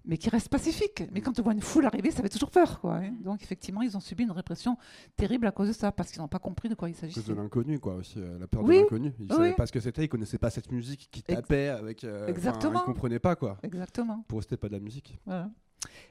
mais 0.04 0.16
qui 0.18 0.28
restent 0.30 0.48
pacifiques, 0.48 1.02
mais 1.12 1.20
quand 1.20 1.38
on 1.38 1.42
voit 1.42 1.52
une 1.52 1.60
foule 1.60 1.84
arriver, 1.86 2.10
ça 2.10 2.22
fait 2.22 2.28
toujours 2.28 2.50
peur. 2.50 2.80
Quoi, 2.80 2.96
hein. 2.96 3.12
Donc 3.22 3.42
effectivement, 3.42 3.82
ils 3.82 3.96
ont 3.96 4.00
subi 4.00 4.22
une 4.24 4.30
répression 4.30 4.76
terrible 5.16 5.46
à 5.46 5.50
cause 5.52 5.68
de 5.68 5.72
ça, 5.72 5.92
parce 5.92 6.10
qu'ils 6.10 6.20
n'ont 6.20 6.28
pas 6.28 6.38
compris 6.38 6.68
de 6.68 6.74
quoi 6.74 6.88
il 6.88 6.92
À 6.92 6.94
cause 6.94 7.00
s'agissait. 7.00 7.30
de 7.30 7.34
l'inconnu, 7.34 7.78
quoi, 7.78 7.94
aussi. 7.96 8.18
euh, 8.18 8.38
la 8.38 8.46
peur 8.46 8.62
Oui, 8.62 8.76
de 8.76 8.80
l'inconnu. 8.82 9.12
Ils 9.18 9.26
oui. 9.30 9.36
savaient 9.36 9.52
pas 9.54 9.66
ce 9.66 9.72
que 9.72 9.80
c'était, 9.80 10.04
ils 10.04 10.08
connaissaient 10.08 10.38
pas 10.38 10.50
cette 10.50 10.70
musique 10.72 11.08
qui 11.10 11.22
tapait 11.22 11.68
avec. 11.68 12.04
euh, 12.04 12.26
Exactement. 12.28 12.82
Ils 12.82 12.92
comprenaient 12.92 13.18
pas, 13.18 13.36
quoi. 13.36 13.58
Exactement. 13.62 14.24
Pour 14.28 14.38
eux, 14.38 14.42
c'était 14.42 14.56
pas 14.56 14.68
de 14.68 14.74
la 14.74 14.80
musique. 14.80 15.18
Voilà. 15.26 15.50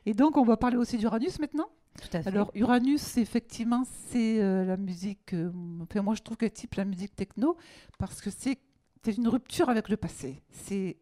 Et 0.06 0.14
donc, 0.14 0.38
on 0.38 0.44
va 0.44 0.58
parler 0.58 0.78
aussi 0.78 0.98
d'Uranus 0.98 1.40
maintenant. 1.40 1.68
Tout 2.02 2.16
à 2.18 2.22
fait. 2.22 2.28
Alors, 2.30 2.52
Uranus, 2.56 3.18
effectivement, 3.18 3.84
c'est 4.08 4.40
euh, 4.42 4.66
la 4.66 4.78
musique. 4.78 5.34
euh, 5.34 5.52
enfin, 5.82 6.02
moi, 6.04 6.14
je 6.16 6.22
trouve 6.22 6.38
qu'elle 6.38 6.52
type 6.52 6.76
la 6.76 6.86
musique 6.86 7.16
techno 7.16 7.58
parce 7.98 8.22
que 8.22 8.30
c'est 8.30 8.58
c'est 9.04 9.18
une 9.18 9.28
rupture 9.28 9.70
avec 9.70 9.90
le 9.90 9.98
passé. 9.98 10.42
C'est 10.52 10.98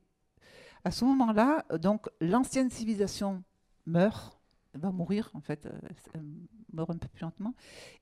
à 0.84 0.92
ce 0.92 1.06
moment-là, 1.06 1.66
euh, 1.72 1.78
donc, 1.78 2.08
l'ancienne 2.22 2.70
civilisation 2.70 3.44
meurt, 3.86 4.40
va 4.74 4.92
mourir 4.92 5.32
en 5.34 5.42
fait, 5.42 5.66
euh, 5.66 5.72
elle 6.14 6.24
meurt 6.72 6.90
un 6.92 6.98
peu 6.98 7.08
plus 7.08 7.22
lentement. 7.22 7.54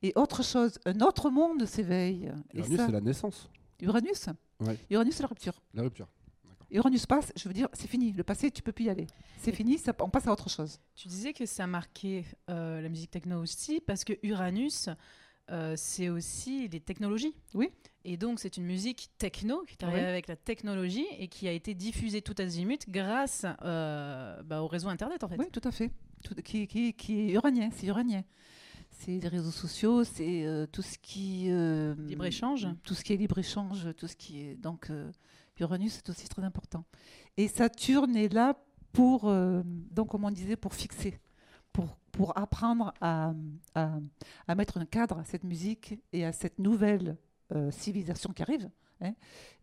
Et 0.02 0.12
autre 0.16 0.44
chose, 0.44 0.78
un 0.86 1.00
autre 1.02 1.30
monde 1.30 1.66
s'éveille. 1.66 2.32
Uranus, 2.54 2.78
c'est 2.80 2.92
la 2.92 3.02
naissance, 3.02 3.50
Uranus 3.82 4.30
Ouais. 4.62 4.78
Uranus, 4.90 5.16
c'est 5.16 5.24
la 5.24 5.28
rupture. 5.28 5.62
la 5.74 5.84
rupture. 5.84 6.08
Uranus 6.72 7.06
passe, 7.06 7.32
je 7.36 7.48
veux 7.48 7.54
dire, 7.54 7.70
c'est 7.74 7.88
fini. 7.88 8.12
Le 8.12 8.24
passé, 8.24 8.52
tu 8.52 8.62
peux 8.62 8.72
plus 8.72 8.86
y 8.86 8.90
aller. 8.90 9.08
C'est 9.38 9.52
fini, 9.52 9.78
ça, 9.78 9.94
on 10.00 10.10
passe 10.10 10.28
à 10.28 10.32
autre 10.32 10.50
chose. 10.50 10.80
Tu 10.96 11.08
disais 11.08 11.34
que 11.34 11.46
ça 11.46 11.68
marquait 11.68 12.26
euh, 12.50 12.82
la 12.82 12.90
musique 12.90 13.12
techno 13.12 13.42
aussi, 13.42 13.80
parce 13.80 14.04
que 14.04 14.14
Uranus, 14.24 14.90
euh, 15.52 15.74
c'est 15.78 16.10
aussi 16.10 16.68
les 16.68 16.80
technologies. 16.80 17.36
Oui. 17.54 17.70
Et 18.04 18.18
donc, 18.18 18.40
c'est 18.40 18.58
une 18.58 18.66
musique 18.66 19.10
techno 19.18 19.64
qui 19.68 19.78
travaille 19.78 20.02
Oui. 20.02 20.08
avec 20.08 20.28
la 20.28 20.36
technologie 20.36 21.06
et 21.18 21.28
qui 21.28 21.48
a 21.48 21.52
été 21.52 21.74
diffusée 21.74 22.22
tout 22.22 22.36
azimut 22.40 22.88
grâce 22.90 23.46
euh, 23.64 24.42
bah, 24.44 24.62
au 24.62 24.68
réseau 24.68 24.90
Internet, 24.90 25.24
en 25.24 25.28
fait. 25.28 25.38
Oui, 25.38 25.46
tout 25.52 25.62
à 25.64 25.72
fait. 25.72 25.92
Tout- 26.24 26.36
qui, 26.36 26.68
qui, 26.68 26.94
qui 26.94 27.20
est 27.20 27.32
uranien, 27.34 27.70
c'est 27.76 27.88
uranien. 27.88 28.24
C'est 28.92 29.20
les 29.20 29.28
réseaux 29.28 29.52
sociaux, 29.52 30.04
c'est 30.04 30.46
euh, 30.46 30.66
tout 30.68 30.82
ce 30.82 30.98
qui 31.00 31.48
euh, 31.50 31.96
Libre-échange. 32.08 32.68
tout 32.84 32.94
ce 32.94 33.04
qui 33.04 33.14
est 33.14 33.18
libre 33.18 33.38
échange, 33.40 33.88
tout 33.98 34.08
ce 34.08 34.16
qui 34.16 34.42
est 34.42 34.56
donc 34.56 34.90
Uranus 35.60 35.94
c'est 35.94 36.10
aussi 36.10 36.28
très 36.30 36.44
important. 36.44 36.86
Et 37.38 37.48
Saturne 37.48 38.16
est 38.16 38.32
là 38.34 38.58
pour 38.94 39.30
donc 39.92 40.10
comme 40.10 40.24
on 40.24 40.32
disait 40.32 40.56
pour 40.56 40.74
fixer, 40.74 41.20
pour 41.76 41.98
pour 42.12 42.38
apprendre 42.38 42.94
à, 43.02 43.34
à, 43.76 44.56
mettre 44.56 44.78
un 44.78 44.86
cadre 44.86 45.18
à 45.20 45.26
cette 45.26 45.44
musique 45.44 46.00
et 46.14 46.24
à 46.26 46.32
cette 46.32 46.60
nouvelle 46.60 47.18
euh, 47.54 47.70
civilisation 47.72 48.32
qui 48.32 48.42
arrive. 48.42 48.70
hein. 49.02 49.14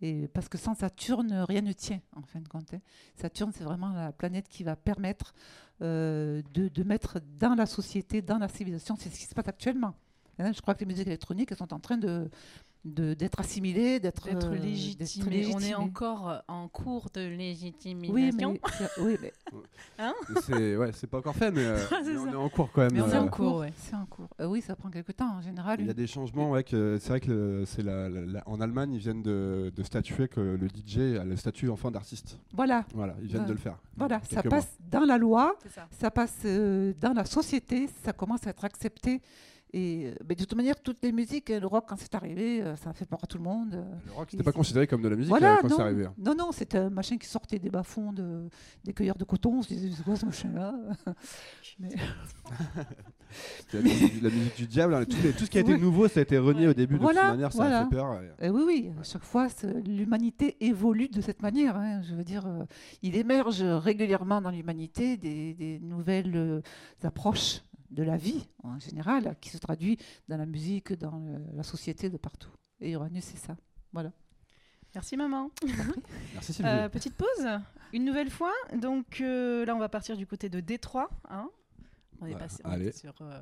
Et 0.02 0.28
parce 0.28 0.50
que 0.50 0.58
sans 0.58 0.74
Saturne, 0.74 1.32
rien 1.48 1.62
ne 1.62 1.72
tient 1.72 2.00
en 2.14 2.20
fin 2.22 2.40
de 2.40 2.48
compte. 2.48 2.74
hein. 2.74 2.80
Saturne, 3.16 3.52
c'est 3.54 3.64
vraiment 3.64 3.88
la 3.94 4.12
planète 4.12 4.48
qui 4.48 4.64
va 4.64 4.76
permettre 4.76 5.32
euh, 5.80 6.42
de, 6.52 6.68
de 6.68 6.82
mettre 6.82 7.20
dans 7.38 7.54
la 7.54 7.64
société, 7.64 8.20
dans 8.20 8.36
la 8.38 8.48
civilisation, 8.48 8.96
c'est 8.98 9.08
ce 9.08 9.18
qui 9.18 9.24
se 9.24 9.34
passe 9.34 9.48
actuellement. 9.48 9.94
Hein, 10.38 10.52
Je 10.52 10.60
crois 10.60 10.74
que 10.74 10.80
les 10.80 10.86
musiques 10.86 11.06
électroniques 11.06 11.50
elles 11.52 11.56
sont 11.58 11.72
en 11.72 11.80
train 11.80 11.96
de- 11.96 12.28
d'être 12.84 13.38
assimilées, 13.40 14.00
d'être 14.00 14.28
euh, 14.28 14.54
légitimé. 14.56 15.42
d'être 15.46 15.54
On 15.56 15.60
est 15.60 15.74
encore 15.74 16.42
en 16.48 16.66
cours 16.68 17.08
de 17.14 17.20
légitimation. 17.20 18.12
Oui, 18.14 18.30
mais, 18.36 18.60
c'est- 18.78 19.00
oui, 19.00 19.16
mais 19.22 19.32
Mais 19.98 20.40
c'est 20.42 20.76
ouais, 20.76 20.90
c'est 20.92 21.06
pas 21.06 21.18
encore 21.18 21.34
fait, 21.36 21.50
mais, 21.52 21.64
euh, 21.64 21.78
mais 22.04 22.16
on 22.16 22.32
est 22.32 22.34
en 22.34 22.48
cours 22.48 22.70
quand 22.72 22.80
même. 22.82 22.92
Mais 22.92 23.00
on 23.02 23.06
est 23.06 23.10
c'est 23.10 23.16
euh, 23.16 23.20
en 23.20 23.24
en 23.26 23.28
cours, 23.28 23.56
ouais. 23.58 23.72
C'est 23.76 23.94
en 23.94 24.04
cours. 24.06 24.28
Euh, 24.40 24.46
oui, 24.46 24.60
ça 24.62 24.74
prend 24.74 24.90
quelques 24.90 25.14
temps 25.14 25.36
en 25.36 25.40
général. 25.40 25.78
Il 25.80 25.86
y 25.86 25.90
a 25.90 25.94
des 25.94 26.06
changements, 26.08 26.50
ouais, 26.50 26.64
que 26.64 26.98
c'est 27.00 27.08
vrai 27.10 27.20
que 27.20 27.62
c'est 27.66 27.82
la, 27.82 28.08
la- 28.08 28.20
la- 28.26 28.42
en 28.48 28.60
Allemagne, 28.60 28.94
ils 28.94 28.98
viennent 29.00 29.22
de, 29.22 29.72
de 29.74 29.82
statuer 29.84 30.26
que 30.28 30.40
le 30.40 30.66
DJ 30.68 31.18
a 31.20 31.24
le 31.24 31.36
statut 31.36 31.68
enfant 31.68 31.90
d'artiste. 31.90 32.38
Voilà, 32.52 32.84
Voilà, 32.94 33.14
ils 33.22 33.28
viennent 33.28 33.46
de 33.46 33.52
le 33.52 33.58
faire. 33.58 33.78
voilà, 33.96 34.20
ça 34.28 34.42
mois. 34.42 34.50
passe 34.50 34.76
dans 34.90 35.04
la 35.04 35.18
loi, 35.18 35.56
ça. 35.72 35.86
ça 36.00 36.10
passe 36.10 36.38
euh, 36.46 36.92
dans 37.00 37.12
la 37.12 37.24
société, 37.24 37.88
ça 38.04 38.12
commence 38.12 38.44
à 38.46 38.50
être 38.50 38.64
accepté. 38.64 39.20
Et 39.74 40.08
euh, 40.08 40.14
mais 40.28 40.34
de 40.34 40.44
toute 40.44 40.54
manière, 40.54 40.78
toutes 40.80 41.02
les 41.02 41.12
musiques, 41.12 41.48
euh, 41.50 41.58
le 41.58 41.66
rock, 41.66 41.86
quand 41.88 41.96
c'est 41.98 42.14
arrivé, 42.14 42.62
euh, 42.62 42.76
ça 42.76 42.90
a 42.90 42.92
fait 42.92 43.06
peur 43.06 43.20
à 43.22 43.26
tout 43.26 43.38
le 43.38 43.44
monde. 43.44 43.82
Le 44.06 44.12
rock, 44.12 44.28
Et 44.28 44.30
c'était 44.32 44.42
pas 44.42 44.52
considéré 44.52 44.86
comme 44.86 45.00
de 45.00 45.08
la 45.08 45.16
musique 45.16 45.30
Voilà, 45.30 45.58
quand 45.62 45.68
c'est 45.70 45.80
arrivé. 45.80 46.06
non, 46.18 46.34
non, 46.34 46.52
c'était 46.52 46.76
un 46.78 46.90
machin 46.90 47.16
qui 47.16 47.26
sortait 47.26 47.58
des 47.58 47.70
bas-fonds 47.70 48.12
de, 48.12 48.48
des 48.84 48.92
cueilleurs 48.92 49.16
de 49.16 49.24
coton. 49.24 49.58
On 49.58 49.62
se 49.62 49.68
disait, 49.68 49.90
c'est 49.96 50.02
quoi 50.04 50.16
ce 50.16 50.26
machin-là 50.26 50.74
C'était 51.70 51.96
la, 53.78 53.82
musique- 53.82 54.22
la 54.22 54.30
musique 54.30 54.56
du 54.56 54.66
diable, 54.66 54.94
hein, 54.94 55.04
tout, 55.04 55.16
les- 55.22 55.32
tout 55.32 55.44
ce 55.46 55.50
qui 55.50 55.58
a 55.58 55.62
été 55.62 55.74
Oui. 55.74 55.80
nouveau, 55.80 56.08
ça 56.08 56.20
a 56.20 56.22
été 56.22 56.38
renié 56.38 56.68
au 56.68 56.74
début. 56.74 56.98
De 56.98 57.04
toute 57.06 57.14
manière, 57.14 57.52
ça 57.52 57.58
voilà. 57.62 57.80
a 57.80 57.84
fait 57.84 57.90
peur. 57.90 58.20
et- 58.22 58.30
Eh 58.42 58.50
oui, 58.50 58.62
oui, 58.66 58.90
à 59.00 59.04
chaque 59.04 59.24
fois, 59.24 59.48
l'humanité 59.86 60.56
évolue 60.60 61.08
de 61.08 61.20
cette 61.20 61.42
manière. 61.42 61.76
hein. 61.76 62.02
Je 62.02 62.14
veux 62.14 62.24
dire, 62.24 62.46
euh, 62.46 62.64
il 63.02 63.16
émerge 63.16 63.62
régulièrement 63.62 64.40
dans 64.42 64.50
l'humanité 64.50 65.16
des, 65.16 65.54
des 65.54 65.78
nouvelles 65.80 66.36
euh, 66.36 66.60
approches 67.02 67.62
de 67.92 68.02
la 68.02 68.16
vie 68.16 68.48
en 68.64 68.78
général, 68.78 69.36
qui 69.40 69.50
se 69.50 69.58
traduit 69.58 69.98
dans 70.28 70.36
la 70.36 70.46
musique, 70.46 70.92
dans 70.94 71.18
le- 71.18 71.44
la 71.56 71.62
société, 71.62 72.10
de 72.10 72.16
partout. 72.16 72.50
Et 72.80 72.90
Uranus, 72.92 73.24
c'est 73.24 73.36
ça. 73.38 73.56
Merci, 74.94 75.16
maman. 75.16 75.50
Merci 76.34 76.52
Sylvie. 76.52 76.68
Euh, 76.70 76.88
petite 76.88 77.14
pause, 77.14 77.46
une 77.92 78.04
nouvelle 78.04 78.30
fois. 78.30 78.52
Donc 78.74 79.20
euh, 79.20 79.64
là, 79.64 79.74
on 79.74 79.78
va 79.78 79.88
partir 79.88 80.16
du 80.16 80.26
côté 80.26 80.48
de 80.50 80.60
Détroit. 80.60 81.08
hein. 81.30 81.48
On 82.20 82.26
est 82.26 82.34
Ouais, 82.34 82.38
passé 82.38 82.62
on 82.64 82.70
sur, 82.92 83.14
euh, 83.22 83.40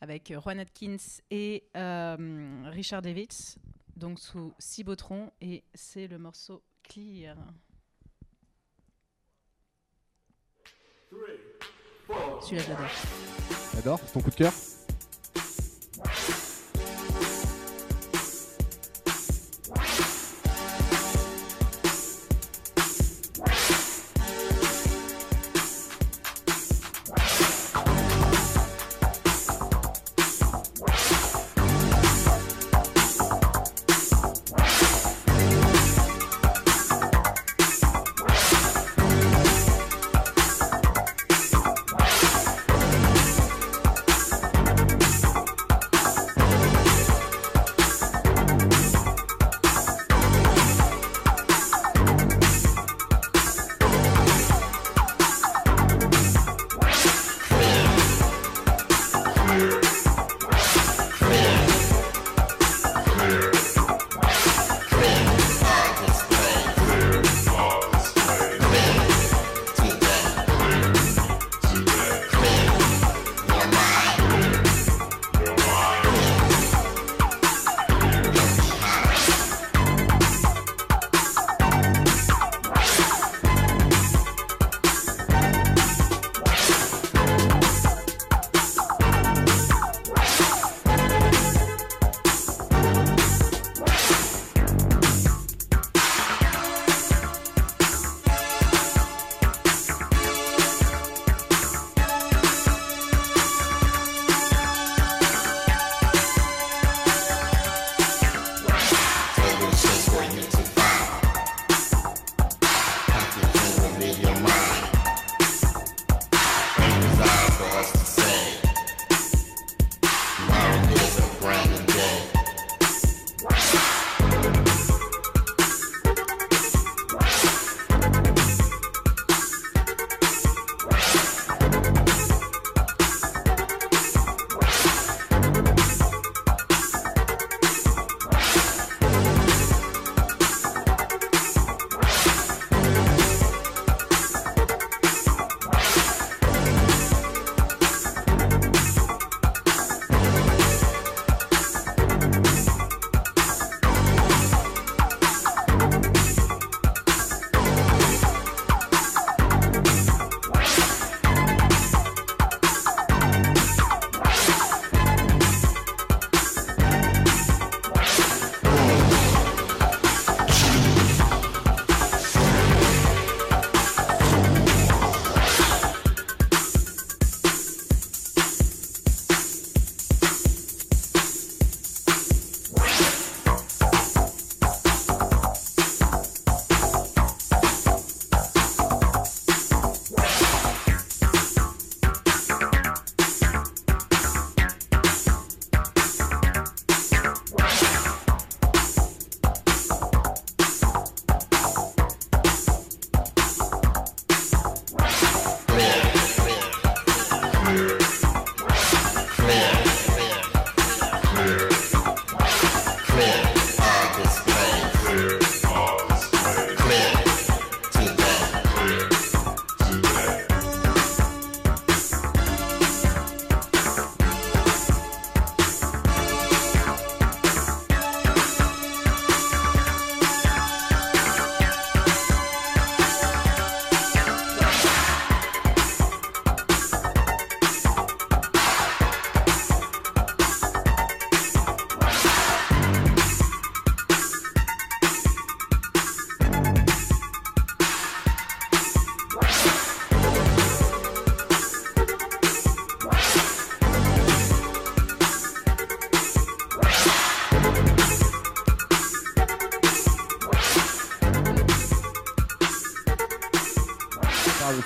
avec 0.00 0.32
Juan 0.32 0.58
Atkins 0.60 0.96
et 1.30 1.64
euh, 1.76 2.62
Richard 2.66 3.02
Davids, 3.02 3.56
donc 3.96 4.18
sous 4.20 4.52
Cibotron, 4.58 5.30
et 5.40 5.64
c'est 5.74 6.06
le 6.06 6.18
morceau 6.18 6.62
Clear. 6.82 7.36
Celui-là, 12.42 12.62
je 12.62 12.68
l'adore. 12.70 12.86
J'adore, 13.74 14.00
ton 14.12 14.20
coup 14.20 14.30
de 14.30 14.34
cœur? 14.34 14.52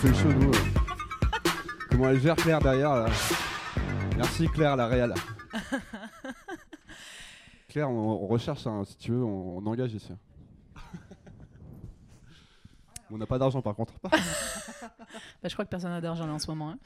Fait 0.00 0.34
nous. 0.34 0.50
Comment 1.90 2.08
elle 2.08 2.20
gère 2.20 2.36
Claire 2.36 2.60
derrière 2.60 2.94
là 2.94 3.06
Merci 4.16 4.48
Claire, 4.48 4.76
la 4.76 4.86
réelle. 4.86 5.12
Claire, 7.68 7.90
on, 7.90 8.22
on 8.22 8.26
recherche, 8.26 8.66
hein, 8.66 8.82
si 8.86 8.96
tu 8.96 9.10
veux, 9.12 9.22
on, 9.22 9.58
on 9.58 9.66
engage 9.66 9.92
ici. 9.92 10.12
on 13.10 13.18
n'a 13.18 13.26
pas 13.26 13.38
d'argent 13.38 13.60
par 13.62 13.74
contre. 13.74 13.92
Bah, 15.42 15.48
je 15.48 15.54
crois 15.54 15.64
que 15.64 15.70
personne 15.70 15.90
n'a 15.90 16.00
d'argent 16.02 16.26
là 16.26 16.34
en 16.34 16.38
ce 16.38 16.46
moment. 16.48 16.70
hein. 16.70 16.78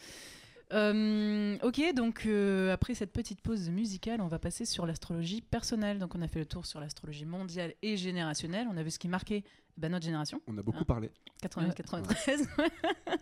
Euh, 0.75 1.57
ok, 1.63 1.95
donc 1.95 2.27
euh, 2.27 2.73
après 2.73 2.95
cette 2.95 3.13
petite 3.13 3.41
pause 3.41 3.71
musicale, 3.71 4.21
on 4.21 4.27
va 4.27 4.39
passer 4.39 4.65
sur 4.65 4.87
l'astrologie 4.87 5.41
personnelle. 5.41 5.99
Donc 5.99 6.15
on 6.15 6.23
a 6.23 6.29
fait 6.29 6.41
le 6.41 6.47
tour 6.47 6.67
sur 6.67 6.81
l'astrologie 6.81 7.25
mondiale 7.27 7.75
et 7.83 7.97
générationnelle. 7.97 8.67
On 8.71 8.77
a 8.77 8.83
vu 8.83 8.91
ce 8.91 8.99
qui 8.99 9.07
marquait 9.09 9.45
bah, 9.77 9.89
notre 9.89 10.05
génération, 10.05 10.41
On 10.47 10.59
a 10.59 10.63
beaucoup 10.63 10.79
Hein 10.81 10.85
parlé. 10.85 11.11
80-93. 11.43 12.47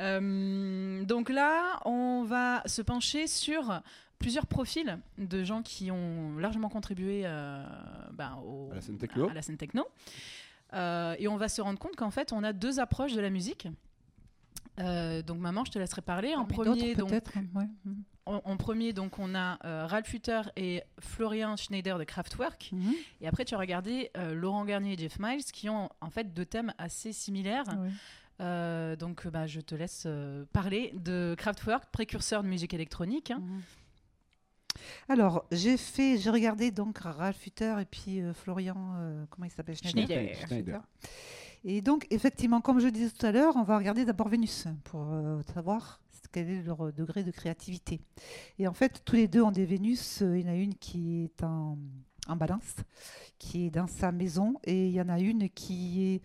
Euh, 0.00 1.04
donc 1.04 1.28
là, 1.28 1.80
on 1.84 2.22
va 2.22 2.62
se 2.66 2.82
pencher 2.82 3.26
sur 3.26 3.82
plusieurs 4.20 4.46
profils 4.46 4.96
de 5.18 5.42
gens 5.42 5.62
qui 5.62 5.90
ont 5.90 6.36
largement 6.38 6.68
contribué 6.68 7.22
euh, 7.24 7.64
bah, 8.12 8.38
au- 8.46 8.70
À 8.70 8.76
la 8.76 8.80
scène 8.80 8.96
techno. 8.98 9.28
à 9.28 9.34
la 9.34 9.42
scène 9.42 9.56
techno. 9.56 9.84
Euh, 10.74 11.16
et 11.18 11.26
on 11.26 11.36
va 11.36 11.48
se 11.48 11.60
rendre 11.60 11.80
compte 11.80 11.96
qu'en 11.96 12.10
fait, 12.12 12.32
on 12.32 12.44
a 12.44 12.52
deux 12.52 12.78
approches 12.78 13.14
de 13.14 13.20
la 13.20 13.30
musique. 13.30 13.66
Euh, 14.80 15.22
donc 15.22 15.38
maman, 15.38 15.64
je 15.64 15.72
te 15.72 15.78
laisserai 15.78 16.02
parler. 16.02 16.34
En 16.34 16.44
Parmi 16.44 16.54
premier, 16.54 16.94
donc, 16.94 17.08
peut-être. 17.10 17.32
ouais. 17.54 17.66
En, 18.26 18.42
en 18.44 18.56
premier, 18.58 18.92
donc 18.92 19.18
on 19.18 19.34
a 19.34 19.58
euh, 19.64 19.86
Ralph 19.86 20.12
Hutter 20.12 20.42
et 20.56 20.82
Florian 21.00 21.56
Schneider 21.56 21.98
de 21.98 22.04
Kraftwerk. 22.04 22.70
Mhm. 22.72 22.92
Et 23.22 23.26
après, 23.28 23.44
tu 23.44 23.54
as 23.54 23.58
regardé 23.58 24.10
euh, 24.16 24.34
Laurent 24.34 24.64
Garnier 24.64 24.92
et 24.94 24.98
Jeff 24.98 25.18
Miles, 25.18 25.44
qui 25.44 25.68
ont 25.70 25.88
en 26.00 26.10
fait 26.10 26.32
deux 26.34 26.44
thèmes 26.44 26.72
assez 26.78 27.12
similaires. 27.12 27.64
Ouais. 27.68 27.88
Euh, 28.40 28.94
donc, 28.96 29.26
bah, 29.26 29.46
je 29.46 29.60
te 29.60 29.74
laisse 29.74 30.04
euh, 30.06 30.44
parler 30.52 30.92
de 30.94 31.34
Kraftwerk, 31.38 31.90
précurseur 31.90 32.42
de 32.42 32.48
musique 32.48 32.72
électronique. 32.74 33.30
hein. 33.30 33.40
Mhm. 33.40 33.62
Alors, 35.08 35.44
j'ai 35.50 35.76
fait, 35.76 36.18
j'ai 36.18 36.30
regardé 36.30 36.70
donc 36.70 36.98
Ralph 36.98 37.44
Hutter 37.46 37.76
et 37.80 37.84
puis 37.84 38.20
euh, 38.20 38.32
Florian, 38.32 38.94
euh, 38.98 39.24
comment 39.30 39.46
il 39.46 39.50
s'appelle 39.50 39.76
Schneider. 39.76 40.34
Schneider. 40.46 40.80
Et 41.64 41.82
donc, 41.82 42.06
effectivement, 42.10 42.60
comme 42.60 42.80
je 42.80 42.88
disais 42.88 43.10
tout 43.10 43.26
à 43.26 43.32
l'heure, 43.32 43.56
on 43.56 43.62
va 43.62 43.78
regarder 43.78 44.04
d'abord 44.04 44.28
Vénus 44.28 44.66
pour 44.84 45.12
euh, 45.12 45.42
savoir 45.54 46.00
quel 46.30 46.50
est 46.50 46.62
leur 46.62 46.92
degré 46.92 47.24
de 47.24 47.30
créativité. 47.30 48.00
Et 48.58 48.68
en 48.68 48.74
fait, 48.74 49.02
tous 49.04 49.16
les 49.16 49.28
deux 49.28 49.42
ont 49.42 49.50
des 49.50 49.64
Vénus. 49.64 50.20
Il 50.20 50.40
y 50.40 50.44
en 50.44 50.52
a 50.52 50.54
une 50.54 50.74
qui 50.74 51.24
est 51.24 51.42
en, 51.42 51.78
balance, 52.36 52.76
qui 53.38 53.66
est 53.66 53.70
dans 53.70 53.86
sa 53.86 54.12
maison, 54.12 54.54
et 54.64 54.88
il 54.88 54.92
y 54.92 55.00
en 55.00 55.08
a 55.08 55.18
une 55.18 55.48
qui 55.48 56.14
est, 56.14 56.22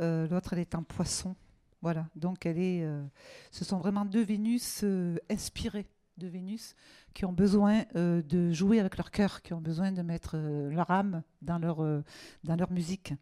euh, 0.00 0.26
l'autre, 0.28 0.52
elle 0.52 0.58
est 0.58 0.74
en 0.74 0.82
poisson. 0.82 1.36
Voilà, 1.80 2.08
donc 2.16 2.44
elle 2.46 2.56
euh, 2.58 3.04
ce 3.52 3.64
sont 3.64 3.78
vraiment 3.78 4.04
deux 4.04 4.24
Vénus 4.24 4.84
inspirées 5.30 5.86
de 6.16 6.26
Vénus 6.26 6.74
qui 7.14 7.24
ont 7.24 7.32
besoin 7.32 7.84
de 7.94 8.50
jouer 8.52 8.80
avec 8.80 8.96
leur 8.96 9.10
cœur, 9.10 9.42
qui 9.42 9.52
ont 9.52 9.60
besoin 9.60 9.92
de 9.92 10.02
mettre 10.02 10.36
leur 10.36 10.90
âme 10.90 11.22
dans 11.42 11.58
leur 11.58 12.72
musique. 12.72 13.14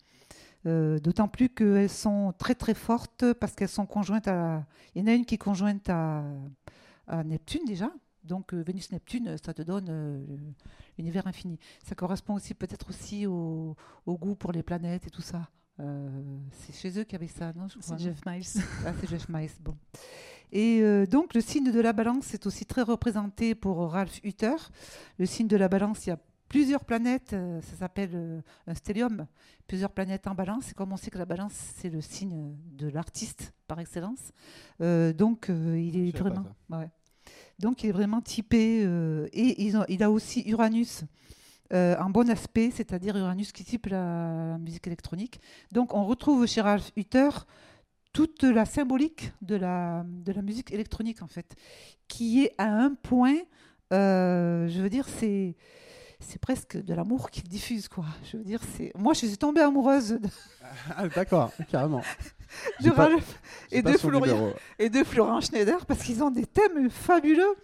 Euh, 0.67 0.99
D'autant 0.99 1.29
plus 1.29 1.49
qu'elles 1.51 1.91
sont 1.91 2.33
très 2.39 2.55
très 2.55 2.75
fortes 2.75 3.33
parce 3.35 3.55
qu'elles 3.55 3.69
sont 3.69 3.87
conjointes 3.87 4.29
à. 4.29 4.65
Il 4.95 5.03
y 5.03 5.05
en 5.05 5.09
a 5.09 5.15
une 5.15 5.25
qui 5.25 5.35
est 5.35 5.39
conjointe 5.39 5.89
à, 5.91 6.25
à 7.07 7.23
Neptune 7.25 7.65
déjà. 7.67 7.91
Donc 8.23 8.55
euh, 8.55 8.63
Vénus-Neptune, 8.63 9.37
ça 9.45 9.53
te 9.53 9.61
donne 9.61 9.87
euh, 9.91 10.25
l'univers 10.97 11.27
infini. 11.27 11.59
Ça 11.87 11.95
correspond 11.95 12.35
aussi 12.35 12.55
peut-être 12.55 12.89
aussi 12.89 13.27
au, 13.27 13.77
au 14.07 14.17
goût 14.17 14.35
pour 14.35 14.53
les 14.53 14.63
planètes 14.63 15.07
et 15.07 15.11
tout 15.11 15.23
ça. 15.23 15.49
C'est 16.53 16.73
chez 16.73 17.01
eux 17.01 17.03
qu'il 17.05 17.15
y 17.15 17.17
avait 17.17 17.27
ça, 17.27 17.53
non 17.53 17.67
C'est 17.81 17.99
Jeff 17.99 18.25
Miles. 18.25 18.45
ah, 18.87 18.93
c'est 19.01 19.11
Jeff 19.11 19.29
Miles, 19.29 19.51
bon. 19.61 19.77
Et 20.53 20.81
euh, 20.83 21.05
donc, 21.05 21.35
le 21.35 21.41
signe 21.41 21.73
de 21.73 21.81
la 21.81 21.93
balance 21.93 22.33
est 22.33 22.47
aussi 22.47 22.65
très 22.65 22.83
représenté 22.83 23.57
pour 23.57 23.91
Ralph 23.91 24.21
Hutter. 24.23 24.55
Le 25.19 25.27
signe 25.27 25.49
de 25.49 25.57
la 25.57 25.69
balance, 25.69 26.07
il 26.07 26.11
y 26.11 26.13
a 26.13 26.19
plusieurs 26.49 26.85
planètes, 26.85 27.33
euh, 27.33 27.61
ça 27.63 27.77
s'appelle 27.77 28.11
euh, 28.15 28.41
un 28.67 28.75
stellium, 28.75 29.27
plusieurs 29.67 29.91
planètes 29.91 30.27
en 30.27 30.35
balance. 30.35 30.71
Et 30.71 30.75
comme 30.75 30.93
on 30.93 30.97
sait 30.97 31.11
que 31.11 31.19
la 31.19 31.25
balance, 31.25 31.53
c'est 31.77 31.91
le 31.91 32.01
signe 32.01 32.55
de 32.73 32.89
l'artiste 32.89 33.53
par 33.67 33.81
excellence, 33.81 34.33
euh, 34.81 35.13
donc 35.13 35.51
euh, 35.51 35.79
il 35.79 35.97
est 36.09 36.13
vraiment. 36.17 36.45
ouais. 36.71 36.89
Donc, 37.59 37.83
il 37.85 37.89
est 37.91 37.93
vraiment 37.93 38.21
typé. 38.21 38.83
euh, 38.85 39.29
et 39.33 39.63
ils 39.65 39.77
ont- 39.77 39.85
il 39.89 40.03
a 40.03 40.11
aussi 40.11 40.43
Uranus. 40.49 41.05
en 41.73 42.11
bon 42.11 42.31
aspect, 42.31 42.71
c'est-à-dire 42.71 43.17
Uranus 43.17 43.51
qui 43.51 43.65
type 43.65 43.87
la, 43.87 44.51
la 44.53 44.59
musique 44.59 44.87
électronique. 44.87 45.41
Donc 45.73 45.93
on 45.93 46.05
retrouve 46.05 46.47
chez 46.47 46.61
Ralph 46.61 46.93
Hutter 46.97 47.31
toute 48.13 48.45
la 48.45 48.65
symbolique 48.65 49.33
de 49.43 49.57
la, 49.57 50.05
de 50.07 50.31
la 50.31 50.43
musique 50.43 50.71
électronique, 50.73 51.21
en 51.21 51.27
fait, 51.27 51.57
qui 52.07 52.45
est 52.45 52.55
à 52.59 52.71
un 52.71 52.95
point, 52.95 53.39
je 53.91 54.81
veux 54.81 54.91
dire, 54.91 55.09
c'est. 55.09 55.57
C'est 56.27 56.41
presque 56.41 56.77
de 56.83 56.95
l'amour 56.95 57.31
qu'il 57.31 57.45
diffuse, 57.45 57.89
quoi. 57.89 58.05
Je 58.31 58.37
veux 58.37 58.45
dire, 58.45 58.61
c'est. 58.77 58.93
Moi, 58.97 59.13
je 59.15 59.27
suis 59.27 59.37
tombée 59.39 59.61
amoureuse 59.61 60.11
de, 60.11 60.29
Ah, 60.97 61.07
d'accord, 61.09 61.53
carrément. 61.71 62.03
de 62.81 62.91
pas- 62.91 63.09
et 63.71 63.83
de 63.83 63.93
Florian 63.93 64.35
numéro. 64.35 64.53
et 64.79 64.89
de 64.89 65.03
Florent 65.05 65.41
Schneider 65.41 65.85
parce 65.87 66.03
qu'ils 66.03 66.23
ont 66.23 66.31
des 66.31 66.47
thèmes 66.47 66.89
fabuleux 66.91 67.55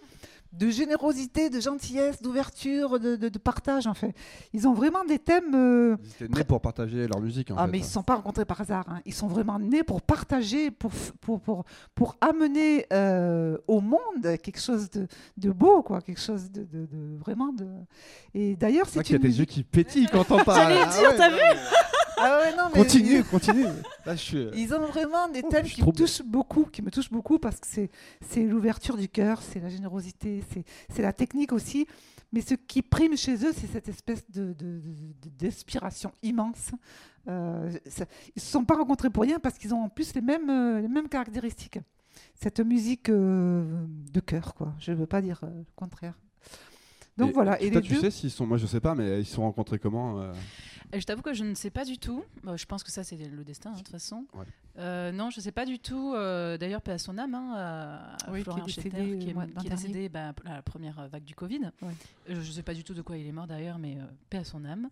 de 0.53 0.69
générosité, 0.69 1.49
de 1.49 1.59
gentillesse, 1.61 2.21
d'ouverture, 2.21 2.99
de, 2.99 3.15
de- 3.15 3.29
de 3.29 3.39
partage, 3.39 3.87
en 3.87 3.93
fait. 3.93 4.13
Ils 4.53 4.67
ont 4.67 4.73
vraiment 4.73 5.05
des 5.05 5.17
thèmes. 5.19 5.55
euh, 5.55 5.95
Ils 6.19 6.25
étaient 6.25 6.35
nés 6.39 6.43
pour 6.43 6.59
partager 6.59 7.07
leur 7.07 7.21
musique. 7.21 7.51
En 7.51 7.55
Ah, 7.57 7.65
fait. 7.65 7.71
mais 7.71 7.77
ils 7.77 7.81
ne 7.81 7.85
se 7.87 7.93
sont 7.93 8.03
pas 8.03 8.15
rencontrés 8.15 8.43
par 8.45 8.59
hasard. 8.59 8.85
hein. 8.89 8.99
Ils 9.05 9.13
sont 9.13 9.27
vraiment 9.27 9.59
nés 9.59 9.83
pour 9.83 10.01
partager, 10.01 10.69
pour, 10.71 10.91
pour, 11.21 11.39
pour, 11.39 11.63
pour 11.95 12.17
amener 12.19 12.85
euh, 12.91 13.57
au 13.67 13.79
monde 13.79 14.37
quelque 14.43 14.59
chose 14.59 14.89
de, 14.89 15.07
de 15.37 15.51
beau, 15.51 15.81
quoi, 15.83 16.01
quelque 16.01 16.19
chose 16.21 16.51
de, 16.51 16.67
vraiment 17.19 17.53
de. 17.53 17.67
Et 18.33 18.55
d'ailleurs, 18.55 18.87
C'est 18.89 19.03
qu'il 19.03 19.13
y 19.13 19.15
a 19.15 19.21
une 19.21 19.29
des 19.31 19.39
yeux 19.39 19.45
qui 19.45 19.63
pétillent 19.63 20.07
quand 20.11 20.29
on 20.31 20.39
parle. 20.43 20.57
J'allais 20.73 20.81
Ah 20.83 20.99
dire, 20.99 21.09
ouais, 21.11 21.17
t'as 21.17 21.29
vu 21.29 21.59
Ah 22.17 22.39
ouais, 22.39 22.55
non, 22.55 22.69
mais 22.73 22.79
Continue, 22.81 23.23
continue. 23.23 23.63
Là, 24.05 24.15
je 24.15 24.21
suis. 24.21 24.47
Ils, 24.55 24.73
ont 24.73 24.85
vraiment 24.87 25.27
des 25.29 25.41
Oh, 25.43 25.49
thèmes 25.49 25.65
qui 25.65 25.81
me 25.83 25.91
touchent 25.91 26.21
beaucoup, 26.23 26.65
qui 26.65 26.81
me 26.81 26.91
touchent 26.91 27.09
beaucoup 27.11 27.39
parce 27.39 27.59
que 27.59 27.67
c'est 28.21 28.43
l'ouverture 28.43 28.97
du 28.97 29.07
cœur, 29.09 29.41
c'est 29.41 29.59
la 29.59 29.69
générosité, 29.69 30.43
c'est 30.89 31.01
la 31.01 31.13
technique 31.13 31.51
aussi. 31.53 31.87
Mais 32.33 32.41
ce 32.41 32.53
qui 32.53 32.81
prime 32.81 33.17
chez 33.17 33.35
eux, 33.45 33.51
c'est 33.53 33.67
cette 33.67 33.89
espèce 33.89 34.23
de- 34.31 34.53
de- 34.53 34.79
de- 34.79 35.29
d'inspiration 35.37 36.11
immense. 36.23 36.71
Euh, 37.27 37.69
ça- 37.87 38.05
ils 38.27 38.31
ne 38.37 38.41
se 38.41 38.47
sont 38.51 38.63
pas 38.63 38.75
rencontrés 38.75 39.09
pour 39.09 39.23
rien 39.23 39.39
parce 39.39 39.57
qu'ils 39.57 39.73
ont 39.73 39.83
en 39.83 39.89
plus 39.89 40.13
les 40.15 40.21
mêmes, 40.21 40.49
euh, 40.49 40.79
les 40.81 40.87
mêmes 40.87 41.09
caractéristiques. 41.09 41.79
Cette 42.35 42.59
musique 42.61 43.09
euh, 43.09 43.85
de 44.13 44.19
cœur, 44.21 44.53
quoi. 44.53 44.73
Je 44.79 44.91
ne 44.91 44.97
veux 44.97 45.05
pas 45.07 45.21
dire 45.21 45.41
euh, 45.43 45.47
le 45.59 45.65
contraire. 45.75 46.17
Donc 47.17 47.29
Et 47.29 47.33
voilà. 47.33 47.61
Et 47.61 47.69
toi, 47.71 47.81
les 47.81 47.87
tu 47.87 47.93
deux, 47.93 48.01
sais 48.01 48.11
s'ils 48.11 48.31
sont. 48.31 48.45
Moi, 48.47 48.57
je 48.57 48.65
sais 48.65 48.79
pas, 48.79 48.95
mais 48.95 49.19
ils 49.19 49.25
se 49.25 49.35
sont 49.35 49.41
rencontrés 49.43 49.79
comment 49.79 50.19
euh, 50.21 50.33
Je 50.93 51.03
t'avoue 51.03 51.21
que 51.21 51.33
je 51.33 51.43
ne 51.43 51.53
sais 51.55 51.69
pas 51.69 51.85
du 51.85 51.97
tout. 51.97 52.23
Bah, 52.43 52.55
je 52.57 52.65
pense 52.65 52.83
que 52.83 52.91
ça, 52.91 53.03
c'est 53.03 53.17
le 53.17 53.43
destin, 53.43 53.69
hein, 53.69 53.73
de 53.73 53.77
toute 53.79 53.89
façon. 53.89 54.25
Ouais. 54.33 54.45
Euh, 54.79 55.11
non, 55.11 55.29
je 55.29 55.39
ne 55.39 55.43
sais 55.43 55.51
pas 55.51 55.65
du 55.65 55.79
tout. 55.79 56.13
Euh, 56.15 56.57
D'ailleurs, 56.57 56.81
paix 56.81 56.93
à 56.93 56.97
son 56.97 57.17
âme, 57.17 57.35
hein, 57.35 57.53
à 58.25 58.31
Oui, 58.31 58.35
qui 58.35 58.39
est 58.39 58.43
Florian 58.43 58.65
décédé, 58.65 58.89
qui 59.19 59.29
est, 59.29 59.33
l'an 59.33 59.45
qui 59.59 59.67
est 59.67 59.69
décédé 59.69 60.07
bah, 60.07 60.33
à 60.45 60.53
la 60.55 60.61
première 60.61 61.05
vague 61.09 61.25
du 61.25 61.35
Covid. 61.35 61.71
Ouais. 61.81 61.91
Je 62.29 62.35
ne 62.35 62.41
sais 62.43 62.63
pas 62.63 62.73
du 62.73 62.85
tout 62.85 62.93
de 62.93 63.01
quoi 63.01 63.17
il 63.17 63.27
est 63.27 63.33
mort 63.33 63.47
d'ailleurs, 63.47 63.77
mais 63.77 63.97
euh, 63.97 64.05
paix 64.29 64.37
à 64.37 64.43
son 64.45 64.63
âme. 64.63 64.87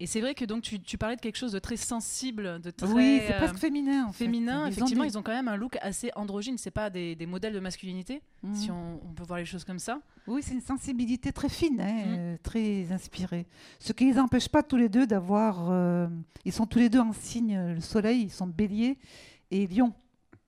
Et 0.00 0.06
c'est 0.06 0.22
vrai 0.22 0.34
que 0.34 0.46
donc 0.46 0.62
tu, 0.62 0.80
tu 0.80 0.96
parlais 0.96 1.16
de 1.16 1.20
quelque 1.20 1.36
chose 1.36 1.52
de 1.52 1.58
très 1.58 1.76
sensible, 1.76 2.58
de 2.62 2.70
très 2.70 2.86
oui, 2.90 3.20
c'est 3.26 3.34
euh, 3.34 3.38
presque 3.38 3.58
féminin. 3.58 4.06
En 4.06 4.12
féminin. 4.12 4.66
Effectivement, 4.66 5.04
ils 5.04 5.18
ont 5.18 5.22
quand 5.22 5.34
même 5.34 5.48
un 5.48 5.56
look 5.56 5.76
assez 5.82 6.10
androgyne. 6.16 6.56
C'est 6.56 6.70
pas 6.70 6.88
des, 6.88 7.14
des 7.14 7.26
modèles 7.26 7.52
de 7.52 7.60
masculinité, 7.60 8.22
Mhm. 8.42 8.54
si 8.54 8.70
on, 8.70 9.00
on 9.04 9.12
peut 9.14 9.24
voir 9.24 9.40
les 9.40 9.44
choses 9.44 9.64
comme 9.64 9.80
ça. 9.80 10.00
Oui, 10.28 10.42
c'est 10.42 10.54
une 10.54 10.60
sensibilité 10.60 11.32
très 11.32 11.48
fine, 11.58 11.80
hein, 11.80 12.04
Mm. 12.06 12.16
euh, 12.18 12.36
très 12.42 12.92
inspirée. 12.92 13.46
Ce 13.78 13.92
qui 13.92 14.04
les 14.06 14.18
empêche 14.18 14.48
pas 14.48 14.62
tous 14.62 14.76
les 14.76 14.88
deux 14.88 15.06
d'avoir. 15.06 15.70
euh, 15.70 16.06
ils 16.44 16.52
sont 16.52 16.66
tous 16.66 16.78
les 16.78 16.88
deux 16.88 17.00
en 17.00 17.12
signe 17.12 17.74
le 17.74 17.80
soleil, 17.80 18.22
ils 18.22 18.30
sont 18.30 18.46
bélier 18.46 18.98
et 19.50 19.66
lion. 19.66 19.92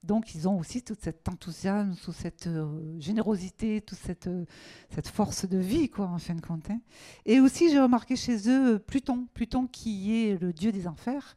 Donc 0.03 0.33
ils 0.33 0.47
ont 0.47 0.57
aussi 0.57 0.81
tout 0.81 0.95
cet 0.99 1.29
enthousiasme, 1.29 1.95
toute 2.03 2.15
cette 2.15 2.47
euh, 2.47 2.99
générosité, 2.99 3.81
toute 3.81 3.99
cette, 3.99 4.25
euh, 4.27 4.45
cette 4.89 5.07
force 5.07 5.47
de 5.47 5.59
vie, 5.59 5.89
quoi, 5.89 6.07
en 6.07 6.17
fin 6.17 6.33
de 6.33 6.41
compte. 6.41 6.71
hein. 6.71 6.79
Et 7.25 7.39
aussi, 7.39 7.69
j'ai 7.69 7.79
remarqué 7.79 8.15
chez 8.15 8.49
eux 8.49 8.75
euh, 8.75 8.79
Pluton, 8.79 9.27
Pluton 9.35 9.67
qui 9.67 10.25
est 10.25 10.41
le 10.41 10.53
dieu 10.53 10.71
des 10.71 10.87
enfers, 10.87 11.35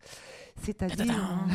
c'est-à-dire, 0.63 1.47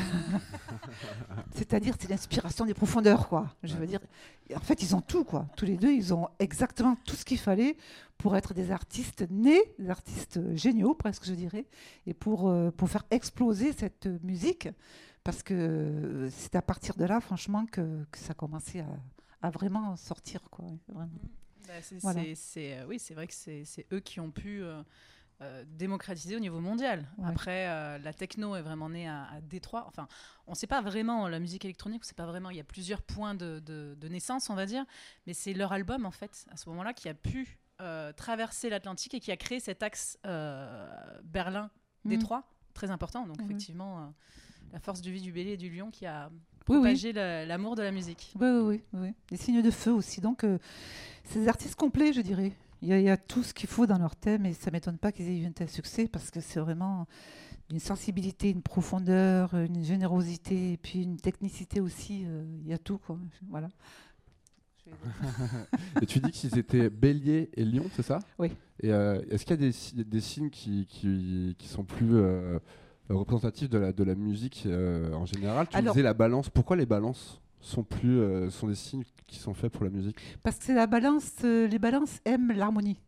c'est-à-dire 1.55 1.95
c'est 1.99 2.09
l'inspiration 2.09 2.65
des 2.65 2.75
profondeurs, 2.75 3.27
quoi. 3.27 3.55
Je 3.63 3.75
veux 3.75 3.87
dire, 3.87 4.01
en 4.55 4.59
fait, 4.59 4.83
ils 4.83 4.95
ont 4.95 5.01
tout, 5.01 5.23
quoi. 5.23 5.47
Tous 5.55 5.65
les 5.65 5.77
deux, 5.77 5.91
ils 5.91 6.13
ont 6.13 6.27
exactement 6.37 6.95
tout 7.05 7.15
ce 7.15 7.25
qu'il 7.25 7.39
fallait 7.39 7.75
pour 8.19 8.35
être 8.35 8.53
des 8.53 8.69
artistes 8.69 9.25
nés, 9.31 9.61
des 9.79 9.89
artistes 9.89 10.39
géniaux, 10.55 10.93
presque, 10.93 11.25
je 11.25 11.33
dirais, 11.33 11.65
et 12.05 12.13
pour, 12.13 12.49
euh, 12.49 12.69
pour 12.69 12.89
faire 12.89 13.05
exploser 13.09 13.73
cette 13.73 14.07
musique, 14.23 14.69
parce 15.23 15.43
que 15.43 15.53
euh, 15.53 16.29
c'est 16.31 16.55
à 16.55 16.61
partir 16.61 16.95
de 16.95 17.05
là, 17.05 17.19
franchement, 17.21 17.65
que, 17.65 18.03
que 18.11 18.17
ça 18.17 18.31
a 18.31 18.33
commencé 18.35 18.79
à, 18.79 18.87
à 19.41 19.49
vraiment 19.49 19.95
sortir, 19.95 20.41
quoi. 20.49 20.65
Vraiment. 20.87 21.11
Bah, 21.67 21.73
c'est, 21.81 21.99
Voilà. 21.99 22.21
euh, 22.21 22.85
oui, 22.87 22.97
c'est 22.99 23.13
vrai 23.13 23.27
que 23.27 23.33
c'est, 23.33 23.63
eux 23.93 23.99
qui 23.99 24.19
ont 24.19 24.31
pu 24.31 24.61
euh, 25.41 25.63
démocratisé 25.67 26.35
au 26.35 26.39
niveau 26.39 26.59
mondial. 26.59 27.07
Ouais. 27.17 27.27
Après, 27.29 27.67
euh, 27.69 27.97
la 27.99 28.11
techno 28.13 28.55
est 28.55 28.61
vraiment 28.61 28.89
née 28.89 29.07
à, 29.07 29.25
à 29.25 29.41
Détroit. 29.41 29.85
Enfin, 29.87 30.07
on 30.47 30.51
ne 30.51 30.55
sait 30.55 30.67
pas 30.67 30.81
vraiment 30.81 31.27
la 31.27 31.39
musique 31.39 31.63
électronique, 31.65 32.01
on 32.03 32.07
sait 32.07 32.15
pas 32.15 32.25
vraiment. 32.25 32.49
Il 32.49 32.57
y 32.57 32.61
a 32.61 32.63
plusieurs 32.65 33.01
points 33.03 33.35
de, 33.35 33.59
de- 33.59 33.95
de 33.99 34.07
naissance, 34.07 34.49
on 34.49 34.55
va 34.55 34.65
dire, 34.65 34.83
mais 35.27 35.33
c'est 35.33 35.53
leur 35.53 35.71
album 35.71 36.05
en 36.05 36.11
fait, 36.11 36.45
à 36.51 36.57
ce 36.57 36.67
moment-là, 36.69 36.93
qui 36.93 37.07
a 37.07 37.13
pu 37.13 37.59
traverser 38.17 38.69
l'Atlantique 38.69 39.13
et 39.13 39.21
qui 39.21 39.31
a 39.31 39.37
créé 39.37 39.61
cet 39.61 39.83
axe 39.83 40.17
Berlin-Détroit 41.23 42.43
très 42.73 42.91
important. 42.91 43.25
Donc 43.25 43.37
Mhm. 43.39 43.45
effectivement, 43.45 44.13
la 44.73 44.79
force 44.79 45.01
du 45.01 45.11
vide, 45.11 45.23
du 45.23 45.31
bélier 45.31 45.53
et 45.53 45.57
du 45.57 45.69
lion 45.69 45.89
qui 45.91 46.05
a 46.05 46.29
Oui, 46.29 46.37
oui. 46.69 46.75
propagé 46.77 47.13
la- 47.13 47.45
l'amour 47.45 47.75
de 47.75 47.81
la 47.81 47.91
musique. 47.91 48.33
Oui, 48.39 48.47
oui, 48.47 48.81
oui, 48.93 48.99
oui. 49.01 49.13
Des 49.29 49.37
signes 49.37 49.61
de 49.61 49.71
feu 49.71 49.91
aussi. 49.91 50.21
Donc, 50.21 50.43
euh, 50.43 50.57
c'est 51.25 51.39
des 51.39 51.47
artistes 51.47 51.75
complets, 51.75 52.13
je 52.13 52.21
dirais. 52.21 52.51
Il 52.81 52.87
y, 52.87 52.93
a, 52.93 52.99
il 52.99 53.03
y 53.05 53.09
a 53.09 53.17
tout 53.17 53.43
ce 53.43 53.53
qu'il 53.53 53.67
faut 53.67 53.85
dans 53.87 53.97
leur 53.97 54.15
thème 54.15 54.45
et 54.45 54.53
ça 54.53 54.71
m'étonne 54.71 54.97
pas 54.97 55.11
qu'ils 55.11 55.27
aient 55.27 55.37
eu 55.39 55.45
un 55.45 55.51
tel 55.51 55.69
succès 55.69 56.07
parce 56.07 56.31
que 56.31 56.39
c'est 56.39 56.61
vraiment 56.61 57.07
une 57.71 57.79
sensibilité, 57.79 58.49
une 58.49 58.61
profondeur, 58.61 59.53
une 59.53 59.83
générosité 59.83 60.73
et 60.73 60.77
puis 60.77 61.03
une 61.03 61.17
technicité 61.17 61.81
aussi. 61.81 62.23
euh, 62.25 62.43
Il 62.63 62.69
y 62.69 62.73
a 62.73 62.77
tout, 62.77 62.97
quoi. 62.97 63.19
Voilà. 63.49 63.67
Et 66.01 66.05
tu 66.05 66.19
dis 66.19 66.31
qu'ils 66.31 66.57
étaient 66.57 66.89
bélier 66.89 67.49
et 67.53 67.63
lion, 67.63 67.85
c'est 67.95 68.01
ça? 68.01 68.19
Oui. 68.39 68.49
Et 68.81 68.91
euh, 68.91 69.21
est-ce 69.29 69.45
qu'il 69.45 69.51
y 69.51 69.59
a 69.59 69.67
des, 69.67 69.71
si- 69.71 69.93
des 70.03 70.21
signes 70.21 70.49
qui, 70.49 70.85
qui, 70.87 71.55
qui 71.59 71.67
sont 71.67 71.83
plus 71.83 72.15
représentatifs 73.09 73.69
de 73.69 73.77
la, 73.77 73.91
de 73.93 74.03
la 74.03 74.15
musique 74.15 74.63
euh, 74.65 75.13
en 75.13 75.25
général 75.25 75.67
Tu 75.69 75.77
Alors- 75.77 75.93
disais 75.93 76.03
la 76.03 76.13
balance. 76.13 76.49
Pourquoi 76.49 76.75
les 76.75 76.85
balances 76.85 77.41
sont, 77.61 77.83
plus, 77.83 78.19
euh, 78.19 78.49
sont 78.49 78.67
des 78.67 78.75
signes 78.75 79.03
qui 79.27 79.37
sont 79.39 79.53
faits 79.53 79.71
pour 79.71 79.83
la 79.83 79.89
musique? 79.89 80.15
Parce 80.43 80.57
que 80.59 80.71
la 80.71 80.87
balance, 80.87 81.31
euh, 81.43 81.67
les 81.67 81.79
balances 81.79 82.19
aiment 82.25 82.51
l'harmonie. 82.51 82.99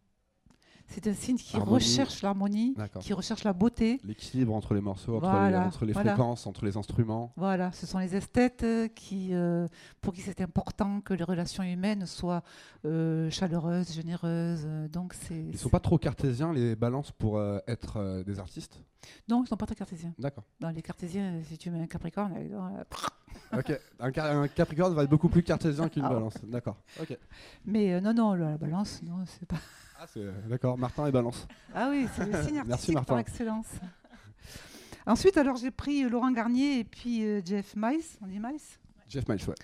C'est 0.88 1.08
un 1.08 1.14
signe 1.14 1.38
qui 1.38 1.56
Harmonie. 1.56 1.74
recherche 1.76 2.22
l'harmonie, 2.22 2.76
qui 3.00 3.14
recherche 3.14 3.44
la 3.44 3.54
beauté. 3.54 4.00
L'équilibre 4.04 4.54
entre 4.54 4.74
les 4.74 4.82
morceaux, 4.82 5.16
entre 5.18 5.26
les, 5.28 5.32
Voilà, 5.32 5.66
entre 5.66 5.86
les 5.86 5.94
voilà. 5.94 6.12
fréquences, 6.16 6.46
entre 6.48 6.66
les 6.66 6.76
instruments. 6.78 7.32
Voilà, 7.38 7.72
ce 7.72 7.86
sont 7.86 8.00
les 8.00 8.16
esthètes 8.16 8.64
euh, 8.64 8.88
qui, 8.90 9.30
euh, 9.34 9.68
pour 10.02 10.14
qui 10.14 10.22
c'est 10.22 10.42
important 10.42 11.00
que 11.02 11.14
les 11.14 11.24
relations 11.24 11.64
humaines 11.64 12.06
soient 12.06 12.44
euh, 12.86 13.30
chaleureuses, 13.30 13.92
généreuses. 13.94 14.68
Donc 14.92 15.14
c'est. 15.14 15.46
Ils 15.52 15.58
sont 15.58 15.70
pas 15.70 15.80
trop 15.80 15.98
cartésiens, 15.98 16.52
les 16.54 16.76
balances, 16.76 17.12
pour 17.12 17.38
euh, 17.38 17.60
être 17.68 18.24
des 18.26 18.40
artistes? 18.40 18.84
Non, 19.28 19.44
ils 19.44 19.48
sont 19.48 19.58
pas 19.58 19.66
très 19.66 19.76
cartésiens. 19.76 20.14
D'accord. 20.20 20.44
Dans 20.60 20.70
les 20.70 20.82
cartésiens, 20.82 21.42
si 21.50 21.58
tu 21.58 21.72
mets 21.72 21.82
un 21.82 21.88
Capricorne, 21.88 22.34
Ok. 23.54 23.80
Un, 24.00 24.12
ca- 24.14 24.38
un 24.38 24.48
Capricorne 24.48 24.94
va 24.94 25.04
être 25.04 25.10
beaucoup 25.10 25.30
plus 25.30 25.42
cartésien 25.44 25.90
qu'une 25.90 26.04
Ah. 26.06 26.10
balance. 26.10 26.36
D'accord. 26.44 26.78
Ok. 27.02 27.18
mais 27.66 28.00
non, 28.02 28.14
non, 28.14 28.34
la 28.34 28.58
balance, 28.58 29.02
non, 29.04 29.24
c'est 29.26 29.46
pas. 29.48 29.58
Ah, 30.04 30.08
c'est- 30.12 30.50
D'accord. 30.50 30.78
Martin 30.80 31.06
et 31.06 31.12
balance. 31.12 31.48
Ah 31.76 31.90
oui, 31.92 32.08
c'est 32.16 32.26
le 32.26 32.42
signe 32.44 32.54
Merci, 32.66 32.72
artistique 32.72 32.94
par 32.96 33.16
Martin. 33.16 33.18
excellence. 33.20 33.68
Ensuite, 35.06 35.38
alors 35.38 35.58
j'ai 35.58 35.70
pris 35.72 36.04
euh, 36.04 36.10
Laurent 36.10 36.32
Garnier 36.32 36.80
et 36.80 36.84
puis 36.84 37.24
euh, 37.24 37.42
Jeff 37.46 37.76
Miles, 37.76 38.02
on 38.22 38.28
dit 38.28 38.40
Miles? 38.40 38.60
Jeff 39.08 39.28
Miles, 39.28 39.42
ouais. 39.48 39.56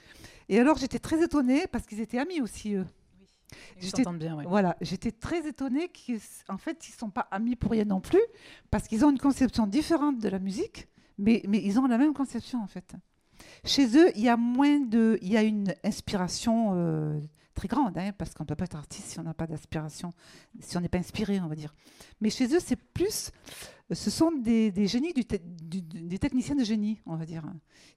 Et 0.49 0.59
alors 0.59 0.77
j'étais 0.77 0.99
très 0.99 1.23
étonnée 1.23 1.65
parce 1.71 1.85
qu'ils 1.85 2.01
étaient 2.01 2.19
amis 2.19 2.41
aussi 2.41 2.75
eux. 2.75 2.85
Ils 3.77 3.85
J'étais- 3.85 4.03
s'entendent 4.03 4.19
bien, 4.19 4.35
ouais. 4.35 4.45
Voilà, 4.47 4.75
j'étais 4.81 5.11
très 5.11 5.47
étonnée 5.47 5.89
qu'en 5.89 6.57
fait, 6.57 6.87
ils 6.87 6.91
ne 6.91 6.97
sont 6.97 7.09
pas 7.09 7.27
amis 7.31 7.55
pour 7.55 7.71
rien 7.71 7.85
non 7.85 8.01
plus, 8.01 8.21
parce 8.69 8.87
qu'ils 8.87 9.05
ont 9.05 9.09
une 9.09 9.19
conception 9.19 9.65
différente 9.67 10.19
de 10.19 10.27
la 10.29 10.37
musique, 10.39 10.87
mais, 11.17 11.41
mais 11.47 11.61
ils 11.63 11.79
ont 11.79 11.87
la 11.87 11.97
même 11.97 12.13
conception 12.13 12.61
en 12.61 12.67
fait. 12.67 12.93
Chez 13.63 13.97
eux, 13.97 14.11
il 14.15 14.21
y 14.23 14.29
a 14.29 14.37
moins 14.37 14.79
de, 14.81 15.17
il 15.21 15.29
y 15.31 15.37
a 15.37 15.43
une 15.43 15.73
inspiration 15.83 16.73
euh, 16.75 17.19
très 17.57 17.67
grande, 17.67 17.97
hein, 17.97 18.11
parce 18.17 18.33
qu'on 18.33 18.43
ne 18.43 18.47
peut 18.47 18.55
pas 18.55 18.65
être 18.65 18.75
artiste 18.77 19.07
si 19.09 19.19
on 19.19 19.23
n'a 19.23 19.33
pas 19.33 19.47
d'inspiration, 19.47 20.13
si 20.61 20.77
on 20.77 20.81
n'est 20.81 20.87
pas 20.89 20.99
inspiré, 20.99 21.39
on 21.41 21.47
va 21.47 21.55
dire. 21.55 21.73
Mais 22.21 22.29
chez 22.29 22.45
eux, 22.55 22.59
c'est 22.63 22.75
plus, 22.77 23.31
ce 23.91 24.09
sont 24.11 24.31
des, 24.31 24.71
des 24.71 24.85
génies, 24.87 25.13
du 25.13 25.25
te- 25.25 25.37
du- 25.63 25.81
du- 25.81 26.01
des 26.03 26.19
techniciens 26.19 26.55
de 26.55 26.63
génie, 26.63 27.01
on 27.05 27.15
va 27.15 27.25
dire, 27.25 27.43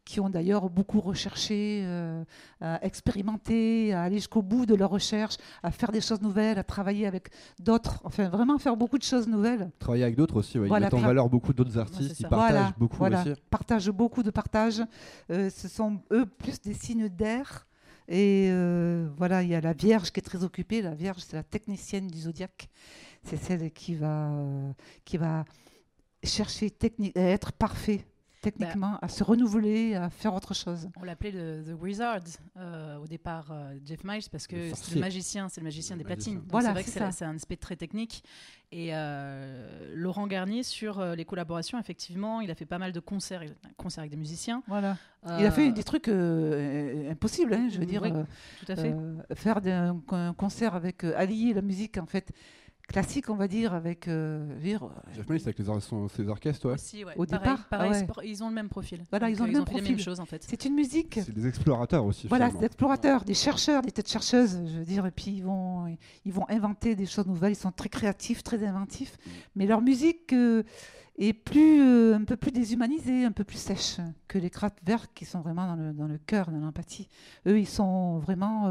qui 0.05 0.19
ont 0.21 0.31
d'ailleurs 0.31 0.71
beaucoup 0.71 1.01
recherché, 1.01 1.83
euh, 1.85 2.25
à 2.61 2.85
expérimenter, 2.85 3.93
à 3.93 4.03
aller 4.05 4.17
jusqu'au 4.17 4.41
bout 4.43 4.65
de 4.67 4.75
leur 4.75 4.91
recherche, 4.91 5.37
à 5.63 5.71
faire 5.71 5.93
des 5.93 6.01
choses 6.01 6.23
nouvelles, 6.23 6.59
à 6.59 6.65
travailler 6.65 7.07
avec 7.07 7.29
d'autres, 7.61 8.01
enfin 8.05 8.29
vraiment 8.29 8.59
faire 8.59 8.77
beaucoup 8.77 8.99
de 8.99 9.03
choses 9.03 9.29
nouvelles. 9.29 9.71
Travailler 9.79 10.05
avec 10.05 10.17
d'autres 10.17 10.37
aussi, 10.37 10.59
ouais. 10.59 10.69
Voilà, 10.69 10.87
ils 10.91 10.95
mettent 10.95 11.05
en 11.05 11.07
valeur 11.07 11.29
beaucoup 11.29 11.53
d'autres 11.53 11.77
artistes, 11.79 12.15
c'est 12.17 12.21
ils 12.25 12.29
partagent 12.29 12.51
Voilà, 12.53 12.75
beaucoup 12.79 12.97
voilà. 12.97 13.21
aussi. 13.23 13.33
Partagent 13.51 13.91
beaucoup 13.91 14.23
de 14.23 14.31
partage. 14.31 14.83
Euh, 15.31 15.51
ce 15.51 15.69
sont 15.69 16.01
eux 16.13 16.25
plus 16.25 16.61
des 16.63 16.75
signes 16.75 17.09
d'air. 17.09 17.67
Et 18.11 18.49
euh, 18.51 19.09
voilà, 19.17 19.45
il 19.45 19.49
y 19.49 19.55
a 19.55 19.61
la 19.61 19.73
Vierge 19.73 20.11
qui 20.11 20.19
est 20.19 20.23
très 20.23 20.43
occupée. 20.43 20.83
La 20.83 20.95
Vierge, 20.95 21.23
c'est 21.23 21.37
la 21.37 21.45
technicienne 21.45 22.09
du 22.09 22.19
zodiaque. 22.19 22.69
C'est 23.23 23.37
celle 23.37 23.71
qui 23.71 23.95
va, 23.95 24.33
euh, 24.33 24.73
qui 25.05 25.17
va 25.17 25.45
chercher 26.25 26.73
à 27.15 27.21
être 27.21 27.53
parfait 27.53 28.05
techniquement, 28.41 28.99
à 29.03 29.09
se 29.09 29.23
renouveler, 29.25 29.95
à 29.95 30.11
faire 30.11 30.35
autre 30.35 30.55
chose. 30.55 30.89
On 31.01 31.05
l'appelait 31.05 31.31
le 31.31 31.63
The 31.63 31.81
Wizard 31.81 32.21
euh, 32.57 32.97
au 32.99 33.07
départ, 33.07 33.49
euh, 33.51 33.75
Jeff 33.85 34.03
Miles, 34.05 34.23
parce 34.31 34.47
que 34.47 34.73
c'est 34.75 34.95
le 34.95 35.01
magicien, 35.01 35.49
c'est 35.49 35.61
le 35.61 35.65
magicien 35.67 35.97
Le 35.97 36.03
des 36.03 36.09
magicien. 36.09 36.33
platines. 36.35 36.49
Voilà, 36.51 36.69
c'est 36.69 36.73
vrai 36.73 36.85
que 37.11 37.15
c'est 37.17 37.25
un 37.25 37.37
aspect 37.37 37.57
très 37.57 37.77
technique. 37.77 38.23
Et 38.73 38.91
euh, 38.95 39.93
Laurent 39.97 40.27
Garnier, 40.27 40.63
sur 40.63 41.01
euh, 41.01 41.15
les 41.17 41.25
collaborations, 41.25 41.79
effectivement, 41.79 42.41
il 42.41 42.51
a 42.51 42.55
fait 42.55 42.67
pas 42.67 42.79
mal 42.79 42.93
de 42.93 43.01
concerts, 43.01 43.43
concerts 43.77 44.03
avec 44.03 44.13
des 44.13 44.17
musiciens. 44.17 44.63
Voilà. 44.69 44.97
Il 45.39 45.45
a 45.45 45.51
fait 45.51 45.71
des 45.73 45.83
trucs 45.85 46.09
euh, 46.09 47.11
impossibles, 47.11 47.53
hein, 47.53 47.69
je 47.71 47.79
veux 47.79 47.87
dire. 47.87 48.03
oui, 48.03 48.13
euh, 48.15 48.23
Tout 48.65 48.73
à 48.73 48.77
fait. 48.77 48.93
Euh, 48.93 49.17
faire 49.35 49.59
un, 49.67 50.01
un 50.13 50.33
concert 50.35 50.75
avec 50.75 51.05
euh, 51.05 51.13
allier 51.17 51.53
la 51.53 51.63
musique 51.63 51.99
en 51.99 52.07
fait 52.07 52.33
classique 52.91 53.31
on 53.31 53.37
va 53.37 53.49
dire 53.49 53.73
avec 53.73 54.09
euh, 54.09 54.59
dire, 54.61 54.83
euh, 54.85 54.89
Jeff 55.15 55.31
avec 55.31 55.59
les 55.59 55.69
or- 55.69 55.81
son- 55.81 56.09
ses 56.09 56.29
orchestres, 56.29 56.67
ouais. 56.67 56.75
Aussi, 56.75 57.05
ouais. 57.05 57.13
au 57.17 57.25
Pareil, 57.25 57.39
départ, 57.45 57.69
pareil, 57.69 57.91
ah 57.95 58.19
ouais. 58.19 58.29
ils 58.29 58.43
ont 58.43 58.49
le 58.49 58.55
même 58.55 58.69
profil. 58.69 59.03
Voilà, 59.11 59.29
Donc, 59.29 59.37
ils 59.37 59.41
ont 59.41 59.45
euh, 59.45 59.47
le 59.47 59.53
même 59.55 59.67
fait 59.67 59.75
les 59.75 59.81
mêmes 59.81 59.85
profil. 59.93 60.05
choses 60.05 60.21
en 60.21 60.27
fait. 60.27 60.43
c'est 60.49 60.65
une 60.65 60.75
musique 60.75 61.21
C'est 61.25 61.33
des 61.33 61.47
explorateurs 61.47 62.05
aussi. 62.05 62.27
voilà 62.29 62.51
des 62.51 62.65
explorateurs 62.65 63.25
des 63.25 63.35
chercheurs 63.35 63.83
des 63.83 63.93
têtes 63.93 64.09
chercheuses 64.11 64.61
je 64.67 64.79
veux 64.79 64.85
dire 64.85 65.07
et 65.07 65.11
puis 65.11 65.31
ils 65.31 65.43
vont 65.45 65.87
ils 66.25 66.33
vont 66.33 66.47
inventer 66.49 66.95
des 66.97 67.07
choses 67.07 67.27
nouvelles 67.27 67.53
ils 67.53 67.57
sont 67.57 67.73
très 67.73 67.89
créatifs 67.89 68.43
très 68.43 68.65
inventifs 68.67 69.17
mais 69.57 69.67
leur 69.67 69.81
musique 69.81 70.33
euh, 70.33 70.63
est 71.19 71.33
plus 71.33 71.81
euh, 71.83 72.17
un 72.17 72.25
peu 72.25 72.37
plus 72.37 72.51
déshumanisée 72.51 73.25
un 73.25 73.33
peu 73.33 73.45
plus 73.45 73.59
sèche 73.59 73.99
que 74.29 74.39
les 74.39 74.51
Kraftwerk 74.51 75.11
qui 75.15 75.25
sont 75.25 75.41
vraiment 75.41 75.67
dans 75.69 75.77
le, 75.77 75.93
dans 75.93 76.07
le 76.09 76.19
cœur 76.19 76.51
dans 76.51 76.59
l'empathie 76.61 77.09
eux 77.47 77.59
ils 77.59 77.69
sont 77.69 78.19
vraiment 78.19 78.69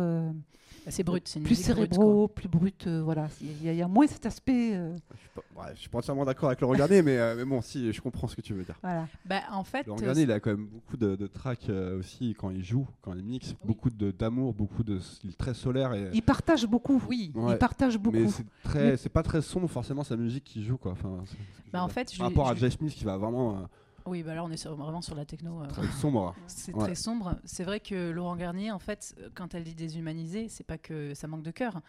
C'est 0.90 1.04
brut, 1.04 1.28
c'est 1.28 1.40
une 1.40 1.46
plus 1.46 1.52
musique 1.58 1.66
brute, 1.74 1.94
cérébraux 1.94 2.28
plus 2.28 2.48
bruts 2.48 2.74
euh, 2.88 3.02
voilà 3.04 3.28
il 3.42 3.64
y, 3.64 3.70
a- 3.70 3.74
il 3.74 3.78
y 3.78 3.82
a 3.82 3.88
moins 3.88 4.08
cet 4.08 4.26
aspect 4.26 4.76
euh, 4.76 4.96
Je 5.14 5.18
suis 5.20 5.30
pas, 5.36 5.42
ouais, 5.62 5.72
je 5.76 5.80
suis 5.82 5.90
pas 5.90 5.98
entièrement 6.00 6.26
d'accord 6.26 6.50
avec 6.50 6.62
le 6.62 6.68
regarder, 6.68 7.02
mais, 7.02 7.18
euh, 7.18 7.36
mais 7.38 7.46
bon, 7.46 7.62
si, 7.62 7.92
je 7.94 8.02
comprends 8.02 8.28
ce 8.28 8.36
que 8.36 8.42
tu 8.42 8.54
veux 8.54 8.64
dire. 8.64 8.76
voilà. 8.82 9.08
Bah, 9.26 9.42
en 9.52 9.64
fait, 9.64 9.86
Le 9.86 9.94
regarder, 9.94 10.24
il 10.24 10.32
a 10.32 10.40
quand 10.40 10.52
même 10.52 10.66
beaucoup 10.68 10.98
de, 10.98 11.16
de 11.16 11.28
tracks 11.28 11.70
euh, 11.70 12.00
aussi 12.00 12.36
quand 12.38 12.50
il 12.50 12.64
joue, 12.64 12.88
quand 13.02 13.14
il 13.14 13.24
mixe, 13.24 13.56
beaucoup 13.64 13.90
d'amour, 13.90 14.54
beaucoup 14.54 14.84
de. 14.84 15.00
Il 15.24 15.32
est 15.32 15.38
très 15.38 15.54
solaire 15.54 15.94
et. 15.94 16.10
Il 16.14 16.22
partage 16.22 16.66
beaucoup. 16.66 17.02
oui. 17.10 17.32
Ouais. 17.36 17.54
Il 17.54 17.58
partage 17.58 17.98
beaucoup. 17.98 18.18
Mais 18.18 18.28
c'est 18.28 18.46
très, 18.64 18.98
c'est 18.98 19.10
pas 19.10 19.24
très 19.24 19.42
sombre 19.42 19.68
forcément 19.70 20.04
sa 20.04 20.16
musique 20.18 20.44
qu'il 20.44 20.64
joue 20.64 20.78
quoi. 20.78 20.94
Enfin, 20.94 21.24
Bah, 21.72 21.84
en 21.84 21.88
fait, 21.88 22.12
je 22.12 22.18
par 22.18 22.28
rapport 22.28 22.50
à 22.50 22.56
Jeff 22.56 22.78
Smith 22.78 22.94
qui 22.94 23.06
va 23.06 23.18
vraiment 23.18 23.58
euh, 23.58 23.62
Oui, 24.10 24.24
bah 24.24 24.36
là, 24.36 24.44
on 24.44 24.50
est 24.52 24.58
sur- 24.58 24.76
vraiment 24.76 25.02
sur 25.02 25.16
la 25.16 25.26
techno. 25.26 25.62
euh, 25.62 25.68
très 25.68 25.88
sombre. 26.02 26.36
C'est 26.48 26.74
Ouais. 26.76 26.84
très 26.86 26.96
sombre. 26.96 27.36
C'est 27.46 27.64
vrai 27.64 27.80
que 27.80 28.10
Laurent 28.12 28.36
Garnier, 28.36 28.72
en 28.72 28.80
fait, 28.80 29.16
quand 29.36 29.54
elle 29.56 29.64
dit 29.64 29.76
déshumanisé, 29.76 30.48
c'est 30.50 30.64
pas 30.66 30.78
que 30.78 31.14
ça 31.14 31.28
manque 31.28 31.44
de 31.44 31.52
cœur. 31.52 31.82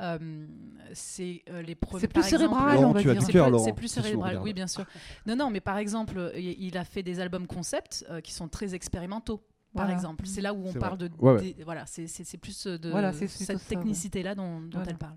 Euh, 0.00 0.46
c'est 0.94 1.42
euh, 1.50 1.60
les. 1.62 1.76
C'est 1.98 2.08
plus 2.08 2.22
cérébral, 2.22 2.74
Laurent, 2.76 2.90
on 2.90 2.92
va 2.92 3.02
tu 3.02 3.10
as 3.10 3.12
dire. 3.12 3.20
du 3.20 3.26
C'est 3.62 3.72
plus- 3.74 3.88
cérébral, 3.88 4.40
oui, 4.42 4.54
bien 4.54 4.66
sûr. 4.66 4.84
Non, 5.26 5.36
non, 5.36 5.50
mais 5.50 5.60
par 5.60 5.76
exemple, 5.76 6.32
il 6.36 6.76
a 6.78 6.84
fait 6.84 7.02
des 7.02 7.20
albums 7.20 7.46
concept 7.46 8.06
euh, 8.10 8.20
qui 8.22 8.32
sont 8.32 8.48
très 8.48 8.74
expérimentaux. 8.74 9.38
Par 9.72 9.84
Voilà. 9.84 9.92
exemple, 9.92 10.26
c'est 10.26 10.40
là 10.40 10.52
où 10.52 10.66
on 10.66 10.72
parle 10.72 10.98
de, 10.98 11.10
Ouais, 11.20 11.32
ouais. 11.34 11.52
des- 11.54 11.62
voilà, 11.64 11.84
c'est 11.86 12.38
plus 12.38 12.66
de 12.66 12.90
Voilà, 12.90 13.12
cette 13.12 13.66
technicité 13.68 14.22
là 14.24 14.34
dont, 14.34 14.60
dont 14.62 14.68
Voilà. 14.78 14.90
elle 14.90 14.96
parle. 14.98 15.14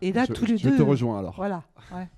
Et 0.00 0.12
là, 0.12 0.24
je, 0.26 0.32
tous 0.32 0.44
les 0.46 0.56
je 0.56 0.70
deux. 0.70 0.76
te 0.76 0.82
rejoins 0.82 1.18
alors. 1.20 1.36
Voilà. 1.36 1.62
ouais. 1.94 2.08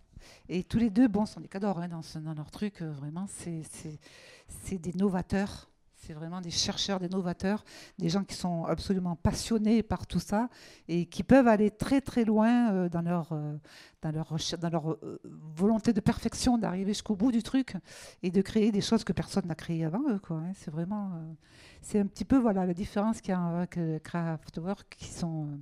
Et 0.48 0.64
tous 0.64 0.78
les 0.78 0.90
deux, 0.90 1.08
bon, 1.08 1.26
sont 1.26 1.40
des 1.40 1.48
cadors 1.48 1.78
hein, 1.78 1.88
dans, 1.88 2.34
leur 2.34 2.50
truc. 2.50 2.82
euh, 2.82 2.92
vraiment, 2.92 3.26
c'est 3.28 4.78
des 4.78 4.92
novateurs. 4.94 5.70
C'est 5.96 6.12
vraiment 6.12 6.42
des 6.42 6.50
chercheurs, 6.50 7.00
des 7.00 7.08
novateurs, 7.08 7.64
des 7.98 8.10
gens 8.10 8.24
qui 8.24 8.34
sont 8.34 8.66
absolument 8.66 9.16
passionnés 9.16 9.82
par 9.82 10.06
tout 10.06 10.20
ça 10.20 10.50
et 10.86 11.06
qui 11.06 11.22
peuvent 11.22 11.48
aller 11.48 11.70
très 11.70 12.02
très 12.02 12.26
loin 12.26 12.74
euh, 12.74 12.88
dans 12.90 13.00
leur, 13.00 13.32
euh, 13.32 13.56
dans 14.02 14.10
leur, 14.10 14.36
dans 14.60 14.68
leur 14.68 14.98
volonté 15.24 15.94
de 15.94 16.00
perfection, 16.00 16.58
d'arriver 16.58 16.92
jusqu'au 16.92 17.16
bout 17.16 17.32
du 17.32 17.42
truc 17.42 17.76
et 18.22 18.30
de 18.30 18.42
créer 18.42 18.70
des 18.70 18.82
choses 18.82 19.02
que 19.02 19.14
personne 19.14 19.46
n'a 19.46 19.54
créées 19.54 19.86
avant 19.86 20.02
eux. 20.06 20.20
hein. 20.28 20.52
C'est 20.54 20.70
vraiment, 20.70 21.12
c'est 21.80 22.00
un 22.00 22.06
petit 22.06 22.26
peu 22.26 22.36
voilà 22.36 22.66
la 22.66 22.74
différence 22.74 23.22
qu'il 23.22 23.30
y 23.30 23.34
a 23.34 23.42
avec 23.42 23.78
Kraftwerk 24.02 24.96
qui 24.98 25.08
sont 25.08 25.58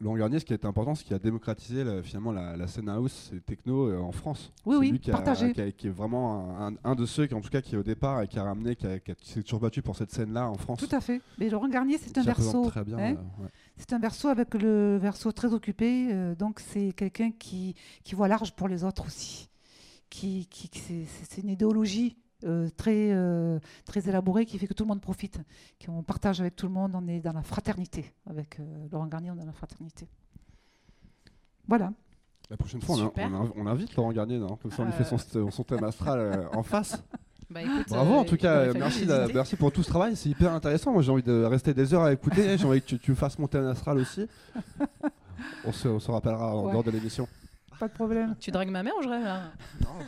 Laurent 0.00 0.16
Garnier, 0.16 0.38
ce 0.40 0.44
qui 0.44 0.52
est 0.52 0.64
important, 0.64 0.94
c'est 0.94 1.04
qu'il 1.04 1.14
a 1.14 1.18
démocratisé 1.18 1.84
la- 1.84 2.02
finalement 2.02 2.32
la, 2.32 2.56
la 2.56 2.66
scène 2.66 2.88
house 2.88 3.30
et 3.34 3.40
techno 3.40 3.88
euh, 3.88 3.98
en 4.00 4.12
France. 4.12 4.52
Oui, 4.66 4.76
oui, 4.76 4.90
lui 4.90 5.00
qui, 5.00 5.10
a- 5.10 5.14
qui 5.52 5.60
a- 5.60 5.72
qui 5.72 5.86
est 5.86 5.90
vraiment 5.90 6.58
un, 6.60 6.74
un 6.84 6.94
de 6.94 7.06
ceux 7.06 7.26
qui, 7.26 7.34
en 7.34 7.40
tout 7.40 7.48
cas, 7.50 7.60
qui 7.60 7.74
est 7.74 7.78
au 7.78 7.82
départ 7.82 8.22
et 8.22 8.28
qui 8.28 8.38
a 8.38 8.44
ramené, 8.44 8.76
qui, 8.76 8.86
s'est 9.22 9.42
toujours 9.42 9.60
battu 9.60 9.82
pour 9.82 9.96
cette 9.96 10.10
scène-là 10.12 10.48
en 10.48 10.54
France. 10.54 10.78
Tout 10.78 10.94
à 10.94 11.00
fait. 11.00 11.20
Mais 11.38 11.48
Laurent 11.48 11.68
Garnier, 11.68 11.98
c'est 11.98 12.16
un 12.18 12.22
verso. 12.22 12.66
Très 12.68 12.84
bien. 12.84 12.98
hein. 12.98 13.16
euh, 13.40 13.42
ouais. 13.44 13.50
C'est 13.76 13.92
un 13.92 13.98
verso 13.98 14.28
avec 14.28 14.54
le 14.54 14.96
verso 14.98 15.30
très 15.32 15.52
occupé. 15.52 16.08
euh, 16.12 16.34
donc, 16.34 16.60
c'est 16.60 16.92
quelqu'un 16.92 17.30
qui, 17.30 17.74
qui 18.04 18.14
voit 18.14 18.28
large 18.28 18.52
pour 18.52 18.68
les 18.68 18.84
autres 18.84 19.06
aussi. 19.06 19.48
Qui, 20.10 20.48
c'est 20.72 21.42
une 21.42 21.50
idéologie 21.50 22.16
euh, 22.44 22.68
très, 22.76 23.10
euh, 23.12 23.58
très 23.84 24.08
élaborée 24.08 24.46
qui 24.46 24.58
fait 24.58 24.66
que 24.66 24.74
tout 24.74 24.84
le 24.84 24.88
monde 24.88 25.00
profite. 25.00 25.40
Qui 25.78 25.90
on 25.90 26.02
partage 26.02 26.40
avec 26.40 26.54
tout 26.56 26.66
le 26.66 26.72
monde. 26.72 26.92
On 26.94 27.06
est 27.08 27.20
dans 27.20 27.32
la 27.32 27.42
fraternité. 27.42 28.12
Avec 28.28 28.60
euh, 28.60 28.64
Laurent 28.92 29.06
Garnier, 29.06 29.30
on 29.30 29.34
est 29.36 29.40
dans 29.40 29.46
la 29.46 29.52
fraternité. 29.52 30.06
Voilà. 31.66 31.92
La 32.50 32.56
prochaine 32.56 32.80
fois, 32.80 32.94
on, 32.96 32.98
Super. 32.98 33.30
on- 33.32 33.52
on 33.56 33.66
invite 33.66 33.94
Laurent 33.96 34.12
Garnier, 34.12 34.38
non? 34.38 34.56
Comme 34.56 34.70
ça, 34.70 34.82
on 34.82 34.86
lui 34.86 34.92
fait 34.92 35.04
son, 35.04 35.18
son 35.50 35.64
thème 35.64 35.84
astral 35.84 36.48
en 36.52 36.62
face. 36.62 37.02
Bah, 37.50 37.62
écoute, 37.62 37.86
Bravo, 37.88 38.12
euh, 38.12 38.16
en 38.18 38.24
tout 38.24 38.36
cas, 38.36 38.74
merci, 38.74 39.06
merci 39.32 39.56
pour 39.56 39.72
tout 39.72 39.82
ce 39.82 39.88
travail. 39.88 40.14
C'est 40.16 40.28
hyper 40.28 40.52
intéressant. 40.52 40.92
Moi, 40.92 41.00
j'ai 41.00 41.10
envie 41.10 41.22
de 41.22 41.44
rester 41.44 41.72
des 41.72 41.94
heures 41.94 42.02
à 42.02 42.12
écouter. 42.12 42.58
J'ai 42.58 42.66
envie 42.66 42.82
que 42.82 42.86
tu, 42.88 42.98
tu 42.98 43.14
fasses 43.14 43.38
mon 43.38 43.46
thème 43.48 43.64
astral 43.68 43.96
aussi. 43.96 44.26
On 45.64 45.72
se, 45.72 45.88
on 45.88 45.98
se 45.98 46.10
rappellera 46.10 46.54
en 46.54 46.66
Ouais. 46.66 46.72
dehors 46.72 46.84
de 46.84 46.90
l'émission. 46.90 47.26
Pas 47.78 47.88
de 47.88 47.92
problème. 47.92 48.34
Tu 48.40 48.50
dragues 48.50 48.70
ma 48.70 48.82
mère 48.82 48.94
ou 48.98 49.02
je 49.02 49.08
rêve 49.08 49.22
là 49.24 49.40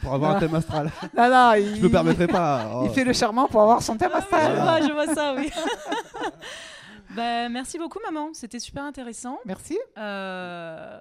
Pour 0.02 0.14
avoir 0.14 0.32
un 0.32 0.36
Ah. 0.36 0.40
thème 0.40 0.54
astral. 0.54 0.90
Non, 1.16 1.30
non, 1.30 1.52
il, 1.54 1.76
Je 1.76 1.82
me 1.82 1.88
permettrai 1.90 2.26
pas. 2.26 2.70
oh. 2.74 2.82
il 2.86 2.90
fait 2.92 3.04
le 3.04 3.12
charmant 3.12 3.46
pour 3.46 3.62
avoir 3.62 3.80
son 3.82 3.96
thème 3.96 4.10
Ah, 4.12 4.18
oui, 4.20 4.26
je 4.30 4.36
astral. 4.36 4.62
vois, 4.62 4.80
je 4.88 4.92
vois 4.92 5.14
ça, 5.14 5.34
oui. 5.36 5.50
bah, 7.16 7.48
merci 7.48 7.78
beaucoup, 7.78 7.98
maman. 8.04 8.30
C'était 8.32 8.58
super 8.58 8.84
intéressant. 8.84 9.38
Merci. 9.46 9.78
Euh, 9.98 10.98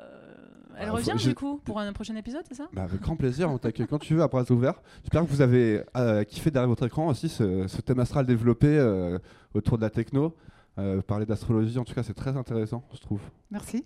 Elle 0.77 0.89
Ah, 0.89 0.91
revient 0.93 1.13
je- 1.17 1.29
du 1.29 1.35
coup 1.35 1.59
pour 1.65 1.79
un 1.79 1.91
prochain 1.91 2.15
épisode, 2.15 2.43
c'est 2.47 2.55
ça? 2.55 2.67
Bah, 2.73 2.83
avec 2.83 3.01
grand 3.01 3.15
plaisir, 3.15 3.49
on 3.51 3.57
t'accueille 3.57 3.87
quand 3.87 3.99
tu 3.99 4.13
veux 4.15 4.21
à 4.21 4.27
bras 4.27 4.49
ouverts. 4.51 4.79
J'espère 5.03 5.23
que 5.23 5.27
vous 5.27 5.41
avez 5.41 5.83
euh, 5.97 6.23
kiffé 6.23 6.51
derrière 6.51 6.69
votre 6.69 6.85
écran 6.85 7.07
aussi 7.07 7.27
ce, 7.29 7.67
ce 7.67 7.81
thème 7.81 7.99
astral 7.99 8.25
développé 8.25 8.67
euh, 8.67 9.17
autour 9.53 9.77
de 9.77 9.83
la 9.83 9.89
techno. 9.89 10.35
Euh, 10.77 11.01
parler 11.01 11.25
d'astrologie, 11.25 11.77
en 11.77 11.83
tout 11.83 11.93
cas, 11.93 12.03
c'est 12.03 12.13
très 12.13 12.37
intéressant, 12.37 12.83
je 12.93 12.99
trouve. 12.99 13.19
Merci. 13.51 13.83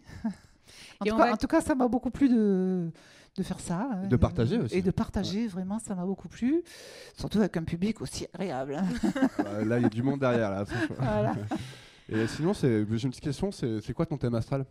En, 1.00 1.06
Et 1.06 1.10
tout 1.10 1.18
cas, 1.18 1.26
va- 1.26 1.34
en 1.34 1.38
tout 1.38 1.48
cas, 1.48 1.62
ça 1.62 1.76
m'a 1.76 1.88
beaucoup 1.88 2.10
plu 2.12 2.30
de, 2.30 2.90
de 3.38 3.44
faire 3.44 3.60
ça. 3.60 3.90
hein, 3.94 4.08
De 4.08 4.16
partager 4.16 4.58
aussi. 4.60 4.76
Et 4.76 4.82
de 4.82 4.92
partager, 4.92 5.48
vraiment, 5.48 5.80
ça 5.80 5.96
m'a 5.96 6.06
beaucoup 6.06 6.28
plu. 6.28 6.64
Surtout 7.18 7.40
avec 7.40 7.56
un 7.58 7.64
public 7.64 8.02
aussi 8.02 8.28
agréable. 8.34 8.76
hein. 8.76 9.12
Euh, 9.46 9.66
là, 9.66 9.78
il 9.80 9.84
y 9.84 9.86
a 9.86 9.90
du 9.90 10.04
monde 10.04 10.20
derrière. 10.20 10.50
Là. 10.52 10.66
Voilà. 10.98 11.36
Et 12.10 12.28
sinon, 12.28 12.54
c'est- 12.54 12.86
j'ai 12.92 13.04
une 13.06 13.10
petite 13.12 13.24
question 13.24 13.52
c'est 13.52 13.94
quoi 13.94 14.06
ton 14.06 14.18
thème 14.18 14.36
astral? 14.36 14.66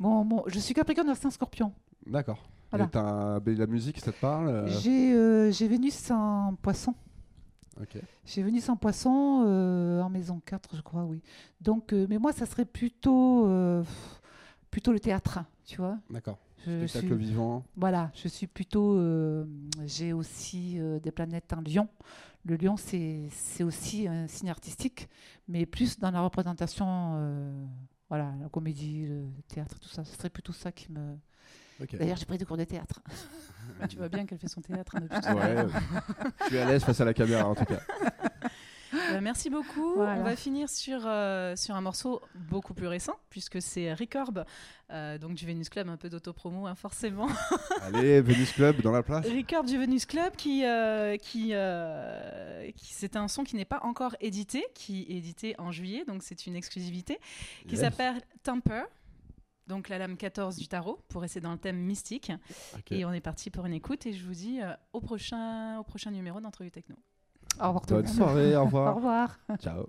Bon, 0.00 0.24
bon, 0.24 0.42
je 0.48 0.58
suis 0.58 0.74
Capricorne 0.74 1.08
ascendant 1.08 1.30
Scorpion. 1.32 1.72
D'accord. 2.06 2.42
Voilà. 2.70 2.86
Et 2.86 2.88
t'as- 2.88 3.40
ben, 3.40 3.56
la 3.56 3.66
musique, 3.66 3.98
ça 4.00 4.10
te 4.12 4.20
parle 4.20 4.48
euh, 4.48 4.66
J'ai 4.80 5.14
euh, 5.14 5.50
j'ai 5.52 5.68
Vénus 5.68 6.10
en 6.10 6.54
poisson. 6.60 6.94
J'ai 8.24 8.42
Vénus 8.42 8.68
en 8.70 8.76
poisson 8.76 9.44
euh, 9.46 10.00
en 10.00 10.08
maison 10.08 10.40
4, 10.44 10.76
je 10.76 10.80
crois, 10.82 11.04
oui. 11.04 11.20
Donc, 11.60 11.92
euh, 11.92 12.06
mais 12.08 12.16
moi, 12.18 12.32
ça 12.32 12.46
serait 12.46 12.64
plutôt, 12.64 13.46
euh, 13.48 13.82
plutôt 14.76 14.92
le 14.92 15.00
théâtre, 15.00 15.38
tu 15.64 15.78
vois. 15.78 15.96
D'accord. 16.10 16.36
Je 16.66 16.86
Spectacle 16.86 17.14
suis- 17.16 17.24
vivant. 17.28 17.64
Voilà, 17.76 18.10
je 18.14 18.28
suis 18.28 18.46
plutôt. 18.46 18.98
euh, 18.98 19.46
J'ai 19.86 20.12
aussi 20.12 20.78
euh, 20.78 21.00
des 21.00 21.10
planètes 21.12 21.50
en 21.54 21.62
lion. 21.62 21.88
Le 22.44 22.56
lion, 22.56 22.76
c'est 22.76 23.26
c'est 23.30 23.64
aussi 23.64 24.06
un 24.06 24.26
signe 24.28 24.50
artistique, 24.50 25.08
mais 25.48 25.64
plus 25.64 25.98
dans 25.98 26.10
la 26.10 26.20
représentation, 26.20 26.86
euh, 27.14 27.64
voilà, 28.10 28.34
la 28.42 28.50
comédie, 28.50 29.06
le 29.06 29.24
théâtre, 29.48 29.78
tout 29.80 29.88
ça. 29.88 30.04
Ce 30.04 30.14
serait 30.14 30.28
plutôt 30.28 30.52
ça 30.52 30.70
qui 30.72 30.92
me. 30.92 31.16
D'ailleurs, 31.98 32.18
j'ai 32.18 32.26
pris 32.26 32.36
des 32.36 32.44
cours 32.44 32.58
de 32.58 32.64
théâtre. 32.64 33.00
Tu 33.88 33.96
vois 33.96 34.08
bien 34.10 34.24
qu'elle 34.26 34.38
fait 34.38 34.46
son 34.48 34.60
théâtre 34.60 34.94
hein, 34.96 35.34
Ouais, 35.34 35.66
je 36.40 36.46
suis 36.46 36.58
à 36.58 36.66
l'aise 36.66 36.84
face 36.84 37.00
à 37.00 37.04
la 37.04 37.12
caméra 37.14 37.46
en 37.48 37.54
tout 37.54 37.64
cas. 37.64 37.80
Euh, 39.10 39.20
merci 39.20 39.50
beaucoup. 39.50 39.94
Voilà. 39.94 40.20
On 40.20 40.24
va 40.24 40.36
finir 40.36 40.68
sur, 40.68 41.00
euh, 41.04 41.54
sur 41.56 41.74
un 41.74 41.80
morceau 41.80 42.20
beaucoup 42.34 42.74
plus 42.74 42.86
récent, 42.86 43.14
puisque 43.30 43.60
c'est 43.62 43.92
Recorb, 43.94 44.44
euh, 44.90 45.18
donc 45.18 45.34
du 45.34 45.46
Venus 45.46 45.68
Club, 45.68 45.88
un 45.88 45.96
peu 45.96 46.08
d'autopromo, 46.08 46.66
hein, 46.66 46.74
forcément. 46.74 47.28
Allez, 47.82 48.20
Venus 48.20 48.52
Club 48.52 48.80
dans 48.82 48.92
la 48.92 49.02
place. 49.02 49.26
Recorb 49.26 49.66
du 49.66 49.78
Venus 49.78 50.06
Club, 50.06 50.34
qui, 50.36 50.64
euh, 50.64 51.16
qui, 51.16 51.50
euh, 51.52 52.70
qui- 52.72 52.92
c'est 52.94 53.16
un 53.16 53.28
son 53.28 53.44
qui 53.44 53.56
n'est 53.56 53.64
pas 53.64 53.80
encore 53.82 54.16
édité, 54.20 54.64
qui 54.74 55.02
est 55.02 55.16
édité 55.16 55.54
en 55.58 55.72
juillet, 55.72 56.04
donc 56.06 56.22
c'est 56.22 56.46
une 56.46 56.56
exclusivité, 56.56 57.18
qui 57.68 57.74
Yes. 57.76 57.80
s'appelle 57.80 58.20
Temper. 58.42 58.82
Donc 59.66 59.88
la 59.88 59.98
lame 59.98 60.16
14 60.16 60.54
du 60.56 60.68
tarot, 60.68 61.00
pour 61.08 61.22
rester 61.22 61.40
dans 61.40 61.50
le 61.50 61.58
thème 61.58 61.76
mystique. 61.78 62.30
Et 62.92 63.04
on 63.04 63.12
est 63.12 63.20
parti 63.20 63.50
pour 63.50 63.66
une 63.66 63.72
écoute 63.72 64.06
et 64.06 64.12
je 64.12 64.24
vous 64.24 64.32
dis 64.34 64.60
euh, 64.62 64.72
au, 64.92 65.00
prochain, 65.00 65.78
au 65.80 65.82
prochain 65.82 66.12
numéro 66.12 66.40
d'Entrevue 66.40 66.70
Techno. 66.70 66.94
Au 67.60 67.68
revoir. 67.68 67.84
Bonne 67.88 68.06
soirée, 68.06 68.56
au 68.56 68.64
revoir. 68.64 68.92
au 68.92 68.96
revoir. 68.96 69.38
Ciao. 69.60 69.86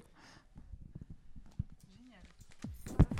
Génial. 1.97 3.19